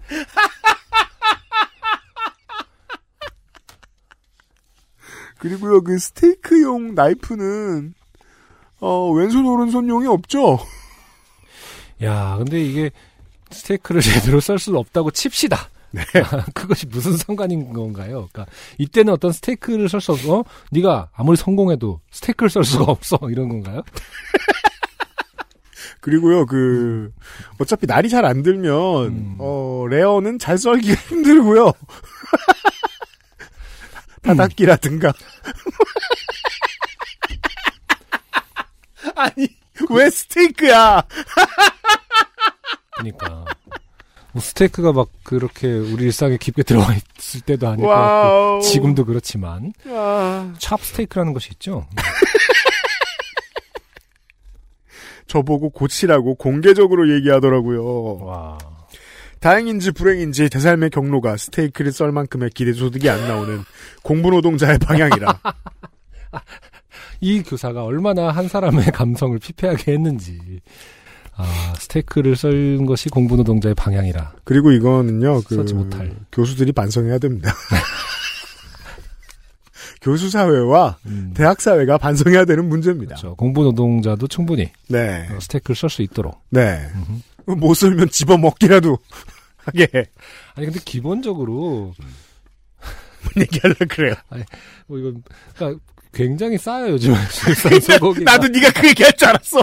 [5.39, 7.95] 그리고요 그 스테이크용 나이프는
[8.79, 10.59] 어 왼손 오른손용이 없죠
[12.03, 12.91] 야, 근데 이게
[13.51, 15.69] 스테이크를 제대로 썰수 없다고 칩시다.
[15.91, 16.03] 네.
[16.55, 18.29] 그것이 무슨 상관인 건가요?
[18.31, 18.45] 그러니까
[18.77, 20.43] 이때는 어떤 스테이크를 썰 수 없어?
[20.71, 23.81] 네가 아무리 성공해도 스테이크를 썰 수가 없어 이런 건가요?
[25.99, 27.11] 그리고요 그
[27.59, 28.73] 어차피 날이 잘 안 들면
[29.07, 29.35] 음.
[29.37, 31.73] 어 레어는 잘 썰기가 힘들고요
[34.23, 35.11] 바닥기라든가
[39.15, 39.47] 아니
[39.89, 41.03] 왜 스테이크야
[44.51, 50.77] 스테이크가 막 그렇게 우리 일상에 깊게 들어가 있을 때도 아니고 와우 지금도 그렇지만 아, 찹
[50.77, 51.87] 스테이크라는 것이 있죠.
[55.27, 58.57] 저보고 고치라고 공개적으로 얘기하더라고요 와.
[59.39, 63.63] 다행인지 불행인지 대삶의 경로가 스테이크를 썰 만큼의 기대 소득이 안 나오는
[64.03, 65.39] 공부 노동자의 방향이라
[67.21, 70.61] 이 교사가 얼마나 한 사람의 감성을 피폐하게 했는지.
[71.43, 74.33] 아, 스테이크를 썰는 것이 공부 노동자의 방향이라.
[74.43, 76.15] 그리고 이거는요, 그, 써지 못할.
[76.31, 77.53] 교수들이 반성해야 됩니다.
[80.01, 83.15] 교수 사회와 음, 대학 사회가 반성해야 되는 문제입니다.
[83.15, 83.35] 그렇죠.
[83.35, 86.41] 공부 노동자도 충분히 네, 어, 스테이크를 썰 수 있도록.
[86.49, 86.89] 네.
[86.95, 87.59] 음흠.
[87.59, 88.97] 못 쓸면 집어 먹기라도
[89.57, 89.87] 하게
[90.55, 91.93] 아니 근데 기본적으로
[93.23, 94.15] 뭔 얘기하려 그래요.
[94.87, 95.23] 뭐 이건
[95.55, 95.79] 그러니까
[96.13, 97.13] 굉장히 싸요 요즘.
[98.25, 99.59] 나도 네가 그 얘기할 줄 알았어.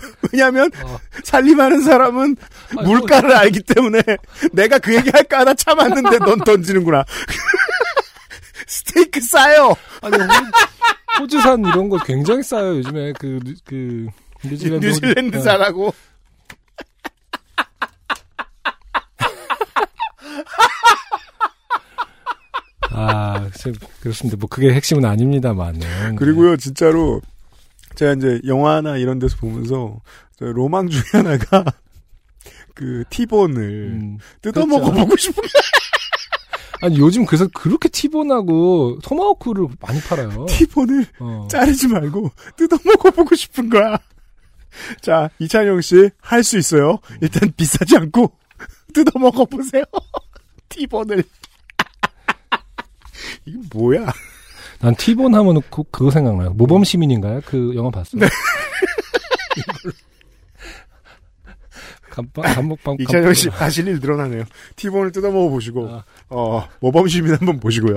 [0.32, 2.36] 왜냐하면 어, 살림하는 사람은
[2.78, 4.00] 아니, 물가를 알기 때문에
[4.52, 7.04] 내가 그 얘기 할까 하다 참았는데 넌 던지는구나.
[8.66, 9.74] 스테이크 싸요.
[10.02, 10.16] 아니
[11.20, 14.06] 호, 주산 이런 거 굉장히 싸요 요즘에 그 그
[14.44, 15.94] 뉴질랜드 호주- 어, 뉴질랜드산하고
[22.90, 24.36] 아 참, 그렇습니다.
[24.38, 26.16] 뭐 그게 핵심은 아닙니다만은.
[26.16, 27.22] 그리고요 진짜로
[27.94, 30.00] 제가 이제 영화나 이런 데서 보면서
[30.38, 31.64] 저 로망 중에 하나가
[32.74, 34.78] 그 티본을 음, 뜯어 그렇죠.
[34.78, 35.42] 먹어보고 싶은
[36.82, 40.46] 아니 요즘 그래서 그렇게 티본하고 토마호크를 많이 팔아요.
[40.46, 41.46] 티본을 어.
[41.48, 43.98] 자르지 말고 뜯어 먹어 보고 싶은 거야.
[45.00, 46.98] 자 이찬영 씨 할 수 있어요.
[47.20, 48.32] 일단 비싸지 않고
[48.94, 49.84] 뜯어 먹어 보세요.
[50.70, 51.22] 티본을
[53.44, 54.06] 이게 뭐야?
[54.82, 56.50] 난 티본 하면 그, 그거 생각나요.
[56.54, 57.40] 모범 시민인가요?
[57.46, 58.20] 그 영화 봤어요.
[58.20, 58.28] 네.
[62.10, 64.42] 감방 감목방 이찬영 씨 하실 일 늘어나네요.
[64.76, 66.04] 티본을 뜯어먹어 보시고 아.
[66.28, 67.96] 어 모범 시민 한번 보시고요.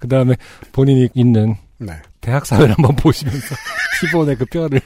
[0.00, 0.34] 그 다음에
[0.72, 1.92] 본인이 있는 네.
[2.20, 3.54] 대학 사회를 한번 보시면서
[4.00, 4.80] 티본의 그 뼈를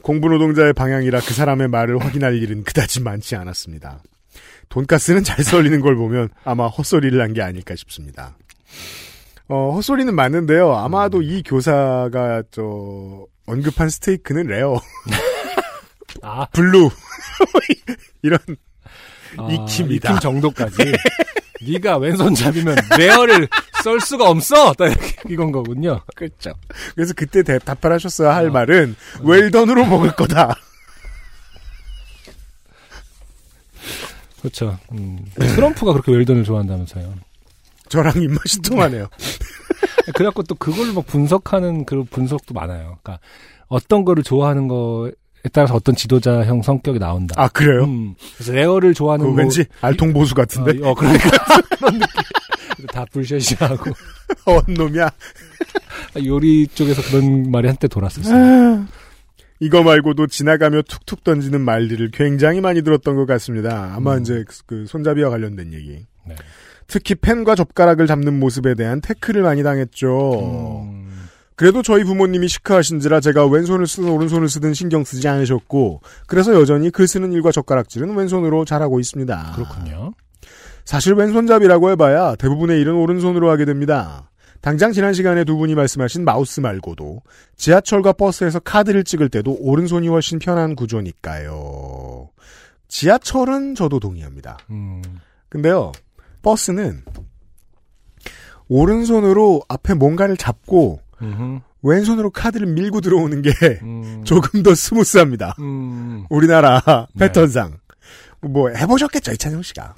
[0.00, 4.00] 공부 노동자의 방향이라 그 사람의 말을 확인할 일은 그다지 많지 않았습니다.
[4.68, 8.36] 돈가스는 잘 썰리는 걸 보면 아마 헛소리를 한 게 아닐까 싶습니다.
[9.48, 10.74] 어, 헛소리는 맞는데요.
[10.74, 14.80] 아마도 이 교사가 저 언급한 스테이크는 rare,
[16.22, 16.88] 아, blue
[18.22, 18.38] 이런
[19.36, 20.10] 아, 익힙니다.
[20.10, 20.76] 익힘 정도까지.
[21.70, 23.48] 네가 왼손잡이면 rare를
[23.84, 24.74] 썰 수가 없어.
[25.28, 26.00] 이건 거군요.
[26.16, 26.52] 그렇죠.
[26.96, 30.56] 그래서 그때 대, 답을 하셨어야 할 말은 well-done으로 먹을 거다.
[34.42, 34.78] 그렇죠.
[34.92, 35.18] 음.
[35.38, 37.14] 트럼프가 그렇게 well-done을 좋아한다면서요.
[37.88, 39.06] 저랑 입맛이 통하네요.
[40.14, 42.98] 그래갖고 또 그걸로 막 분석하는 그 분석도 많아요.
[43.02, 43.18] 그러니까
[43.68, 45.12] 어떤 거를 좋아하는 거에
[45.52, 47.34] 따라서 어떤 지도자형 성격이 나온다.
[47.38, 47.84] 아 그래요?
[47.84, 48.14] 음.
[48.36, 51.28] 그래서 rare를 좋아하는 그거 뭐- 왠지 알통 보수 같은데 어, 어, 그러니까
[51.78, 52.86] 그런 느낌.
[52.92, 53.90] 다 bullshit하고
[54.46, 55.08] 어떤 놈이야.
[56.24, 58.86] 요리 쪽에서 그런 말이 한때 돌았었어요.
[59.62, 63.92] 이거 말고도 지나가며 툭툭 던지는 말들을 굉장히 많이 들었던 것 같습니다.
[63.94, 64.20] 아마 음.
[64.20, 66.04] 이제 그 손잡이와 관련된 얘기.
[66.26, 66.34] 네.
[66.88, 70.82] 특히 펜과 젓가락을 잡는 모습에 대한 태클을 많이 당했죠.
[70.82, 76.90] 음, 그래도 저희 부모님이 시크하신지라 제가 왼손을 쓰든 오른손을 쓰든 신경 쓰지 않으셨고 그래서 여전히
[76.90, 79.52] 글 쓰는 일과 젓가락질은 왼손으로 잘하고 있습니다.
[79.54, 80.12] 그렇군요.
[80.84, 84.31] 사실 왼손잡이라고 해봐야 대부분의 일은 오른손으로 하게 됩니다.
[84.62, 87.22] 당장 지난 시간에 두 분이 말씀하신 마우스 말고도
[87.56, 92.30] 지하철과 버스에서 카드를 찍을 때도 오른손이 훨씬 편한 구조니까요.
[92.86, 94.58] 지하철은 저도 동의합니다.
[94.70, 95.02] 음,
[95.48, 95.90] 근데요,
[96.42, 97.04] 버스는
[98.68, 103.50] 오른손으로 앞에 뭔가를 잡고 음흠, 왼손으로 카드를 밀고 들어오는 게
[103.82, 105.56] 음, 조금 더 스무스합니다.
[105.58, 107.26] 음, 우리나라 네.
[107.26, 107.78] 패턴상.
[108.40, 109.96] 뭐 해보셨겠죠, 이찬영 씨가.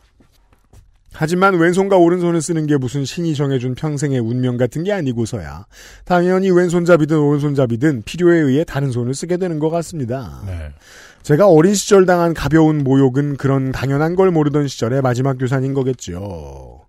[1.15, 5.67] 하지만 왼손과 오른손을 쓰는 게 무슨 신이 정해준 평생의 운명 같은 게 아니고서야
[6.05, 10.43] 당연히 왼손잡이든 오른손잡이든 필요에 의해 다른 손을 쓰게 되는 것 같습니다.
[10.47, 10.71] 네.
[11.23, 16.83] 제가 어린 시절 당한 가벼운 모욕은 그런 당연한 걸 모르던 시절의 마지막 교사인 거겠죠.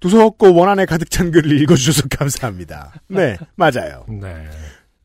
[0.00, 2.92] 두서없고 원한에 가득 찬 글을 읽어주셔서 감사합니다.
[3.08, 4.04] 네, 맞아요.
[4.08, 4.48] 네.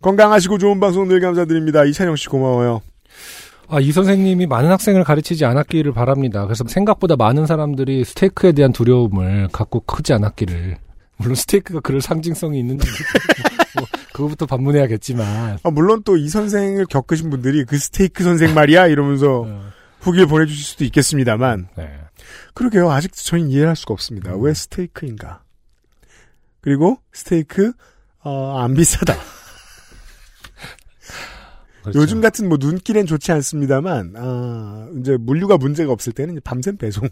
[0.02, 1.84] 건강하시고 좋은 방송 늘 감사드립니다.
[1.84, 2.82] 이찬영 씨 고마워요.
[3.72, 6.44] 아, 이 선생님이 많은 학생을 가르치지 않았기를 바랍니다.
[6.46, 10.78] 그래서 생각보다 많은 사람들이 스테이크에 대한 두려움을 갖고 크지 않았기를.
[11.18, 12.88] 물론 스테이크가 그럴 상징성이 있는지
[13.76, 15.60] 뭐, 그거부터 반문해야겠지만.
[15.62, 19.62] 아, 물론 또 이 선생을 겪으신 분들이 그 스테이크 선생 말이야 이러면서 어,
[20.00, 21.90] 후기를 보내주실 수도 있겠습니다만 네.
[22.54, 25.44] 그러게요 아직도 저희는 이해할 수가 없습니다 왜 스테이크인가
[26.62, 27.74] 그리고 스테이크
[28.24, 29.14] 어, 안 비싸다
[31.82, 32.00] 그렇죠.
[32.00, 37.10] 요즘 같은 뭐 눈길엔 좋지 않습니다만 아, 이제 물류가 문제가 없을 때는 밤샘 배송으로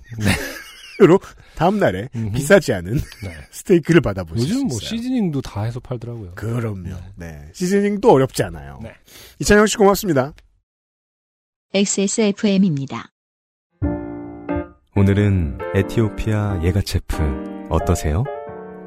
[1.56, 2.34] 다음 날에 음흠.
[2.34, 2.94] 비싸지 않은
[3.24, 3.36] 네.
[3.52, 4.90] 스테이크를 받아보실 수 요즘 뭐 있어요.
[4.90, 6.32] 시즈닝도 다 해서 팔더라고요.
[6.36, 6.96] 그럼요.
[7.16, 7.50] 네.
[7.54, 8.80] 시즈닝도 어렵지 않아요.
[8.82, 8.92] 네.
[9.40, 10.34] 이찬영 씨 고맙습니다.
[11.74, 13.12] XSFM입니다.
[14.96, 18.24] 오늘은 에티오피아 예가체프 어떠세요?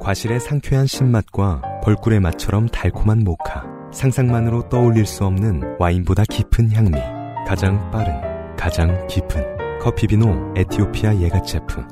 [0.01, 3.70] 과실의 상쾌한 신맛과 벌꿀의 맛처럼 달콤한 모카.
[3.93, 6.99] 상상만으로 떠올릴 수 없는 와인보다 깊은 향미.
[7.47, 8.15] 가장 빠른,
[8.57, 11.83] 가장 깊은 커피비노 에티오피아 예가체프.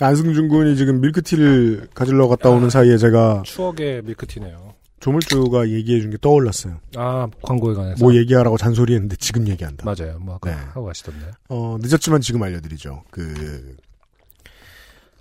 [0.00, 4.74] 안승준 군이 지금 밀크티를 가지러 갔다 오는 사이에 제가 추억의 밀크티네요.
[5.00, 6.78] 조물주가 얘기해 준 게 떠올랐어요.
[6.96, 8.02] 아, 광고에 관해서.
[8.04, 9.84] 뭐 얘기하라고 잔소리했는데 지금 얘기한다.
[9.84, 10.18] 맞아요.
[10.18, 10.56] 뭐 아까 네.
[10.72, 11.26] 하고 가시던데.
[11.48, 13.02] 어, 늦었지만 지금 알려드리죠.
[13.10, 13.76] 그,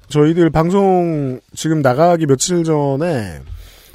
[0.07, 3.41] 저희들 방송 지금 나가기 며칠 전에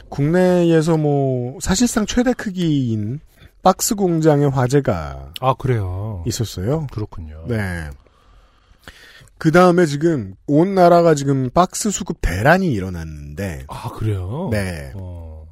[0.09, 3.21] 국내에서 뭐 사실상 최대 크기인
[3.63, 6.23] 박스 공장의 화재가 아, 그래요.
[6.27, 6.87] 있었어요.
[6.93, 7.45] 그렇군요.
[7.49, 7.91] 네.
[9.39, 14.49] 그 다음에 지금 온 나라가 지금 박스 수급 대란이 일어났는데, 아, 그래요?
[14.51, 14.93] 네.
[14.95, 15.47] 어.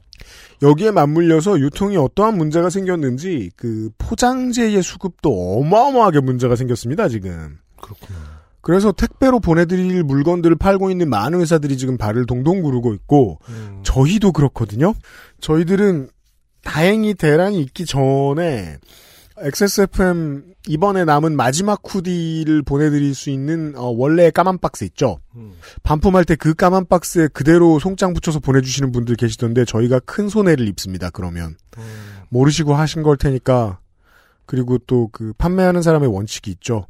[0.62, 7.58] 여기에 맞물려서 유통이 어떠한 문제가 생겼는지 그 포장재의 수급도 어마어마하게 문제가 생겼습니다, 지금.
[7.80, 8.35] 그렇구나.
[8.66, 13.78] 그래서 택배로 보내드릴 물건들을 팔고 있는 많은 회사들이 지금 발을 동동 구르고 있고, 음.
[13.84, 14.92] 저희도 그렇거든요.
[15.40, 16.08] 저희들은
[16.64, 18.78] 다행히 대란이 있기 전에
[19.38, 25.20] XSFM 이번에 남은 마지막 후디를 보내드릴 수 있는 어, 원래의 까만 박스 있죠.
[25.36, 25.52] 음.
[25.84, 31.10] 반품할 때 그 까만 박스에 그대로 송장 붙여서 보내주시는 분들 계시던데 저희가 큰 손해를 입습니다.
[31.10, 31.84] 그러면 음.
[32.30, 33.78] 모르시고 하신 걸 테니까
[34.44, 36.86] 그리고 또 그 판매하는 사람의 원칙이 있죠.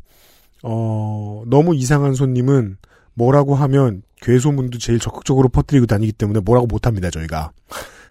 [0.62, 2.76] 어, 너무 이상한 손님은
[3.14, 7.52] 뭐라고 하면 괴소문도 제일 적극적으로 퍼뜨리고 다니기 때문에 뭐라고 못합니다, 저희가.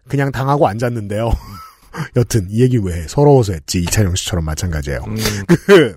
[0.08, 1.30] 그냥 당하고 앉았는데요.
[2.16, 3.08] 여튼, 이 얘기 왜 해?
[3.08, 3.80] 서러워서 했지.
[3.80, 5.00] 이찬영 씨처럼 마찬가지예요.
[5.48, 5.96] 그,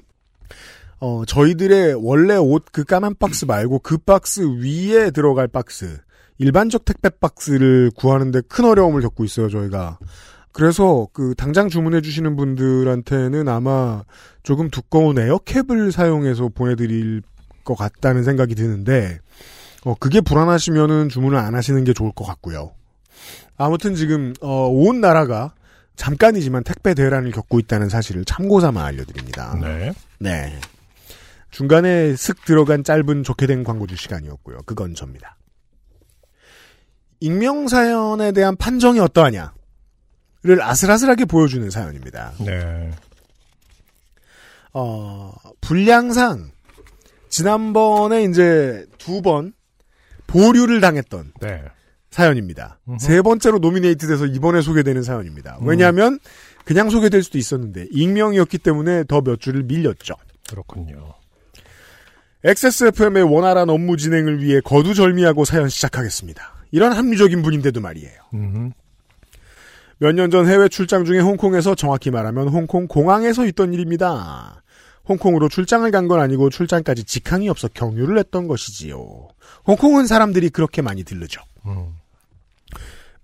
[1.01, 5.99] 어, 저희들의 원래 옷 그 까만 박스 말고 그 박스 위에 들어갈 박스,
[6.39, 9.99] 일반적 택배 박스를 구하는데 큰 어려움을 겪고 있어요, 저희가.
[10.53, 14.05] 그래서 그 당장 주문해 주시는 분들한테는 아마
[14.43, 17.23] 조금 두꺼운 에어캡을 사용해서 보내드릴
[17.65, 19.19] 것 같다는 생각이 드는데,
[19.85, 22.73] 어, 그게 불안하시면은 주문을 안 하시는 게 좋을 것 같고요.
[23.57, 25.53] 아무튼 지금, 어, 온 나라가
[25.97, 29.59] 잠깐이지만 택배 대란을 겪고 있다는 사실을 참고 삼아 알려드립니다.
[29.61, 29.93] 네.
[30.19, 30.59] 네.
[31.51, 34.59] 중간에 슥 들어간 짧은 좋게 된 광고주 시간이었고요.
[34.65, 35.37] 그건 접니다.
[37.21, 39.53] 익명사연에 대한 판정이 어떠하냐
[40.45, 42.33] 를 아슬아슬하게 보여주는 사연입니다.
[42.39, 42.91] 네.
[44.73, 46.51] 어, 분량상,
[47.29, 49.53] 지난번에 이제 두 번
[50.29, 51.63] 보류를 당했던 네.
[52.11, 52.79] 사연입니다.
[52.89, 52.99] 음흠.
[53.01, 55.59] 세 번째로 노미네이트 돼서 이번에 소개되는 사연입니다.
[55.63, 56.19] 왜냐하면
[56.65, 60.15] 그냥 소개될 수도 있었는데 익명이었기 때문에 더 몇 줄을 밀렸죠.
[60.49, 61.15] 그렇군요.
[62.45, 66.55] XSFM의 원활한 업무 진행을 위해 거두절미하고 사연 시작하겠습니다.
[66.71, 68.21] 이런 합리적인 분인데도 말이에요.
[68.35, 68.73] 음.
[70.01, 74.63] 몇 년 전 해외 출장 중에 홍콩에서 정확히 말하면 홍콩 공항에서 있던 일입니다.
[75.09, 79.29] 홍콩으로 출장을 간 건 아니고 출장까지 직항이 없어 경유를 했던 것이지요.
[79.67, 81.41] 홍콩은 사람들이 그렇게 많이 들르죠.
[81.67, 81.87] 음.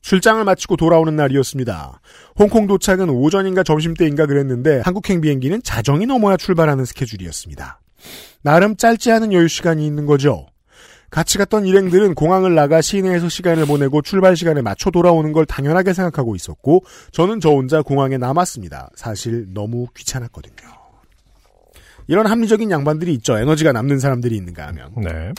[0.01, 2.01] 출장을 마치고 돌아오는 날이었습니다.
[2.39, 7.81] 홍콩 도착은 오전인가 점심때인가 그랬는데 한국행 비행기는 자정이 넘어야 출발하는 스케줄이었습니다.
[8.43, 10.47] 나름 짧지 않은 여유 시간이 있는 거죠.
[11.11, 16.35] 같이 갔던 일행들은 공항을 나가 시내에서 시간을 보내고 출발 시간에 맞춰 돌아오는 걸 당연하게 생각하고
[16.35, 18.91] 있었고 저는 저 혼자 공항에 남았습니다.
[18.97, 20.69] 사실 너무 귀찮았거든요.
[22.07, 23.39] 이런 합리적인 양반들이 있죠.
[23.39, 24.93] 에너지가 남는 사람들이 있는가 하면.
[24.97, 25.33] 네.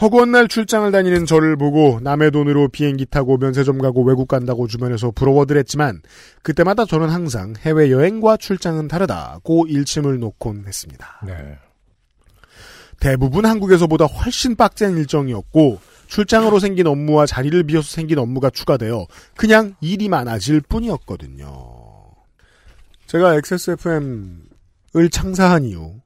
[0.00, 5.12] 허구한 날 출장을 다니는 저를 보고 남의 돈으로 비행기 타고 면세점 가고 외국 간다고 주변에서
[5.12, 6.00] 부러워들 했지만
[6.42, 11.20] 그때마다 저는 항상 해외여행과 출장은 다르다고 일침을 놓곤 했습니다.
[11.24, 11.58] 네.
[13.06, 20.08] 대부분 한국에서보다 훨씬 빡센 일정이었고 출장으로 생긴 업무와 자리를 비워서 생긴 업무가 추가되어 그냥 일이
[20.08, 21.50] 많아질 뿐이었거든요.
[23.08, 26.00] 제가 XSFM을 창사한 이후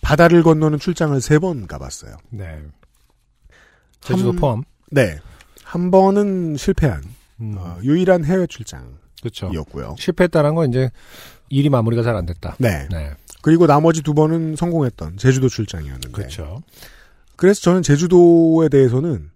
[0.00, 2.16] 바다를 건너는 출장을 세 번 가봤어요.
[2.30, 2.58] 네.
[4.00, 4.62] 제주도 한- 포함.
[4.90, 5.18] 네.
[5.62, 7.02] 한 번은 실패한
[7.42, 7.54] 음.
[7.58, 9.96] 어, 유일한 해외 출장이었고요.
[9.98, 10.90] 실패했다는 건 이제
[11.50, 12.56] 일이 마무리가 잘 안 됐다.
[12.58, 12.88] 네.
[12.90, 13.10] 네.
[13.42, 16.10] 그리고 나머지 두 번은 성공했던 제주도 출장이었는데.
[16.10, 16.62] 그렇죠.
[17.36, 19.30] 그래서 저는 제주도에 대해서는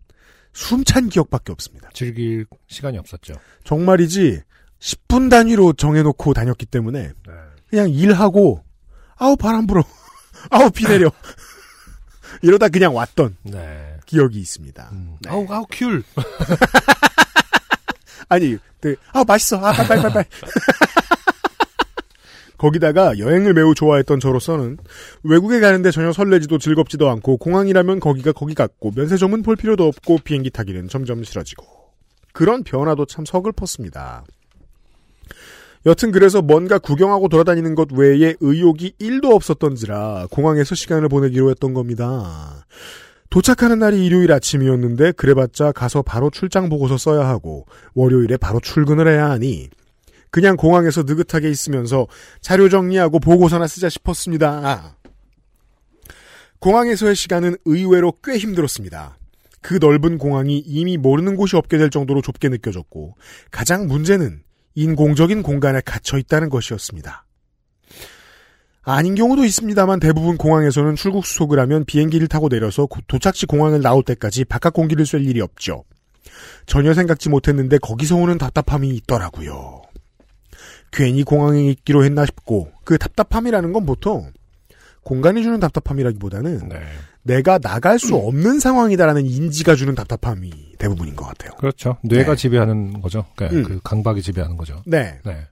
[0.52, 1.88] 숨찬 기억밖에 없습니다.
[1.94, 3.34] 즐길 시간이 없었죠.
[3.64, 4.42] 정말이지
[4.78, 7.32] 10분 단위로 정해놓고 다녔기 때문에 네.
[7.70, 8.62] 그냥 일하고
[9.16, 9.82] 아우 바람 불어
[10.50, 11.10] 아우 비 내려
[12.42, 13.96] 이러다 그냥 왔던 네.
[14.06, 14.90] 기억이 있습니다.
[14.92, 15.16] 음.
[15.20, 15.30] 네.
[15.30, 16.02] 아우 아우 큐.
[18.28, 18.94] 아니, 네.
[19.12, 19.58] 아 맛있어.
[19.58, 20.24] 아 빨리.
[22.64, 24.78] 거기다가 여행을 매우 좋아했던 저로서는
[25.22, 30.48] 외국에 가는데 전혀 설레지도 즐겁지도 않고 공항이라면 거기가 거기 같고 면세점은 볼 필요도 없고 비행기
[30.48, 31.66] 타기는 점점 싫어지고
[32.32, 34.24] 그런 변화도 참 서글펐습니다.
[35.84, 42.64] 여튼 그래서 뭔가 구경하고 돌아다니는 것 외에 의욕이 1도 없었던지라 공항에서 시간을 보내기로 했던 겁니다.
[43.28, 49.28] 도착하는 날이 일요일 아침이었는데 그래봤자 가서 바로 출장 보고서 써야 하고 월요일에 바로 출근을 해야
[49.28, 49.68] 하니
[50.34, 52.08] 그냥 공항에서 느긋하게 있으면서
[52.40, 54.96] 자료 정리하고 보고서나 쓰자 싶었습니다.
[56.58, 59.16] 공항에서의 시간은 의외로 꽤 힘들었습니다.
[59.60, 63.14] 그 넓은 공항이 이미 모르는 곳이 없게 될 정도로 좁게 느껴졌고
[63.52, 64.42] 가장 문제는
[64.74, 67.24] 인공적인 공간에 갇혀 있다는 것이었습니다.
[68.82, 74.02] 아닌 경우도 있습니다만 대부분 공항에서는 출국 수속을 하면 비행기를 타고 내려서 고- 도착지 공항을 나올
[74.02, 75.84] 때까지 바깥 공기를 쐴 일이 없죠.
[76.66, 79.83] 전혀 생각지 못했는데 거기서 오는 답답함이 있더라고요.
[80.94, 84.32] 괜히 공항에 있기로 했나 싶고 그 답답함이라는 건 보통
[85.02, 86.80] 공간이 주는 답답함이라기보다는 네.
[87.22, 91.52] 내가 나갈 수 없는 상황이다라는 인지가 주는 답답함이 대부분인 것 같아요.
[91.58, 91.96] 그렇죠.
[92.04, 92.36] 뇌가 네.
[92.36, 93.24] 지배하는 거죠.
[93.34, 93.64] 그러니까 음.
[93.64, 94.82] 그 강박이 지배하는 거죠.
[94.86, 95.18] 네.
[95.24, 95.46] 네.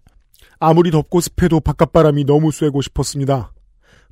[0.58, 3.52] 아무리 덥고 습해도 바깥바람이 너무 쐬고 싶었습니다.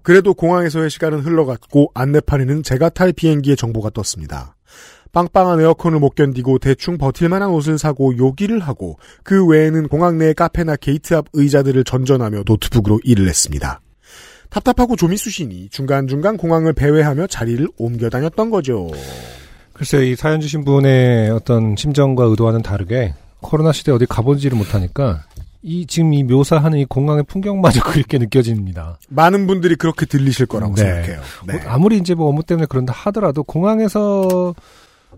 [0.03, 4.57] 그래도 공항에서의 시간은 흘러갔고 안내판에는 제가 탈 비행기의 정보가 떴습니다.
[5.13, 10.77] 빵빵한 에어컨을 못 견디고 대충 버틸만한 옷을 사고 요기를 하고 그 외에는 공항 내 카페나
[10.77, 13.81] 게이트 앞 의자들을 전전하며 노트북으로 일을 했습니다.
[14.51, 18.91] 답답하고 좀 있으시니 중간중간 공항을 배회하며 자리를 옮겨 다녔던 거죠.
[19.73, 25.25] 글쎄 이 사연 주신 분의 어떤 심정과 의도와는 다르게 코로나 시대 어디 가보지를 못하니까
[25.63, 28.99] 이 지금 이 묘사하는 이 공항의 풍경마저 그렇게 느껴집니다.
[29.09, 30.83] 많은 분들이 그렇게 들리실 거라고 네.
[30.83, 31.21] 생각해요.
[31.47, 31.55] 네.
[31.55, 34.55] 뭐 아무리 이제 뭐 업무 때문에 그런다 하더라도 공항에서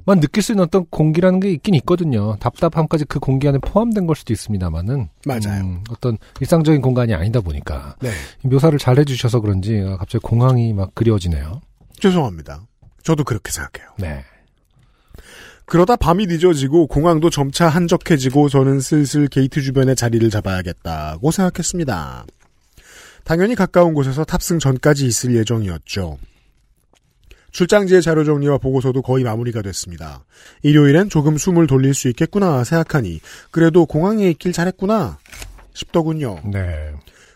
[0.04, 2.36] 만 느낄 수 있는 어떤 공기라는 게 있긴 있거든요.
[2.40, 5.62] 답답함까지 그 공기 안에 포함된 걸 수도 있습니다만은 맞아요.
[5.62, 8.10] 음, 어떤 일상적인 공간이 아니다 보니까 네.
[8.44, 11.60] 이 묘사를 잘 해주셔서 그런지 아, 갑자기 공항이 막 그리워지네요.
[12.00, 12.66] 죄송합니다.
[13.02, 13.90] 저도 그렇게 생각해요.
[13.98, 14.24] 네.
[15.66, 22.26] 그러다 밤이 늦어지고 공항도 점차 한적해지고 저는 슬슬 게이트 주변에 자리를 잡아야겠다고 생각했습니다.
[23.24, 26.18] 당연히 가까운 곳에서 탑승 전까지 있을 예정이었죠.
[27.52, 30.24] 출장지의 자료 정리와 보고서도 거의 마무리가 됐습니다.
[30.62, 33.20] 일요일엔 조금 숨을 돌릴 수 있겠구나 생각하니
[33.50, 35.18] 그래도 공항에 있길 잘했구나
[35.74, 36.40] 싶더군요.
[36.50, 36.92] 네.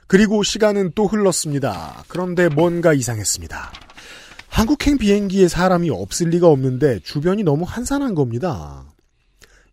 [0.07, 2.05] 그리고 시간은 또 흘렀습니다.
[2.09, 3.73] 그런데 뭔가 이상했습니다.
[4.49, 8.85] 한국행 비행기에 사람이 없을 리가 없는데 주변이 너무 한산한 겁니다.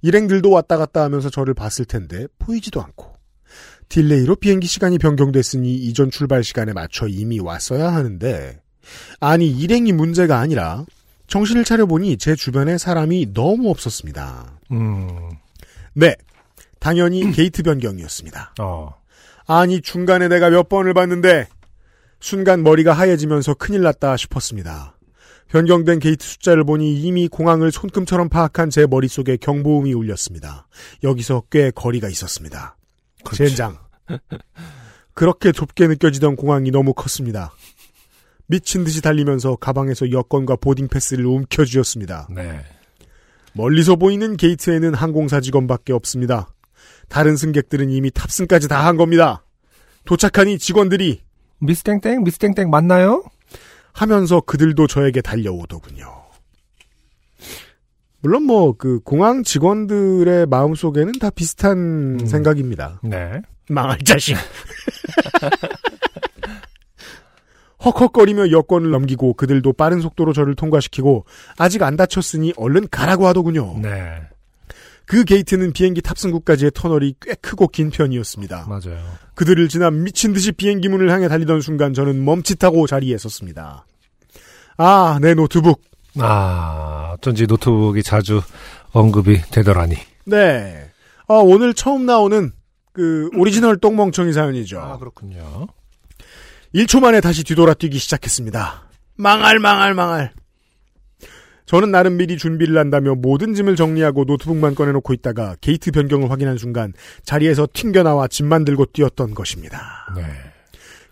[0.01, 3.13] 일행들도 왔다 갔다 하면서 저를 봤을 텐데 보이지도 않고
[3.88, 8.62] delay로 비행기 시간이 변경됐으니 이전 출발 시간에 맞춰 이미 왔어야 하는데
[9.19, 10.85] 아니 일행이 문제가 아니라
[11.27, 14.60] 정신을 차려보니 제 주변에 사람이 너무 없었습니다.
[14.72, 15.30] 음.
[15.93, 16.15] 네,
[16.80, 18.55] 당연히 게이트 변경이었습니다.
[18.60, 18.93] 어.
[19.45, 21.47] 아니 중간에 내가 몇 번을 봤는데
[22.19, 24.97] 순간 머리가 하얘지면서 큰일 났다 싶었습니다.
[25.49, 30.68] 변경된 게이트 숫자를 보니 이미 공항을 손금처럼 파악한 제 머릿속에 경보음이 울렸습니다.
[31.03, 32.76] 여기서 꽤 거리가 있었습니다.
[33.23, 33.49] 그렇지.
[33.49, 33.77] 젠장.
[35.14, 37.53] 그렇게 좁게 느껴지던 공항이 너무 컸습니다.
[38.47, 42.27] 미친 듯이 달리면서 가방에서 여권과 보딩 패스를 움켜쥐었습니다.
[42.31, 42.59] 네.
[43.53, 46.47] 멀리서 보이는 게이트에는 항공사 직원밖에 없습니다.
[47.09, 49.43] 다른 승객들은 이미 탑승까지 다 한 겁니다.
[50.05, 51.21] 도착하니 직원들이
[51.59, 53.23] 미스 땡땡 미스 땡땡 맞나요?
[53.93, 56.23] 하면서 그들도 저에게 달려오더군요.
[58.21, 62.25] 물론 뭐 그 공항 직원들의 마음 속에는 다 비슷한 음.
[62.25, 62.99] 생각입니다.
[63.03, 63.41] 네.
[63.69, 64.35] 망할 자식.
[67.85, 71.26] 헉헉거리며 여권을 넘기고 그들도 빠른 속도로 저를 통과시키고
[71.57, 73.80] 아직 안 다쳤으니 얼른 가라고 하더군요.
[73.81, 74.22] 네.
[75.05, 78.68] 그 게이트는 비행기 탑승구까지의 터널이 꽤 크고 긴 편이었습니다.
[78.68, 79.03] 맞아요.
[79.35, 83.85] 그들을 지나 미친 듯이 비행기 문을 향해 달리던 순간 저는 멈칫하고 자리에 섰습니다.
[84.77, 85.81] 아, 내 노트북.
[86.19, 88.41] 아, 어쩐지 노트북이 자주
[88.91, 89.95] 언급이 되더라니.
[90.26, 90.89] 네.
[91.27, 92.51] 아, 오늘 처음 나오는
[92.93, 94.80] 그 오리지널 똥멍청이 사연이죠.
[94.80, 95.68] 아, 그렇군요.
[96.73, 98.89] 1초 만에 다시 뒤돌아 뛰기 시작했습니다.
[99.15, 100.31] 망할 망할 망할.
[101.65, 106.93] 저는 나름 미리 준비를 한다며 모든 짐을 정리하고 노트북만 꺼내놓고 있다가 게이트 변경을 확인한 순간
[107.23, 109.79] 자리에서 튕겨나와 짐만 들고 뛰었던 것입니다.
[110.15, 110.23] 네.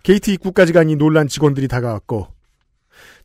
[0.04, 2.28] 게이트 입구까지 가니 놀란 직원들이 다가왔고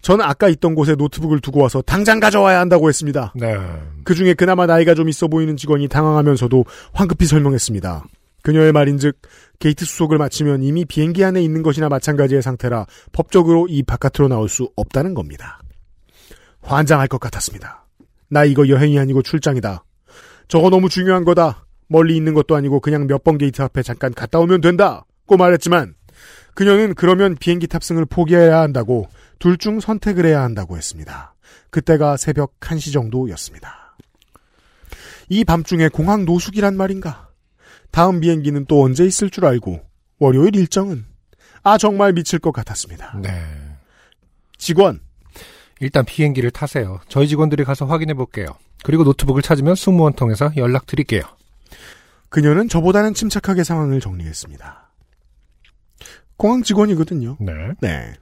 [0.03, 3.33] 저는 아까 있던 곳에 노트북을 두고 와서 당장 가져와야 한다고 했습니다.
[3.35, 3.57] 네.
[4.05, 8.05] 그 중에 그나마 나이가 좀 있어 보이는 직원이 당황하면서도 황급히 설명했습니다.
[8.47, 9.21] 그녀의 말인즉
[9.59, 14.71] 게이트 수속을 마치면 이미 비행기 안에 있는 것이나 마찬가지의 상태라 법적으로 이 바깥으로 나올 수
[14.77, 15.59] 없다는 겁니다.
[16.63, 17.85] 환장할 것 같았습니다.
[18.29, 19.83] 나 이거 여행이 아니고 출장이다.
[20.47, 21.67] 저거 너무 중요한 거다.
[21.89, 25.95] 멀리 있는 것도 아니고 그냥 몇 번 게이트 앞에 잠깐 갔다 오면 된다 고 말했지만
[26.55, 29.09] 그녀는 그러면 비행기 탑승을 포기해야 한다고
[29.41, 31.35] 둘 중 선택을 해야 한다고 했습니다.
[31.71, 33.97] 그때가 새벽 1시 정도였습니다.
[35.31, 37.26] 이 밤중에 공항 노숙이란 말인가?
[37.97, 39.81] 다음 비행기는 또 언제 있을 줄 알고
[40.19, 41.07] 월요일 일정은
[41.63, 43.19] 아 정말 미칠 것 같았습니다.
[43.23, 43.31] 네.
[44.59, 45.01] 직원
[45.81, 47.01] 일단 비행기를 타세요.
[47.09, 48.49] 저희 직원들이 가서 확인해 볼게요.
[48.85, 51.23] 그리고 노트북을 찾으면 승무원 통해서 연락 드릴게요.
[52.29, 54.91] 그녀는 저보다는 침착하게 상황을 정리했습니다.
[56.37, 57.39] 공항 직원이거든요.
[57.41, 57.53] 네.
[57.81, 58.13] 네.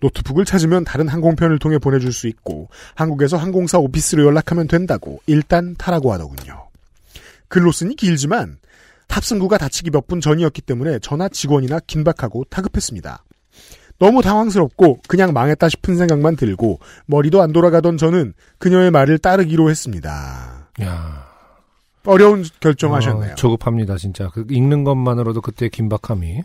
[0.00, 6.14] 노트북을 찾으면 다른 항공편을 통해 보내줄 수 있고 한국에서 항공사 오피스로 연락하면 된다고 일단 타라고
[6.14, 6.70] 하더군요.
[7.48, 8.58] 글로쓴이 길지만
[9.08, 13.24] 탑승구가 닫히기 몇 분 전이었기 때문에 저나 직원이나 긴박하고 타급했습니다.
[13.98, 20.68] 너무 당황스럽고 그냥 망했다 싶은 생각만 들고 머리도 안 돌아가던 저는 그녀의 말을 따르기로 했습니다.
[20.82, 21.26] 야.
[22.04, 23.32] 어려운 결정하셨네요.
[23.32, 24.28] 어, 조급합니다, 진짜.
[24.28, 26.42] 그 읽는 것만으로도 그때 긴박함이.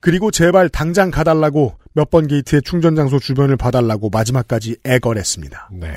[0.00, 5.70] 그리고 제발 당장 가달라고 몇 번 게이트의 충전 장소 주변을 봐달라고 마지막까지 애걸했습니다.
[5.72, 5.92] 네.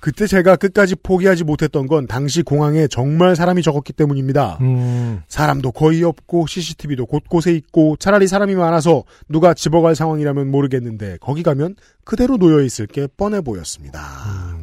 [0.00, 4.58] 그때 제가 끝까지 포기하지 못했던 건 당시 공항에 정말 사람이 적었기 때문입니다.
[4.60, 11.42] 음, 사람도 거의 없고 CCTV도 곳곳에 있고 차라리 사람이 많아서 누가 집어갈 상황이라면 모르겠는데 거기
[11.42, 14.56] 가면 그대로 놓여 있을 게 뻔해 보였습니다.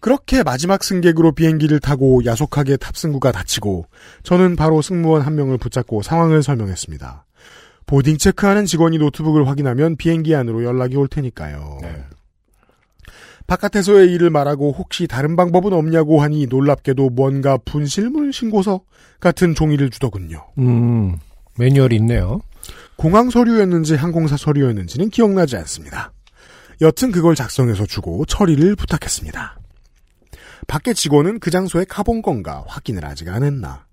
[0.00, 3.86] 그렇게 마지막 승객으로 비행기를 타고 야속하게 탑승구가 닫히고
[4.24, 7.24] 저는 바로 승무원 한 명을 붙잡고 상황을 설명했습니다.
[7.86, 11.78] 보딩 체크하는 직원이 노트북을 확인하면 비행기 안으로 연락이 올 테니까요.
[11.82, 12.04] 네.
[13.52, 18.80] 바깥에서의 일을 말하고 혹시 다른 방법은 없냐고 하니 놀랍게도 뭔가 분실물 신고서
[19.20, 20.46] 같은 종이를 주더군요.
[20.56, 21.18] 음,
[21.58, 22.40] 매뉴얼이 있네요.
[22.96, 26.12] 공항 서류였는지 항공사 서류였는지는 기억나지 않습니다.
[26.80, 29.58] 여튼 그걸 작성해서 주고 처리를 부탁했습니다.
[30.66, 33.84] 밖에 직원은 그 장소에 가본 건가 확인을 아직 안 했나.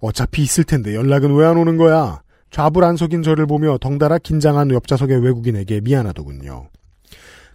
[0.00, 2.20] 어차피 있을 텐데 연락은 왜 안 오는 거야?
[2.50, 6.68] 좌불안석인 저를 보며 덩달아 긴장한 옆좌석의 외국인에게 미안하더군요.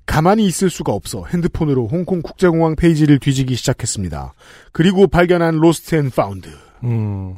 [0.09, 4.33] 가만히 있을 수가 없어 핸드폰으로 홍콩 국제공항 페이지를 뒤지기 시작했습니다.
[4.71, 6.49] 그리고 발견한 Lost and Found.
[6.83, 7.35] 음,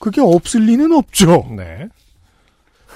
[0.00, 1.46] 그게 없을 리는 없죠.
[1.56, 1.88] 네.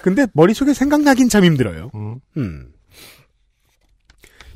[0.03, 1.91] 근데 머릿속에 생각나긴 참 힘들어요.
[1.95, 2.73] 음, 음.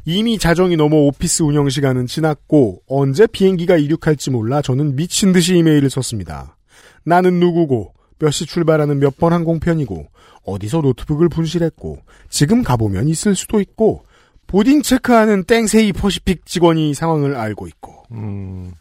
[0.04, 5.90] 이미 자정이 넘어 오피스 운영 시간은 지났고 언제 비행기가 이륙할지 몰라 저는 미친 듯이 이메일을
[5.90, 6.56] 썼습니다.
[7.04, 10.08] 나는 누구고 몇 시 출발하는 몇 번 항공편이고
[10.44, 14.04] 어디서 노트북을 분실했고 지금 가보면 있을 수도 있고
[14.46, 18.72] boarding 체크하는 땡세이 퍼시픽 직원이 상황을 알고 있고 음,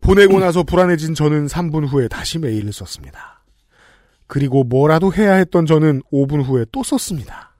[0.00, 3.42] 보내고 나서 불안해진 저는 3분 후에 다시 메일을 썼습니다.
[4.26, 7.50] 그리고 뭐라도 해야 했던 저는 5분 후에 또 썼습니다.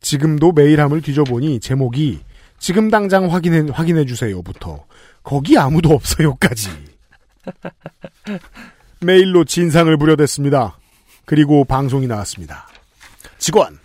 [0.00, 2.20] 지금도 메일함을 뒤져보니 제목이
[2.58, 4.84] 지금 당장 확인해, 확인해 주세요부터
[5.22, 6.70] 거기 아무도 없어요까지
[9.00, 10.78] 메일로 진상을 부려댔습니다.
[11.28, 12.66] 그리고 방송이 나왔습니다.
[13.36, 13.78] 직원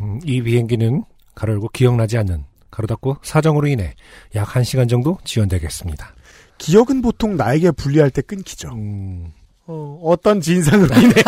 [0.00, 2.42] 음, 이 비행기는 가로 열고 기억나지 않는
[2.72, 3.94] 가로 닫고 사정으로 인해
[4.34, 6.12] 약 1시간 정도 지연되겠습니다.
[6.58, 8.70] 기억은 보통 나에게 불리할 때 끊기죠.
[8.72, 9.30] 음,
[9.68, 11.12] 어, 어떤 진상으로 인해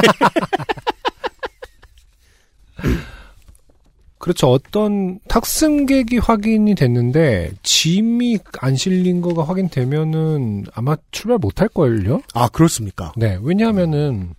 [4.18, 4.48] 그렇죠.
[4.50, 12.22] 어떤 탑승객이 확인이 됐는데 짐이 안 실린 거가 확인되면은 아마 출발 못 할 걸요?
[12.34, 13.12] 아 그렇습니까?
[13.16, 13.38] 네.
[13.40, 14.34] 왜냐하면은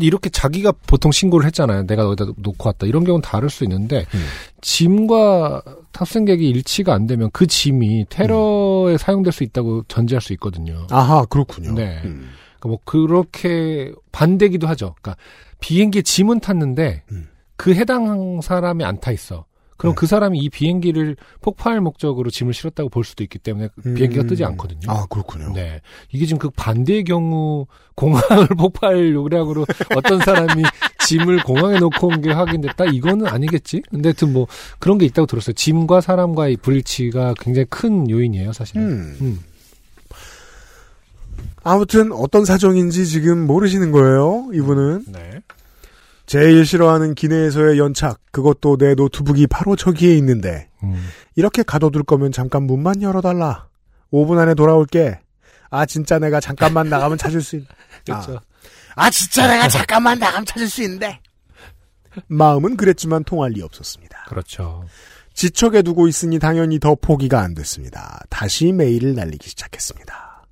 [0.00, 1.86] 근데 이렇게 자기가 보통 신고를 했잖아요.
[1.86, 2.86] 내가 어디다 놓고 왔다.
[2.86, 4.24] 이런 경우는 다를 수 있는데 음.
[4.62, 5.62] 짐과
[5.92, 10.86] 탑승객이 일치가 안 되면 그 짐이 테러에 사용될 수 있다고 전제할 수 있거든요.
[10.90, 11.72] 아하 그렇군요.
[11.74, 12.00] 네.
[12.04, 12.30] 음.
[12.58, 14.94] 그러니까 뭐 그렇게 반대기도 하죠.
[15.02, 15.22] 그러니까
[15.60, 17.28] 비행기에 짐은 탔는데 음.
[17.56, 19.44] 그 해당 사람이 안 타 있어.
[19.80, 19.98] 그럼 네.
[19.98, 24.26] 그 사람이 이 비행기를 폭파할 목적으로 짐을 실었다고 볼 수도 있기 때문에 그 비행기가 음.
[24.26, 24.80] 뜨지 않거든요.
[24.88, 25.54] 아 그렇군요.
[25.54, 25.80] 네.
[26.12, 29.64] 이게 지금 그 반대의 경우 공항을 폭파할 요량으로
[29.96, 30.62] 어떤 사람이
[31.06, 32.84] 짐을 공항에 놓고 온 게 확인됐다?
[32.84, 33.80] 이거는 아니겠지?
[33.90, 34.46] 근데 하여튼 뭐
[34.78, 35.54] 그런 게 있다고 들었어요.
[35.54, 38.82] 짐과 사람과의 불일치가 굉장히 큰 요인이에요, 사실은.
[38.82, 39.16] 음.
[39.22, 39.40] 음.
[41.62, 44.48] 아무튼 어떤 사정인지 지금 모르시는 거예요.
[44.54, 45.40] 이분은 네.
[46.30, 48.20] 제일 싫어하는 기내에서의 연착.
[48.30, 51.08] 그것도 내 노트북이 바로 저기에 있는데 음.
[51.34, 53.66] 이렇게 가둬둘 거면 잠깐 문만 열어달라.
[54.12, 55.18] 5분 안에 돌아올게.
[55.70, 57.66] 아 진짜 내가 잠깐만 나가면 찾을 수 있.
[58.06, 58.38] 그렇죠.
[58.94, 61.18] 아 진짜 내가 잠깐만 나가면 찾을 수 있는데.
[62.28, 64.26] 마음은 그랬지만 통할 리 없었습니다.
[64.28, 64.84] 그렇죠.
[65.34, 68.20] 지척에 두고 있으니 당연히 더 포기가 안 됐습니다.
[68.30, 70.46] 다시 메일을 날리기 시작했습니다.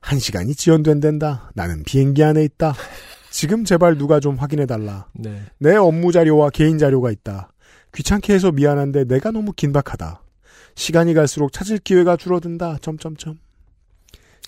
[0.00, 1.50] 한 시간이 지연된댄다.
[1.56, 2.76] 나는 비행기 안에 있다.
[3.30, 5.06] 지금 제발 누가 좀 확인해 달라.
[5.14, 5.42] 네.
[5.58, 7.52] 내 업무 자료와 개인 자료가 있다.
[7.94, 10.22] 귀찮게 해서 미안한데 내가 너무 긴박하다.
[10.74, 12.78] 시간이 갈수록 찾을 기회가 줄어든다.
[12.80, 13.38] 점점점.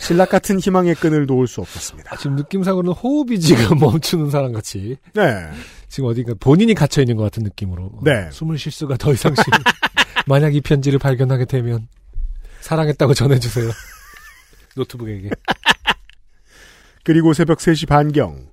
[0.00, 2.14] 신락 같은 희망의 끈을 놓을 수 없었습니다.
[2.14, 5.50] 아, 지금 느낌상으로는 호흡이 지금 멈추는 사람 같이 네.
[5.88, 8.30] 지금 어디가 본인이 갇혀 있는 것 같은 느낌으로 네.
[8.30, 9.42] 숨을 쉴 수가 더 이상 쉬
[10.26, 11.86] 만약 이 편지를 발견하게 되면
[12.60, 13.70] 사랑했다고 전해주세요
[14.76, 15.30] 노트북에게
[17.04, 18.46] 그리고 새벽 3시 반경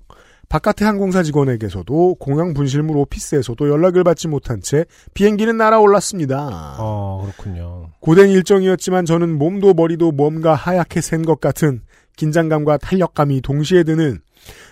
[0.49, 6.77] 바깥의 항공사 직원에게서도 공항 분실물 오피스에서도 연락을 받지 못한 채 비행기는 날아올랐습니다.
[6.79, 11.81] 어 그렇군요 고된 일정이었지만 저는 몸도 머리도 뭔가 하얗게 센 것 같은
[12.15, 14.19] 긴장감과 탄력감이 동시에 드는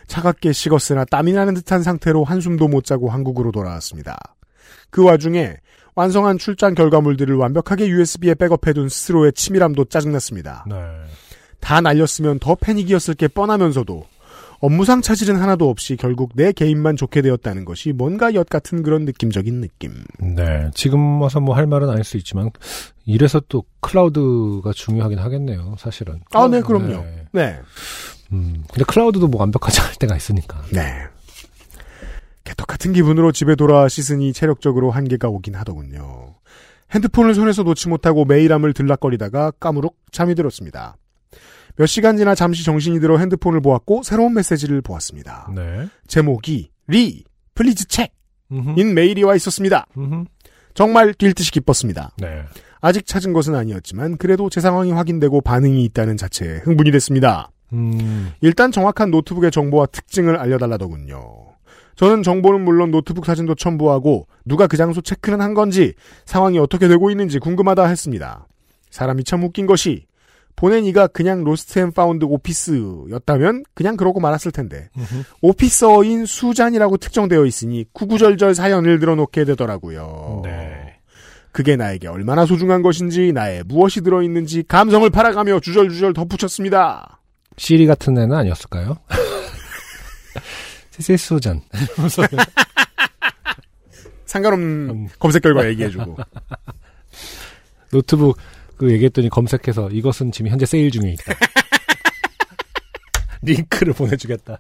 [0.08, 4.18] 차갑게 식었으나 땀이 나는 듯한 상태로 한숨도 못 자고 한국으로 돌아왔습니다.
[4.90, 5.58] 그 와중에
[5.96, 10.66] 완성한 출장 결과물들을 완벽하게 USB에 백업해둔 스스로의 치밀함도 짜증났습니다.
[10.70, 10.76] 네
[11.66, 14.06] 다 날렸으면 더 패닉이었을 게 뻔하면서도
[14.66, 19.62] 업무상 차질은 하나도 없이 결국 내 개인만 좋게 되었다는 것이 뭔가 엿 같은 그런 느낌적인
[19.62, 20.04] 느낌.
[20.20, 22.50] 네, 지금 와서 뭐 할 말은 아닐 수 있지만
[23.06, 26.88] 이래서 또 클라우드가 중요하긴 하겠네요 사실은 아, 네, 그럼요.
[26.88, 27.28] 네.
[27.32, 27.60] 네.
[28.34, 30.82] 음, 근데 클라우드도 뭐 완벽하지 않을 때가 있으니까 네.
[32.44, 36.36] 개떡 같은 기분으로 집에 돌아 씻으니 체력적으로 한계가 오긴 하더군요.
[36.92, 40.98] 핸드폰을 손에서 놓지 못하고 메일함을 들락거리다가 까무룩 잠이 들었습니다.
[41.78, 45.52] 몇 시간 지나 잠시 정신이 들어 핸드폰을 보았고 새로운 메시지를 보았습니다.
[45.54, 47.24] 네 제목이 리
[47.54, 48.94] Please check in.
[48.94, 49.86] 메일이 와 있었습니다.
[49.98, 50.26] 음흠.
[50.74, 52.12] 정말 뛸 듯이 기뻤습니다.
[52.18, 52.44] 네
[52.82, 57.50] 아직 찾은 것은 아니었지만 그래도 제 상황이 확인되고 반응이 있다는 자체에 흥분이 됐습니다.
[57.74, 61.48] 음, 일단 정확한 노트북의 정보와 특징을 알려달라더군요.
[61.96, 65.94] 저는 정보는 물론 노트북 사진도 첨부하고 누가 그 장소 체크는 한 건지
[66.26, 68.48] 상황이 어떻게 되고 있는지 궁금하다 했습니다.
[68.92, 70.06] 사람이 참 웃긴 것이
[70.56, 74.90] 보낸 이가 그냥 Lost and Found Office였다면 그냥 그러고 말았을 텐데
[75.42, 80.42] 오피서인 수잔이라고 특정되어 있으니 구구절절 사연을 들어놓게 되더라고요.
[80.44, 80.96] 네.
[81.52, 87.22] 그게 나에게 얼마나 소중한 것인지 나의 무엇이 들어있는지 감성을 팔아가며 주절주절 덧붙였습니다.
[87.58, 88.98] 시리 같은 애는 아니었을까요?
[90.92, 91.62] 세세소전.
[94.26, 95.08] 상관없는 음.
[95.20, 96.18] 검색 결과 얘기해주고
[97.92, 98.38] 노트북
[98.78, 101.34] 그 얘기했더니 검색해서 이것은 지금 현재 세일 중에 있다.
[103.42, 104.60] 링크를 보내주겠다.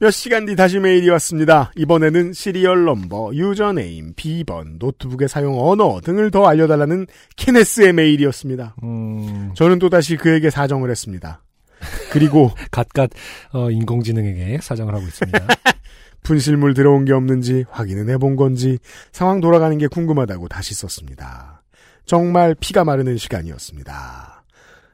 [0.00, 1.70] 몇 시간 뒤 다시 메일이 왔습니다.
[1.76, 7.06] 이번에는 serial number, username, 비번, 노트북의 사용 언어 등을 더 알려달라는
[7.36, 8.76] 케네스의 메일이었습니다.
[8.82, 11.42] 음, 저는 또다시 그에게 사정을 했습니다.
[12.10, 13.10] 그리고 갓갓
[13.52, 15.38] 어, 인공지능에게 사정을 하고 있습니다.
[16.24, 18.78] 분실물 들어온 게 없는지 확인은 해본 건지
[19.12, 21.53] 상황 돌아가는 게 궁금하다고 다시 썼습니다.
[22.04, 24.44] 정말 피가 마르는 시간이었습니다.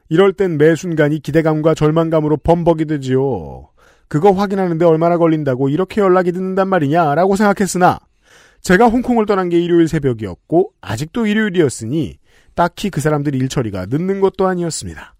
[0.09, 3.69] 이럴 땐 매 순간이 기대감과 절망감으로 범벅이 되지요.
[4.07, 7.99] 그거 확인하는데 얼마나 걸린다고 이렇게 연락이 듣는단 말이냐라고 생각했으나
[8.61, 12.17] 제가 홍콩을 떠난 게 일요일 새벽이었고 아직도 일요일이었으니
[12.53, 15.15] 딱히 그 사람들 일 처리가 늦는 것도 아니었습니다.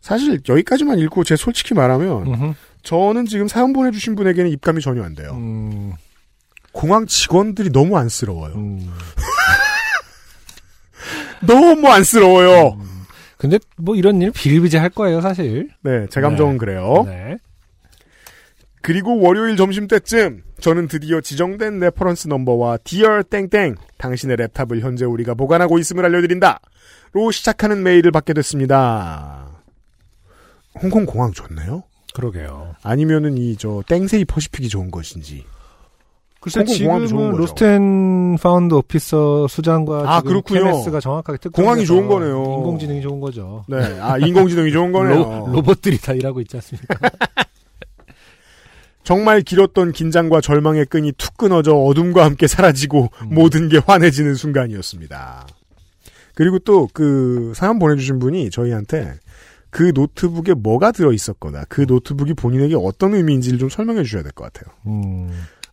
[0.00, 2.52] 사실 여기까지만 읽고 제 솔직히 말하면 음흠.
[2.82, 5.32] 저는 지금 사연 보내주신 분에게는 입감이 전혀 안 돼요.
[5.34, 5.92] 음,
[6.72, 8.54] 공항 직원들이 너무 안쓰러워요.
[8.54, 8.90] 음.
[11.46, 12.78] 너무 안쓰러워요.
[13.38, 15.68] 근데 뭐 이런 일 비일비재할 거예요, 사실.
[15.82, 16.58] 네, 제 감정은 네.
[16.58, 17.02] 그래요.
[17.06, 17.36] 네.
[18.82, 25.34] 그리고 월요일 점심 때쯤 저는 드디어 지정된 reference number와 Dear 땡땡 당신의 laptop을 현재 우리가
[25.34, 26.60] 보관하고 있음을 알려드린다
[27.12, 29.46] 로 시작하는 메일을 받게 됐습니다.
[30.80, 31.84] 홍콩 공항 좋네요.
[32.14, 32.74] 그러게요.
[32.82, 35.44] 아니면은 이 저 땡세이 퍼시픽이 좋은 것인지.
[36.42, 37.36] 글쎄 지금은.
[37.36, 40.64] Lost and Found Office 수잔과 아, 그렇군요.
[40.64, 42.36] 케네스가 정확하게 공항이 좋은 거네요.
[42.58, 43.64] 인공지능이 좋은 거죠.
[43.68, 45.18] 네, 아 인공지능이 좋은 거네요.
[45.18, 46.98] 로, 로봇들이 다 일하고 있지 않습니까?
[49.04, 53.34] 정말 길었던 긴장과 절망의 끈이 툭 끊어져 어둠과 함께 사라지고 음.
[53.34, 55.46] 모든 게 환해지는 순간이었습니다.
[56.34, 59.14] 그리고 또 그 사연 보내주신 분이 저희한테
[59.70, 64.52] 그 노트북에 뭐가 들어 있었거나 그 노트북이 본인에게 어떤 의미인지를 좀 설명해 주셔야 될 것
[64.52, 64.72] 같아요.
[64.86, 65.30] 음,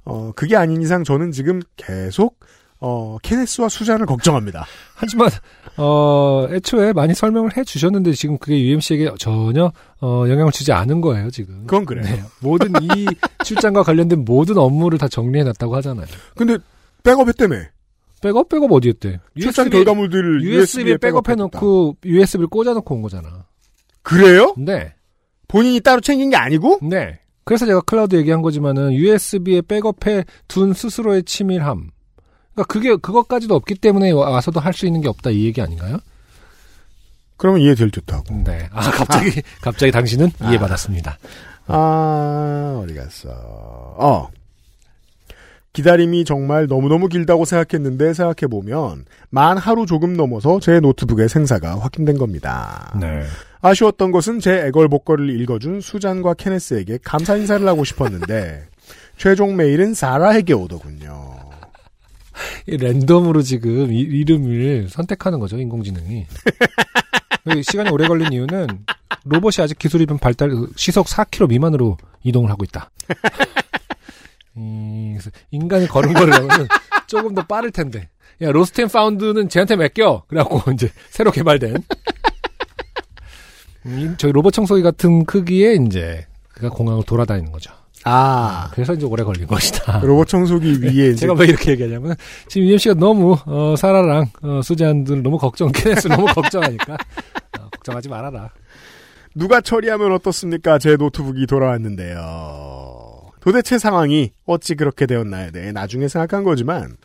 [0.09, 2.39] 어, 그게 아닌 이상 저는 지금 계속
[2.81, 4.65] 어, 케네스와 수잔을 걱정합니다.
[4.95, 5.29] 하지만
[5.77, 9.71] 어 애초에 많이 설명을 해 주셨는데 지금 그게 UMC에게 전혀
[10.01, 11.61] 어 영향을 주지 않은 거예요 지금.
[11.67, 12.03] 그건 그래요.
[12.03, 13.05] 네, 모든 이
[13.45, 16.07] 출장과 관련된 모든 업무를 다 정리해 놨다고 하잖아요.
[16.35, 16.57] 근데
[17.03, 17.55] 백업했다며.
[18.21, 19.19] 백업 백업 어디였대?
[19.39, 21.35] 출장 결과물들을 USB에 백업해.
[21.35, 23.45] 놓고 USB를 꽂아 놓고 온 거잖아.
[24.01, 24.53] 그래요?
[24.57, 24.93] 네.
[25.47, 26.79] 본인이 따로 챙긴 게 아니고?
[26.81, 27.19] 네.
[27.49, 31.89] 그래서 제가 클라우드 얘기한 거지만은 USB에 백업해 둔 스스로의 치밀함.
[32.53, 35.97] 그러니까 그게 그것까지도 없기 때문에 와- 와서도 할 수 있는 게 없다 이 얘기 아닌가요?
[37.37, 38.43] 그러면 이해 될 듯하고.
[38.43, 38.69] 네.
[38.71, 41.17] 아 갑자기 갑자기 당신은 이해받았습니다.
[41.65, 43.29] 아, 어디 갔어.
[43.31, 44.29] 어.
[45.73, 52.95] 기다림이 정말 너무너무 길다고 생각했는데 생각해보면 만 하루 조금 넘어서 제 노트북의 생사가 확인된 겁니다.
[52.99, 53.23] 네.
[53.61, 58.67] 아쉬웠던 것은 제 애걸복걸을 읽어준 수잔과 케네스에게 감사 인사를 하고 싶었는데
[59.17, 61.37] 최종 메일은 사라에게 오더군요.
[62.67, 66.25] 이 랜덤으로 지금 이, 이름을 선택하는 거죠 인공지능이.
[67.43, 68.67] 그 시간이 오래 걸린 이유는
[69.25, 72.89] 로봇이 아직 기술이 좀 발달 시속 4km 미만으로 이동을 하고 있다.
[74.55, 75.17] 음,
[75.51, 76.67] 인간이 걸은 거를 하면
[77.07, 78.07] 조금 더 빠를 텐데.
[78.41, 80.23] 야 Lost and Found는 쟤한테 맡겨.
[80.27, 81.83] 그래갖고 이제 새로 개발된
[84.17, 87.71] 저희 로봇 청소기 같은 크기의 이제 그가 공항을 돌아다니는 거죠.
[88.05, 89.99] 아, 그래서 이제 오래 걸린 것이다.
[90.05, 92.15] 로봇 청소기 위에 이제 제가 왜 이렇게 얘기하냐면
[92.47, 98.09] 지금 유엠 씨가 너무 어, 사라랑 어, 수잔들 너무 걱정, 케네스 너무 걱정하니까 어, 걱정하지
[98.09, 98.51] 말아라.
[99.35, 100.79] 누가 처리하면 어떻습니까?
[100.79, 102.88] 제 노트북이 돌아왔는데요.
[103.49, 106.97] 도대체 상황이 어찌 그렇게 되었나에 대해 나중에 생각한 거지만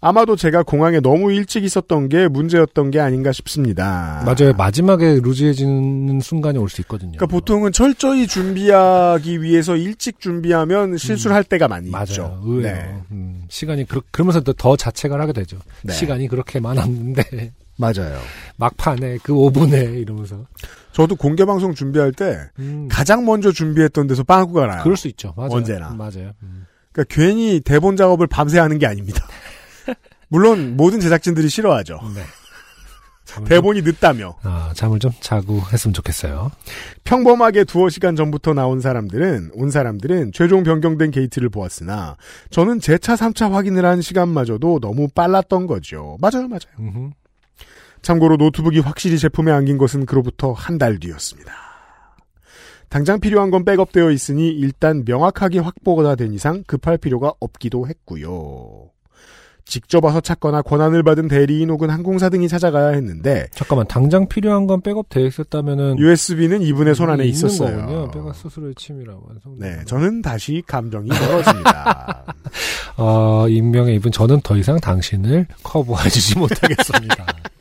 [0.00, 4.22] 아마도 제가 공항에 너무 일찍 있었던 게 문제였던 게 아닌가 싶습니다.
[4.24, 4.54] 맞아요.
[4.56, 7.10] 마지막에 루즈해지는 순간이 올 수 있거든요.
[7.18, 11.90] 그러니까 보통은 철저히 준비하기 위해서 일찍 준비하면 실수를 할 때가 많이 음.
[11.90, 12.04] 맞아요.
[12.08, 12.40] 있죠.
[12.44, 12.72] 의외요.
[12.72, 12.94] 네.
[13.10, 15.58] 음, 시간이 그러, 그러면서 더, 더 자책을 하게 되죠.
[15.82, 15.92] 네.
[15.92, 18.20] 시간이 그렇게 많았는데 맞아요.
[18.56, 20.44] 막판에 그 5분에 이러면서
[20.92, 24.82] 저도 공개 방송 준비할 때 음, 가장 먼저 준비했던 데서 빵꾸가 나요.
[24.82, 25.32] 그럴 수 있죠.
[25.36, 25.50] 맞아요.
[25.52, 25.88] 언제나.
[25.90, 26.32] 맞아요.
[26.42, 26.66] 음.
[26.92, 29.24] 그러니까 괜히 대본 작업을 밤새 하는 게 아닙니다.
[30.28, 32.00] 물론 모든 제작진들이 싫어하죠.
[32.14, 32.22] 네.
[33.46, 34.34] 대본이 늦다며.
[34.42, 36.50] 아, 잠을 좀 자고 했으면 좋겠어요.
[37.04, 42.16] 평범하게 두어 시간 전부터 나온 사람들은 온 사람들은 최종 변경된 게이트를 보았으나
[42.50, 46.16] 저는 제 차 3차 확인을 한 시간마저도 너무 빨랐던 거죠.
[46.20, 46.60] 맞아요, 맞아요.
[46.80, 47.10] 음흠.
[48.02, 51.52] 참고로 노트북이 확실히 제품에 안긴 것은 그로부터 한 달 뒤였습니다.
[52.88, 58.88] 당장 필요한 건 백업되어 있으니 일단 명확하게 확보가 된 이상 급할 필요가 없기도 했고요.
[59.66, 64.80] 직접 와서 찾거나 권한을 받은 대리인 혹은 항공사 등이 찾아가야 했는데 잠깐만, 당장 필요한 건
[64.80, 65.98] 백업 되어 있었다면.
[66.00, 67.86] USB는 이분의 손 안에 있었어요.
[68.10, 68.32] 거군요.
[68.32, 69.56] 스스로의 침이라 완성.
[69.60, 72.24] 네, 저는 다시 감정이 멀어집니다.
[72.96, 77.26] 어, 익명의 이분, 저는 더 이상 당신을 커버해주지 못하겠습니다.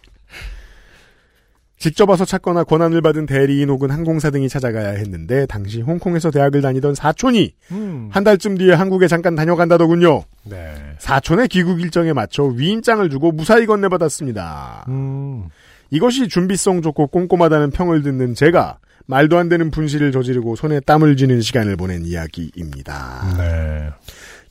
[1.79, 6.93] 직접 와서 찾거나 권한을 받은 대리인 혹은 항공사 등이 찾아가야 했는데 당시 홍콩에서 대학을 다니던
[6.93, 8.09] 사촌이 음.
[8.11, 10.23] 한 달쯤 뒤에 한국에 잠깐 다녀간다더군요.
[10.43, 10.75] 네.
[10.99, 14.85] 사촌의 귀국 일정에 맞춰 위임장을 주고 무사히 건네받았습니다.
[14.89, 15.45] 음.
[15.89, 21.41] 이것이 준비성 좋고 꼼꼼하다는 평을 듣는 제가 말도 안 되는 분실을 저지르고 손에 땀을 쥐는
[21.41, 23.37] 시간을 보낸 이야기입니다.
[23.37, 23.89] 네.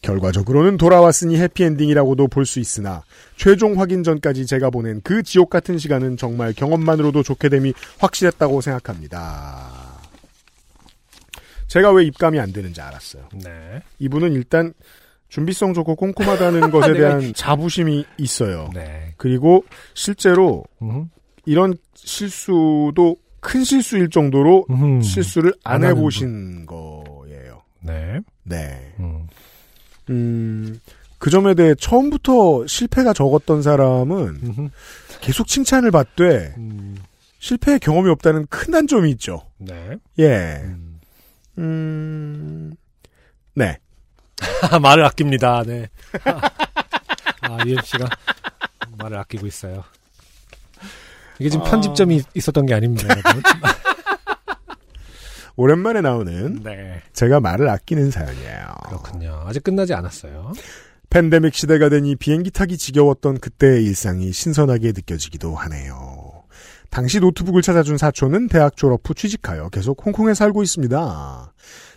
[0.03, 3.03] 결과적으로는 돌아왔으니 해피엔딩이라고도 볼 수 있으나
[3.37, 9.99] 최종 확인 전까지 제가 보낸 그 지옥 같은 시간은 정말 경험만으로도 좋게 됨이 확실했다고 생각합니다.
[11.67, 13.29] 제가 왜 입감이 안 되는지 알았어요.
[13.45, 13.83] 네.
[13.99, 14.73] 이분은 일단
[15.29, 18.71] 준비성 좋고 꼼꼼하다는 것에 대한 자부심이 있어요.
[18.73, 19.13] 네.
[19.19, 21.11] 그리고 실제로 음.
[21.45, 25.03] 이런 실수도 큰 실수일 정도로 음.
[25.03, 27.63] 실수를 안 안 해보신 거예요.
[27.83, 28.21] 네.
[28.45, 28.95] 네.
[29.01, 29.27] 음.
[30.11, 30.81] 음,
[31.19, 34.71] 그 점에 대해 처음부터 실패가 적었던 사람은.
[35.21, 36.97] 계속 칭찬을 받되 음.
[37.39, 39.43] 실패의 경험이 없다는 큰 단점이 있죠.
[39.59, 39.97] 네.
[40.19, 40.61] 예.
[40.65, 41.01] 음.
[41.59, 42.73] 음,
[43.55, 43.79] 네.
[44.81, 45.63] 말을 아낍니다.
[45.67, 45.89] 네.
[47.41, 48.09] 아, UMC가
[48.99, 49.83] 말을 아끼고 있어요.
[51.41, 51.71] 이게 지금 아.
[51.71, 53.43] 편집점이 있었던 게 아닙니다, 여러분.
[55.59, 57.03] 오랜만에 나오는 네.
[57.13, 58.67] 제가 말을 아끼는 사연이에요.
[58.87, 59.43] 그렇군요.
[59.45, 60.53] 아직 끝나지 않았어요.
[61.11, 66.45] 팬데믹 시대가 되니 비행기 타기 지겨웠던 그때의 일상이 신선하게 느껴지기도 하네요.
[66.91, 71.53] 당시 노트북을 찾아준 사촌은 대학 졸업 후 취직하여 계속 홍콩에 살고 있습니다.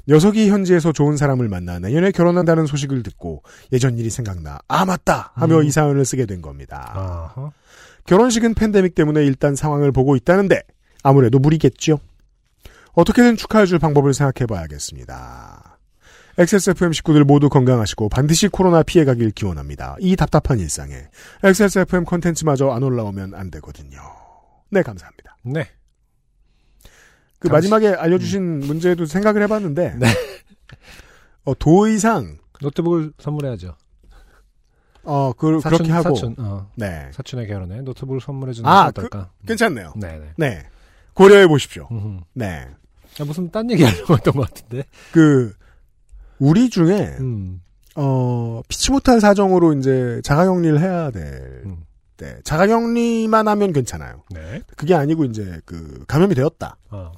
[0.08, 5.60] 녀석이 현지에서 좋은 사람을 만나 내년에 결혼한다는 소식을 듣고 예전 일이 생각나 아 맞다 하며
[5.60, 5.66] 음.
[5.66, 6.92] 이 사연을 쓰게 된 겁니다.
[6.96, 7.52] 아하.
[8.08, 10.64] 결혼식은 팬데믹 때문에 일단 상황을 보고 있다는데
[11.04, 12.00] 아무래도 무리겠죠.
[12.94, 15.78] 어떻게든 축하해줄 방법을 생각해봐야겠습니다.
[16.38, 19.98] XSFM 식구들 모두 건강하시고 반드시 코로나 피해가길 기원합니다.
[20.00, 20.96] 이 답답한 일상에
[21.44, 24.00] XSFM 컨텐츠마저 안 올라오면 안 되거든요.
[24.70, 25.38] 네, 감사합니다.
[25.44, 25.70] 네.
[27.40, 30.08] 그 당시- 마지막에 알려주신 문제도 생각을 해봤는데 네.
[31.44, 33.76] 어, 도의상 노트북을 선물해야죠.
[35.04, 39.32] 어, 그, 사촌, 그렇게 하고 사촌, 어, 네, 사촌의 결혼에 노트북을 선물해주는 아, 건 어떨까?
[39.48, 39.94] 괜찮네요.
[40.00, 40.34] 네네.
[40.38, 40.68] 네,
[41.16, 41.90] 고려해 보십시오.
[42.34, 42.68] 네,
[43.20, 44.84] 아, 무슨 딴 얘기 하려고 했던 것 같은데.
[45.12, 45.54] 그
[46.40, 47.62] 우리 중에 음.
[47.96, 51.84] 어, 피치 못할 사정으로 이제 자가격리를 해야 될 음.
[52.18, 54.24] 때, 자가격리만 하면 괜찮아요.
[54.32, 54.62] 네.
[54.78, 56.78] 그게 아니고 이제 그 감염이 되었다.
[56.90, 57.12] 어.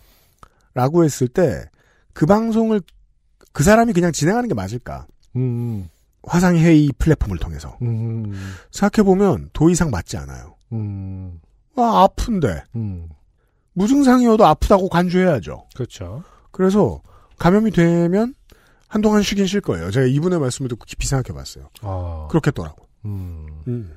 [0.74, 1.66] 라고 했을 때,
[2.14, 2.82] 그 방송을
[3.52, 5.06] 그 사람이 그냥 진행하는 게 맞을까?
[5.36, 5.90] 음.
[6.24, 7.78] 화상회의 플랫폼을 통해서.
[7.82, 8.34] 음.
[8.72, 10.56] 생각해보면 더 이상 맞지 않아요.
[10.72, 11.40] 음.
[11.76, 12.64] 아, 아픈데.
[13.74, 13.80] 음.
[13.80, 15.68] 무증상이어도 아프다고 간주해야죠.
[15.74, 16.24] 그렇죠.
[16.52, 17.02] 그래서
[17.40, 18.36] 감염이 되면
[18.88, 19.90] 한동안 쉬긴 쉴 거예요.
[19.90, 21.70] 제가 이분의 말씀을 듣고 깊이 생각해 봤어요.
[21.82, 22.28] 아.
[22.30, 22.88] 그렇겠더라고.
[23.06, 23.48] 음.
[23.68, 23.92] 음.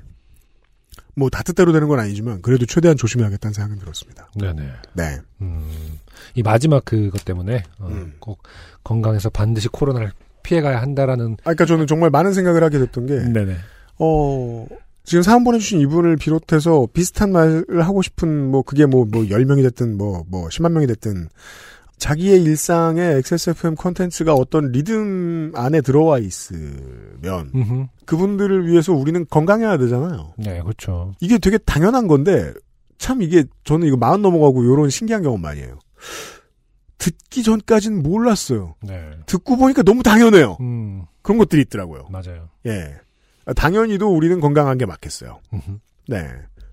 [1.15, 4.29] 뭐, 다 뜻대로 되는 건 아니지만, 그래도 최대한 조심해야겠다는 생각은 들었습니다.
[4.35, 4.71] 네네.
[4.95, 5.19] 네.
[5.41, 5.99] 음.
[6.35, 8.17] 이 마지막 그것 때문에 어, 음.
[8.19, 8.43] 꼭
[8.85, 10.13] 건강에서 반드시 코로나를
[10.43, 11.33] 피해가야 한다라는.
[11.41, 13.57] 아, 그러니까 저는 정말 많은 생각을 하게 됐던 게, 네네.
[13.99, 14.67] 어,
[15.07, 19.97] 지금 사연 보내주신 이분을 비롯해서 비슷한 말을 하고 싶은, 뭐, 그게 뭐, 뭐, 10명이 됐든,
[19.97, 21.29] 뭐, 뭐, 10만 명이 됐든,
[21.97, 27.87] 자기의 일상에 XSFM 컨텐츠가 어떤 리듬 안에 들어와 있으면, 음흠.
[28.05, 30.35] 그분들을 위해서 우리는 건강해야 되잖아요.
[30.39, 31.15] 네, 그렇죠.
[31.21, 32.53] 이게 되게 당연한 건데,
[32.99, 35.79] 참 이게, 저는 이거 마흔 넘어가고 요런 신기한 경험 많이 해요.
[36.99, 38.75] 듣기 전까지는 몰랐어요.
[38.83, 39.11] 네.
[39.27, 40.57] 듣고 보니까 너무 당연해요.
[40.61, 41.05] 음.
[41.23, 42.09] 그런 것들이 있더라고요.
[42.11, 42.49] 맞아요.
[42.67, 42.97] 예.
[43.47, 45.41] 아, 당연히도 우리는 건강한 게 맞겠어요.
[46.09, 46.29] 네.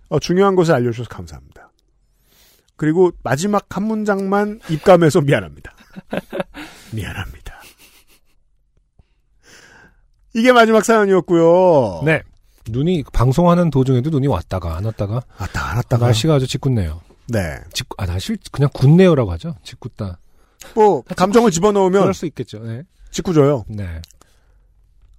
[0.09, 1.71] 어, 중요한 것을 알려주셔서 감사합니다.
[2.75, 5.73] 그리고 마지막 한 문장만 입감해서 미안합니다.
[6.91, 7.53] 미안합니다.
[10.35, 12.01] 이게 마지막 사연이었고요.
[12.05, 12.23] 네.
[12.67, 16.05] 눈이 방송하는 도중에도 눈이 왔다가 안 왔다가 왔다 안 왔다가.
[16.07, 17.01] 날씨가 아주 짓궂네요.
[17.27, 17.57] 네.
[17.73, 19.55] 짓궂 아 날씨 그냥 굳네요라고 하죠.
[19.63, 20.17] 짓궂다.
[20.73, 22.59] 뭐 감정을 집어넣으면 그럴 수 있겠죠.
[22.59, 22.83] 네.
[23.11, 23.65] 짓궂어요.
[23.67, 24.01] 네.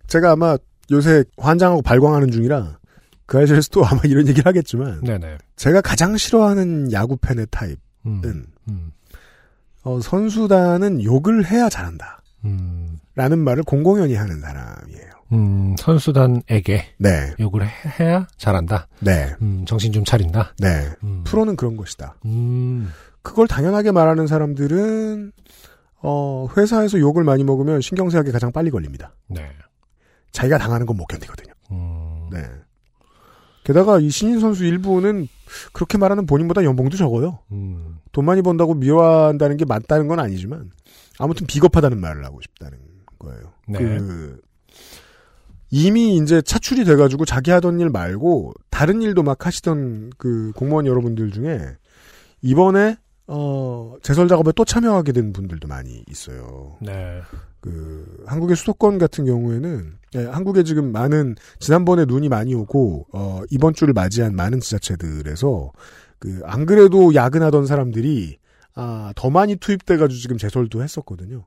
[0.09, 0.57] 제가 아마
[0.91, 2.79] 요새 환장하고 발광하는 중이라
[3.27, 5.39] 그 아저씨도 아마 이런 얘기를 하겠지만 네네.
[5.57, 8.93] 제가 가장 싫어하는 야구 팬의 타입은 음, 음,
[9.83, 12.23] 어, 선수단은 욕을 해야 잘한다.
[12.45, 15.15] 음, 라는 말을 공공연히 하는 사람이에요.
[15.33, 18.89] 음, 선수단에게 네, 욕을 해, 해야 잘한다.
[19.01, 20.55] 네, 음, 정신 좀 차린다.
[20.59, 20.91] 네.
[21.03, 22.17] 음, 프로는 그런 것이다.
[22.27, 22.91] 음,
[23.23, 25.33] 그걸 당연하게 말하는 사람들은
[26.03, 29.15] 어, 회사에서 욕을 많이 먹으면 신경쇠약에 가장 빨리 걸립니다.
[29.29, 29.49] 네.
[30.35, 31.53] 자기가 당하는 건 못 견디거든요.
[31.71, 32.43] 음, 네.
[33.65, 35.27] 게다가 이 신인 선수 일부는
[35.73, 37.39] 그렇게 말하는 본인보다 연봉도 적어요.
[37.53, 40.71] 음, 돈 많이 번다고 미워한다는 게 맞다는 건 아니지만
[41.19, 42.79] 아무튼 비겁하다는 말을 하고 싶다는
[43.19, 43.53] 거예요.
[43.69, 43.79] 네.
[43.79, 44.41] 그
[45.71, 51.31] 이미 이제 차출이 돼가지고 자기 하던 일 말고 다른 일도 막 하시던 그 공무원 여러분들
[51.33, 51.59] 중에
[52.43, 52.97] 이번에
[53.27, 56.77] 어 제설 작업에 또 참여하게 된 분들도 많이 있어요.
[56.83, 57.23] 네.
[57.65, 63.73] 그 한국의 수도권 같은 경우에는 예, 한국에 지금 많은 지난번에 눈이 많이 오고 어 이번
[63.73, 65.73] 주를 맞이한 많은 지자체들에서
[66.19, 68.37] 그 안 그래도 야근하던 사람들이
[68.75, 71.47] 아 더 많이 투입돼 가지고 지금 제설도 했었거든요.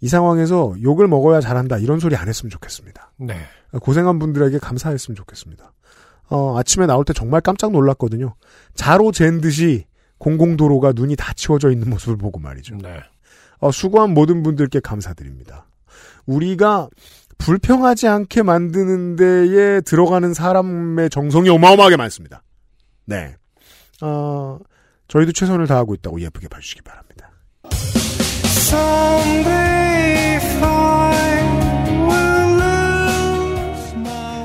[0.00, 3.12] 이 상황에서 욕을 먹어야 잘한다 이런 소리 안 했으면 좋겠습니다.
[3.18, 3.36] 네.
[3.80, 5.72] 고생한 분들에게 감사했으면 좋겠습니다.
[6.30, 8.34] 어 아침에 나올 때 정말 깜짝 놀랐거든요.
[8.74, 9.86] 자로 잰 듯이
[10.18, 12.76] 공공도로가 눈이 다 치워져 있는 모습을 보고 말이죠.
[12.82, 13.00] 네.
[13.60, 15.66] 어, 수고한 모든 분들께 감사드립니다.
[16.26, 16.88] 우리가
[17.38, 22.42] 불평하지 않게 만드는 데에 들어가는 사람의 정성이 어마어마하게 많습니다.
[23.04, 23.36] 네.
[24.02, 24.58] 어,
[25.08, 27.30] 저희도 최선을 다하고 있다고 예쁘게 봐주시기 바랍니다.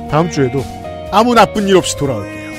[0.10, 0.64] 다음 주에도
[1.12, 2.52] 아무 나쁜 일 없이 돌아올게요.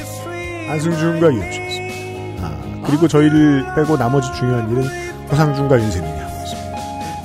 [0.70, 2.47] 안승준과 이현주였습니다.
[2.47, 4.82] 아, 그리고 저희를 빼고 나머지 중요한 일은
[5.31, 6.23] 허상준과 윤세민이 하고 있습니다.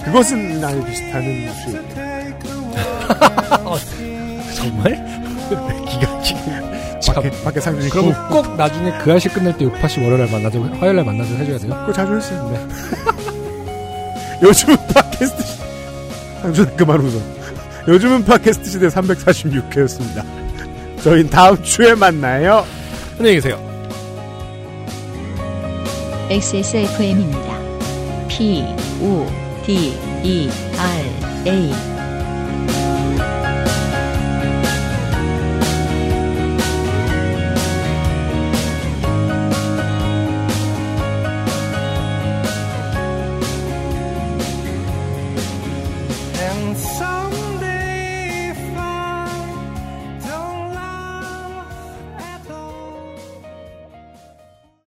[0.05, 1.79] 그것은 날 비슷하는 수입.
[4.55, 4.93] 정말?
[5.85, 6.99] 기가 막히게.
[7.01, 7.15] 참.
[7.15, 11.05] 밖에, 밖에 상준이 그러면 꼭, 꼭 나중에 그 아실 끝낼 때 요파시 월요일날 만나서 화요일날
[11.05, 11.75] 만나서 해줘야 돼요.
[11.81, 12.49] 그거 자주 했어요.
[12.51, 12.59] 네.
[14.47, 15.57] 요즘은 팟캐스트 시...
[16.41, 17.19] 상준아 그만 웃어.
[17.87, 20.23] 요즘은 팟캐스트 시대 346회였습니다.
[21.03, 22.65] 저희는 다음 주에 만나요.
[23.17, 23.59] 안녕히 계세요.
[26.29, 27.57] XSFM입니다.
[28.27, 28.63] P,
[29.01, 29.25] O,
[29.69, 29.93] D,
[30.23, 31.05] E, R,
[31.45, 31.98] A.